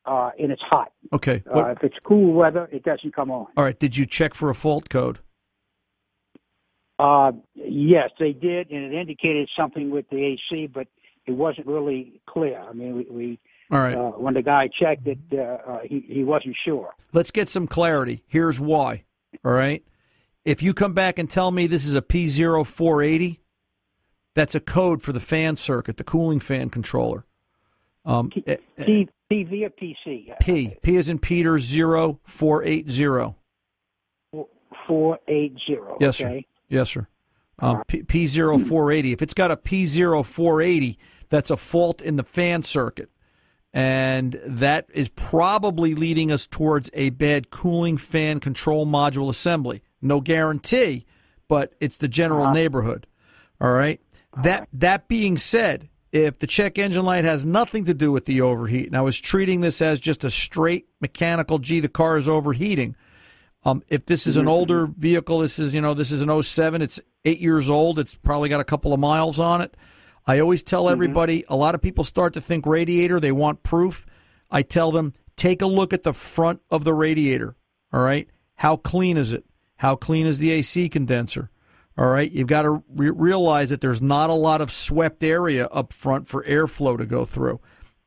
uh, 0.06 0.32
and 0.40 0.52
it's 0.52 0.62
hot. 0.62 0.92
Okay. 1.14 1.44
Uh, 1.54 1.68
if 1.68 1.84
it's 1.84 1.98
cool 2.04 2.34
weather, 2.34 2.68
it 2.72 2.84
doesn't 2.84 3.14
come 3.16 3.30
on. 3.30 3.48
all 3.58 3.64
right. 3.64 3.78
Did 3.78 3.98
you 3.98 4.06
check 4.06 4.34
for 4.34 4.50
a 4.50 4.56
fault 4.56 4.90
code? 4.90 5.20
Uh, 7.02 7.32
yes, 7.56 8.12
they 8.20 8.32
did, 8.32 8.70
and 8.70 8.94
it 8.94 8.94
indicated 8.94 9.50
something 9.58 9.90
with 9.90 10.08
the 10.12 10.24
AC, 10.24 10.68
but 10.68 10.88
it 11.26 11.32
wasn't 11.32 11.66
really 11.66 12.22
clear. 12.28 12.60
I 12.60 12.74
mean, 12.74 12.96
we, 12.96 13.08
we 13.10 13.40
All 13.72 13.80
right. 13.80 13.96
uh, 13.96 14.12
when 14.12 14.36
the 14.36 14.44
guy 14.44 14.70
checked 14.80 15.08
it, 15.08 15.18
uh, 15.34 15.38
uh, 15.38 15.80
he 15.84 16.06
he 16.08 16.24
wasn't 16.24 16.56
sure. 16.64 16.92
Let's 17.12 17.32
get 17.32 17.50
some 17.50 17.66
clarity. 17.66 18.24
Here's 18.28 18.60
why. 18.60 19.06
All 19.44 19.52
right. 19.52 19.84
If 20.46 20.62
you 20.62 20.76
come 20.76 20.94
back 20.94 21.18
and 21.18 21.28
tell 21.28 21.50
me 21.50 21.66
this 21.66 21.86
is 21.86 21.96
a 21.96 22.02
P0480, 22.02 23.40
that's 24.36 24.54
a 24.54 24.60
code 24.60 25.02
for 25.02 25.12
the 25.12 25.20
fan 25.20 25.56
circuit, 25.56 25.98
the 25.98 26.04
cooling 26.04 26.40
fan 26.40 26.70
controller. 26.70 27.26
Um, 28.06 28.32
eh, 28.48 28.58
eh, 28.78 28.86
P, 28.86 29.10
TV 29.32 29.66
or 29.66 29.70
PC? 29.70 30.40
P. 30.40 30.76
P 30.82 30.96
is 30.96 31.10
in 31.10 31.18
Peter 31.18 31.58
0480. 31.58 33.36
Four 34.88 35.20
eight 35.28 35.58
zero. 35.68 35.98
Yes, 36.00 36.18
sir. 36.18 36.28
okay. 36.28 36.46
Yes, 36.72 36.90
sir. 36.90 37.08
Um, 37.60 37.84
P- 37.88 38.04
P0480. 38.04 39.14
If 39.14 39.22
it's 39.22 39.34
got 39.36 39.52
a 39.52 39.58
P0480, 39.58 40.98
that's 41.30 41.52
a 41.52 41.58
fault 41.58 42.02
in 42.02 42.16
the 42.16 42.24
fan 42.24 42.64
circuit. 42.64 43.10
And 43.74 44.40
that 44.46 44.88
is 44.94 45.10
probably 45.10 45.94
leading 45.94 46.32
us 46.32 46.48
towards 46.48 46.90
a 46.94 47.12
bad 47.12 47.52
cooling 47.52 47.98
fan 47.98 48.40
control 48.40 48.86
module 48.86 49.30
assembly. 49.30 49.84
No 50.02 50.20
guarantee, 50.20 51.06
but 51.48 51.74
it's 51.80 51.98
the 51.98 52.08
general 52.08 52.52
neighborhood. 52.52 53.06
All 53.62 53.72
right. 53.72 54.02
That 54.42 54.68
that 54.74 55.08
being 55.08 55.38
said, 55.38 55.90
if 56.12 56.40
the 56.40 56.48
check 56.48 56.78
engine 56.80 57.06
light 57.06 57.24
has 57.26 57.46
nothing 57.46 57.86
to 57.86 57.94
do 57.94 58.12
with 58.12 58.26
the 58.26 58.42
overheat, 58.42 58.88
and 58.88 58.96
I 58.96 59.02
was 59.02 59.20
treating 59.20 59.62
this 59.62 59.82
as 59.82 60.00
just 60.00 60.24
a 60.24 60.30
straight 60.30 60.88
mechanical, 61.00 61.60
gee, 61.60 61.80
the 61.80 61.90
car 61.90 62.18
is 62.18 62.28
overheating. 62.28 62.96
Um, 63.64 63.84
if 63.90 64.06
this 64.06 64.26
is 64.26 64.38
an 64.38 64.48
older 64.48 64.88
vehicle, 64.88 65.40
this 65.40 65.60
is 65.60 65.74
you 65.74 65.82
know 65.82 65.94
this 65.94 66.12
is 66.12 66.22
an 66.22 66.44
07, 66.44 66.82
it's 66.82 67.00
eight 67.26 67.40
years 67.40 67.70
old. 67.70 68.00
It's 68.00 68.16
probably 68.16 68.50
got 68.50 68.60
a 68.60 68.66
couple 68.66 68.94
of 68.94 69.00
miles 69.00 69.40
on 69.40 69.62
it. 69.62 69.78
I 70.26 70.40
always 70.40 70.64
tell 70.64 70.90
everybody. 70.90 71.44
A 71.48 71.56
lot 71.56 71.76
of 71.76 71.82
people 71.82 72.04
start 72.04 72.34
to 72.34 72.42
think 72.42 72.66
radiator. 72.66 73.20
They 73.20 73.32
want 73.32 73.64
proof. 73.64 74.06
I 74.50 74.62
tell 74.64 74.92
them 74.92 75.14
take 75.36 75.62
a 75.62 75.68
look 75.68 75.94
at 75.94 76.04
the 76.04 76.14
front 76.14 76.62
of 76.70 76.84
the 76.84 76.94
radiator. 76.94 77.56
All 77.94 78.02
right, 78.02 78.28
how 78.56 78.78
clean 78.78 79.18
is 79.18 79.32
it? 79.32 79.46
How 79.78 79.96
clean 79.96 80.26
is 80.26 80.40
the 80.40 80.52
AC 80.52 80.90
condenser? 80.90 81.50
All 81.98 82.08
right, 82.08 82.32
you've 82.32 82.48
got 82.48 82.64
to 82.64 82.84
re- 82.90 83.10
realize 83.10 83.70
that 83.70 83.82
there's 83.82 84.02
not 84.02 84.30
a 84.30 84.36
lot 84.36 84.62
of 84.62 84.72
swept 84.72 85.24
area 85.24 85.66
up 85.68 85.92
front 85.92 86.28
for 86.28 86.44
airflow 86.46 86.98
to 86.98 87.06
go 87.06 87.26
through. 87.26 87.60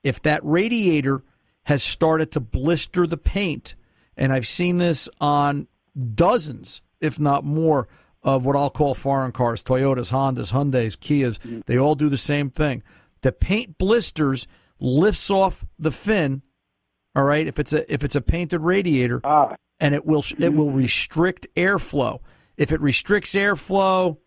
If 0.03 0.23
that 0.23 0.41
radiator 0.45 1.23
has 1.65 1.83
started 1.83 2.33
to 2.33 2.41
blister 2.41 3.07
the 3.07 3.17
paint, 3.17 3.75
and 4.17 4.33
I've 4.33 4.47
seen 4.47 4.79
this 4.79 5.09
on 5.21 5.69
dozens, 6.15 6.83
if 7.01 7.19
not 7.19 7.45
more, 7.45 7.89
of 8.23 8.45
what 8.45 8.57
I'll 8.57 8.71
call 8.71 8.95
foreign 8.95 9.33
cars 9.33 9.63
Toyotas, 9.63 10.11
Hondas, 10.11 10.53
Hyundais, 10.53 10.97
Kias. 10.97 11.65
They 11.67 11.79
all 11.79 11.95
do 11.95 12.09
the 12.09 12.17
same 12.17 12.51
thing. 12.51 12.83
The 13.21 13.33
paint 13.33 13.79
blisters, 13.79 14.47
lifts 14.81 15.31
off 15.31 15.65
the 15.79 15.91
fin. 15.91 16.43
All 17.15 17.25
right, 17.25 17.47
if 17.47 17.59
it's 17.59 17.73
a 17.73 17.93
if 17.93 18.03
it's 18.03 18.17
a 18.17 18.21
painted 18.21 18.61
radiator, 18.61 19.21
ah. 19.25 19.55
and 19.79 19.95
it 19.95 20.05
will 20.05 20.25
it 20.39 20.53
will 20.53 20.71
restrict 20.71 21.47
airflow. 21.55 22.21
If 22.57 22.73
it 22.73 22.81
restricts 22.81 23.35
airflow, 23.35 24.19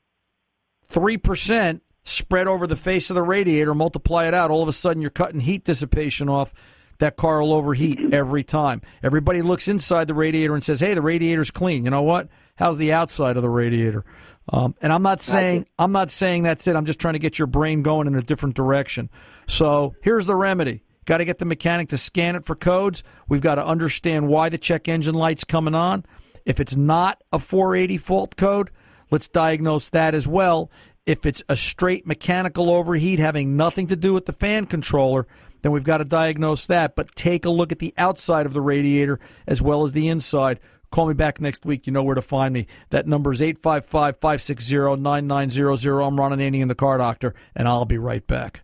three 0.86 1.18
percent 1.18 1.84
spread 2.04 2.48
over 2.48 2.66
the 2.66 2.78
face 2.78 3.10
of 3.10 3.16
the 3.16 3.24
radiator, 3.24 3.76
multiply 3.76 4.28
it 4.28 4.34
out. 4.34 4.52
All 4.52 4.64
of 4.64 4.70
a 4.70 4.74
sudden, 4.74 5.02
you're 5.02 5.12
cutting 5.12 5.42
heat 5.42 5.66
dissipation 5.66 6.30
off. 6.30 6.54
That 7.00 7.16
car 7.16 7.42
will 7.42 7.54
overheat 7.54 8.14
every 8.14 8.44
time. 8.44 8.82
Everybody 9.04 9.42
looks 9.42 9.68
inside 9.68 10.08
the 10.08 10.14
radiator 10.14 10.54
and 10.54 10.64
says, 10.64 10.80
"Hey, 10.80 10.94
the 10.94 11.02
radiator's 11.02 11.52
clean." 11.52 11.84
You 11.84 11.92
know 11.92 12.02
what? 12.02 12.28
How's 12.56 12.78
the 12.78 12.92
outside 12.92 13.38
of 13.38 13.44
the 13.44 13.50
radiator? 13.50 14.04
Um, 14.50 14.76
and 14.82 14.94
I'm 14.94 15.04
not 15.04 15.22
saying 15.22 15.68
I'm 15.78 15.92
not 15.92 16.10
saying 16.10 16.44
that's 16.44 16.68
it. 16.68 16.76
I'm 16.76 16.86
just 16.86 17.00
trying 17.00 17.14
to 17.14 17.20
get 17.20 17.38
your 17.38 17.48
brain 17.48 17.82
going 17.84 18.08
in 18.08 18.16
a 18.16 18.22
different 18.22 18.56
direction. 18.56 19.10
So 19.48 19.96
here's 20.02 20.26
the 20.26 20.36
remedy. 20.36 20.84
Got 21.06 21.18
to 21.20 21.26
get 21.26 21.40
the 21.40 21.46
mechanic 21.46 21.90
to 21.90 21.98
scan 21.98 22.36
it 22.36 22.46
for 22.46 22.56
codes. 22.56 23.02
We've 23.30 23.42
got 23.42 23.56
to 23.56 23.66
understand 23.66 24.28
why 24.28 24.50
the 24.50 24.58
check 24.58 24.90
engine 24.90 25.16
light's 25.16 25.46
coming 25.46 25.74
on. 25.74 26.06
If 26.46 26.60
it's 26.60 26.76
not 26.76 27.22
a 27.32 27.40
480 27.40 27.98
fault 27.98 28.36
code, 28.36 28.72
let's 29.10 29.30
diagnose 29.30 29.90
that 29.90 30.14
as 30.14 30.28
well. 30.28 30.70
If 31.06 31.26
it's 31.26 31.42
a 31.48 31.56
straight 31.56 32.06
mechanical 32.06 32.70
overheat 32.70 33.20
having 33.20 33.56
nothing 33.56 33.88
to 33.88 33.96
do 33.96 34.14
with 34.14 34.26
the 34.26 34.34
fan 34.34 34.66
controller, 34.66 35.28
then 35.62 35.72
we've 35.72 35.84
got 35.84 35.98
to 35.98 36.06
diagnose 36.06 36.68
that. 36.68 36.96
But 36.96 37.16
take 37.16 37.46
a 37.46 37.50
look 37.50 37.72
at 37.72 37.80
the 37.80 37.94
outside 37.98 38.46
of 38.46 38.54
the 38.54 38.62
radiator 38.62 39.20
as 39.48 39.62
well 39.62 39.84
as 39.84 39.94
the 39.94 40.08
inside. 40.08 40.60
Call 40.92 41.08
me 41.08 41.14
back 41.14 41.42
next 41.42 41.66
week. 41.66 41.86
You 41.86 41.94
know 41.94 42.04
where 42.04 42.16
to 42.16 42.22
find 42.22 42.54
me. 42.54 42.68
That 42.90 43.08
number 43.08 43.32
is 43.32 43.42
855 43.42 44.18
560 44.18 44.96
9900. 45.02 46.02
I'm 46.02 46.20
Ron 46.20 46.32
Ananian, 46.32 46.62
in 46.62 46.68
the 46.68 46.76
car 46.76 46.98
doctor, 46.98 47.34
and 47.56 47.68
I'll 47.68 47.86
be 47.86 47.98
right 47.98 48.26
back. 48.26 48.64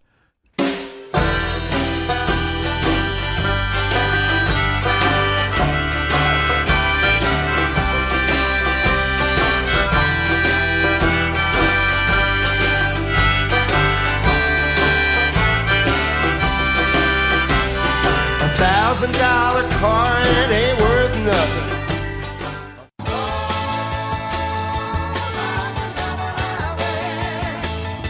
Thousand 19.08 19.20
dollar 19.20 19.70
car 19.80 20.16
and 20.16 20.52
it 20.52 20.56
ain't 20.56 20.80
worth 20.80 21.16
nothing. 21.26 21.70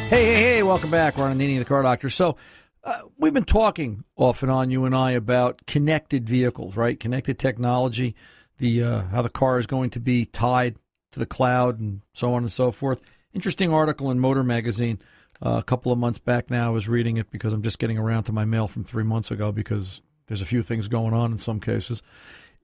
Hey, 0.09 0.25
hey, 0.25 0.35
hey, 0.35 0.63
welcome 0.63 0.91
back. 0.91 1.17
Ron 1.17 1.37
Ananian, 1.37 1.57
the 1.59 1.65
car 1.65 1.81
doctor. 1.81 2.09
So, 2.11 2.37
uh, 2.83 3.01
we've 3.17 3.33
been 3.33 3.45
talking 3.45 4.03
off 4.15 4.43
and 4.43 4.51
on, 4.51 4.69
you 4.69 4.85
and 4.85 4.93
I, 4.93 5.11
about 5.11 5.65
connected 5.65 6.27
vehicles, 6.29 6.75
right? 6.75 6.99
Connected 6.99 7.39
technology, 7.39 8.15
the 8.59 8.83
uh, 8.83 9.01
how 9.03 9.23
the 9.23 9.29
car 9.29 9.57
is 9.57 9.65
going 9.65 9.89
to 9.91 9.99
be 9.99 10.25
tied 10.25 10.75
to 11.13 11.19
the 11.19 11.25
cloud 11.25 11.79
and 11.79 12.01
so 12.13 12.33
on 12.35 12.43
and 12.43 12.51
so 12.51 12.71
forth. 12.71 13.01
Interesting 13.33 13.73
article 13.73 14.11
in 14.11 14.19
Motor 14.19 14.43
Magazine 14.43 14.99
uh, 15.43 15.57
a 15.57 15.63
couple 15.63 15.91
of 15.91 15.97
months 15.97 16.19
back 16.19 16.51
now. 16.51 16.67
I 16.67 16.69
was 16.69 16.87
reading 16.87 17.17
it 17.17 17.31
because 17.31 17.53
I'm 17.53 17.63
just 17.63 17.79
getting 17.79 17.97
around 17.97 18.25
to 18.25 18.31
my 18.31 18.45
mail 18.45 18.67
from 18.67 18.83
three 18.83 19.03
months 19.03 19.31
ago 19.31 19.51
because 19.51 20.01
there's 20.33 20.41
a 20.41 20.45
few 20.45 20.63
things 20.63 20.87
going 20.87 21.13
on 21.13 21.31
in 21.31 21.37
some 21.37 21.59
cases. 21.59 22.01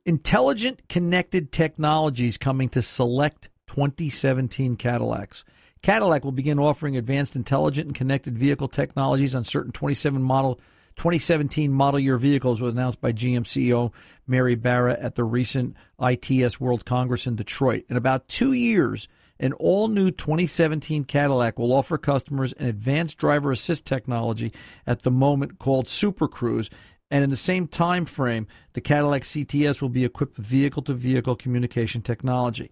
Intelligent 0.04 0.90
connected 0.90 1.52
technologies 1.52 2.36
coming 2.36 2.68
to 2.70 2.82
select 2.82 3.48
2017 3.68 4.76
Cadillacs. 4.76 5.46
Cadillac 5.84 6.24
will 6.24 6.32
begin 6.32 6.58
offering 6.58 6.98
advanced 6.98 7.36
intelligent 7.36 7.86
and 7.86 7.96
connected 7.96 8.36
vehicle 8.36 8.68
technologies 8.68 9.36
on 9.36 9.46
certain 9.46 9.72
27 9.72 10.20
model 10.20 10.60
2017 10.96 11.72
model 11.72 12.00
year 12.00 12.18
vehicles 12.18 12.60
was 12.60 12.74
announced 12.74 13.00
by 13.00 13.14
GM 13.14 13.44
CEO 13.44 13.94
Mary 14.26 14.56
Barra 14.56 14.98
at 15.00 15.14
the 15.14 15.24
recent 15.24 15.78
ITS 16.02 16.60
World 16.60 16.86
Congress 16.86 17.28
in 17.28 17.36
Detroit. 17.36 17.86
In 17.88 17.98
about 17.98 18.28
2 18.30 18.52
years, 18.52 19.08
an 19.40 19.54
all 19.54 19.90
new 19.90 20.10
2017 20.10 21.04
Cadillac 21.04 21.60
will 21.60 21.72
offer 21.72 22.00
customers 22.00 22.52
an 22.54 22.66
advanced 22.66 23.20
driver 23.20 23.52
assist 23.52 23.86
technology 23.86 24.52
at 24.88 25.04
the 25.04 25.12
moment 25.12 25.60
called 25.60 25.88
Super 25.88 26.28
Cruise. 26.28 26.72
And 27.12 27.24
in 27.24 27.30
the 27.30 27.38
same 27.38 27.68
time 27.68 28.06
frame, 28.06 28.48
the 28.74 28.82
Cadillac 28.82 29.24
CTS 29.24 29.82
will 29.82 29.90
be 29.90 30.06
equipped 30.06 30.38
with 30.38 30.46
vehicle 30.46 30.84
to 30.84 30.94
vehicle 30.94 31.36
communication 31.36 32.02
technology. 32.02 32.72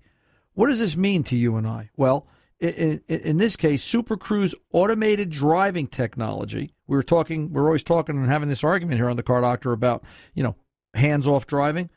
What 0.54 0.68
does 0.68 0.80
this 0.80 0.96
mean 0.96 1.24
to 1.26 1.36
you 1.36 1.56
and 1.56 1.68
I? 1.68 1.90
Well, 1.98 2.28
in, 2.60 3.02
in, 3.08 3.38
this 3.38 3.56
case, 3.56 3.84
Super 3.84 4.18
Cruise 4.18 4.56
automated 4.72 5.30
driving 5.30 5.88
technology. 5.88 6.72
We 6.88 6.96
were 6.96 7.04
talking, 7.04 7.52
we're 7.54 7.66
always 7.66 7.84
talking 7.84 8.18
and 8.18 8.28
having 8.28 8.50
this 8.50 8.64
argument 8.64 8.98
here 8.98 9.10
on 9.10 9.18
the 9.18 9.24
Car 9.24 9.42
Doctor 9.42 9.72
about, 9.72 10.04
you 10.34 10.42
know, 10.42 10.56
hands 10.96 11.28
off 11.28 11.46
driving. 11.46 11.90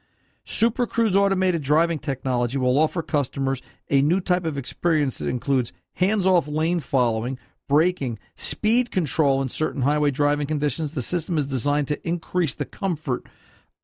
Super 0.45 0.87
Cruise 0.87 1.17
automated 1.17 1.63
driving 1.63 1.99
technology 1.99 2.59
will 2.59 2.79
offer 2.79 3.03
customers 3.03 3.63
a 3.89 4.03
new 4.03 4.21
type 4.21 4.45
of 4.45 4.59
experience 4.59 5.19
that 5.19 5.29
includes 5.29 5.73
hands 5.95 6.27
off 6.27 6.47
lane 6.47 6.81
following, 6.81 7.39
braking, 7.71 8.19
speed 8.35 8.91
control 8.91 9.41
in 9.41 9.49
certain 9.49 9.83
highway 9.83 10.11
driving 10.11 10.49
conditions. 10.49 10.93
The 10.93 11.03
system 11.03 11.39
is 11.39 11.47
designed 11.47 11.87
to 11.87 12.07
increase 12.07 12.53
the 12.53 12.65
comfort 12.65 13.27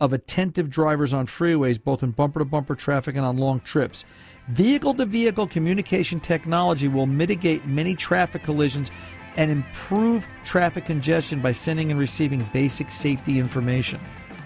of 0.01 0.13
attentive 0.13 0.69
drivers 0.69 1.15
on 1.15 1.29
freeways, 1.29 1.81
both 1.83 2.03
in 2.03 2.11
bumper 2.11 2.41
to 2.41 2.45
bumper 2.45 2.75
traffic 2.75 3.15
and 3.15 3.25
on 3.25 3.37
long 3.37 3.61
trips. 3.61 4.05
Vehicle 4.49 4.95
to 4.95 5.07
vehicle 5.07 5.47
communication 5.47 6.19
technology 6.19 6.89
will 6.89 7.07
mitigate 7.07 7.65
many 7.65 7.95
traffic 7.95 8.43
collisions 8.43 8.91
and 9.37 9.53
improve 9.53 10.27
traffic 10.45 10.85
congestion 10.85 11.41
by 11.41 11.53
sending 11.53 11.93
and 11.93 12.01
receiving 12.01 12.45
basic 12.53 12.91
safety 12.91 13.39
information. 13.39 14.01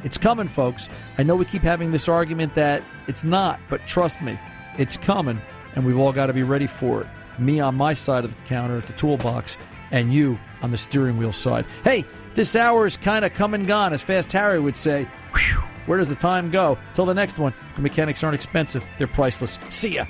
It's 0.04 0.18
coming, 0.18 0.48
folks. 0.48 0.90
I 1.16 1.22
know 1.22 1.34
we 1.34 1.46
keep 1.46 1.62
having 1.62 1.92
this 1.92 2.10
argument 2.10 2.54
that 2.56 2.82
it's 3.08 3.24
not, 3.24 3.58
but 3.70 3.86
trust 3.86 4.20
me, 4.20 4.38
it's 4.76 4.98
coming, 4.98 5.40
and 5.74 5.86
we've 5.86 5.98
all 5.98 6.12
got 6.12 6.26
to 6.26 6.34
be 6.34 6.42
ready 6.42 6.66
for 6.66 7.00
it. 7.00 7.06
Me 7.38 7.60
on 7.60 7.74
my 7.74 7.92
side 7.92 8.24
of 8.24 8.34
the 8.34 8.42
counter 8.42 8.78
at 8.78 8.86
the 8.86 8.92
toolbox, 8.94 9.56
and 9.90 10.12
you 10.12 10.38
on 10.62 10.70
the 10.70 10.78
steering 10.78 11.16
wheel 11.16 11.32
side. 11.32 11.64
Hey, 11.84 12.04
this 12.34 12.54
hour 12.54 12.86
is 12.86 12.96
kind 12.96 13.24
of 13.24 13.32
come 13.32 13.54
and 13.54 13.66
gone, 13.66 13.92
as 13.92 14.02
Fast 14.02 14.32
Harry 14.32 14.60
would 14.60 14.76
say. 14.76 15.08
Whew, 15.34 15.62
where 15.86 15.98
does 15.98 16.08
the 16.08 16.14
time 16.14 16.50
go? 16.50 16.78
Till 16.94 17.06
the 17.06 17.14
next 17.14 17.38
one. 17.38 17.54
Mechanics 17.78 18.22
aren't 18.22 18.34
expensive, 18.34 18.84
they're 18.98 19.06
priceless. 19.06 19.58
See 19.70 19.94
ya. 19.96 20.04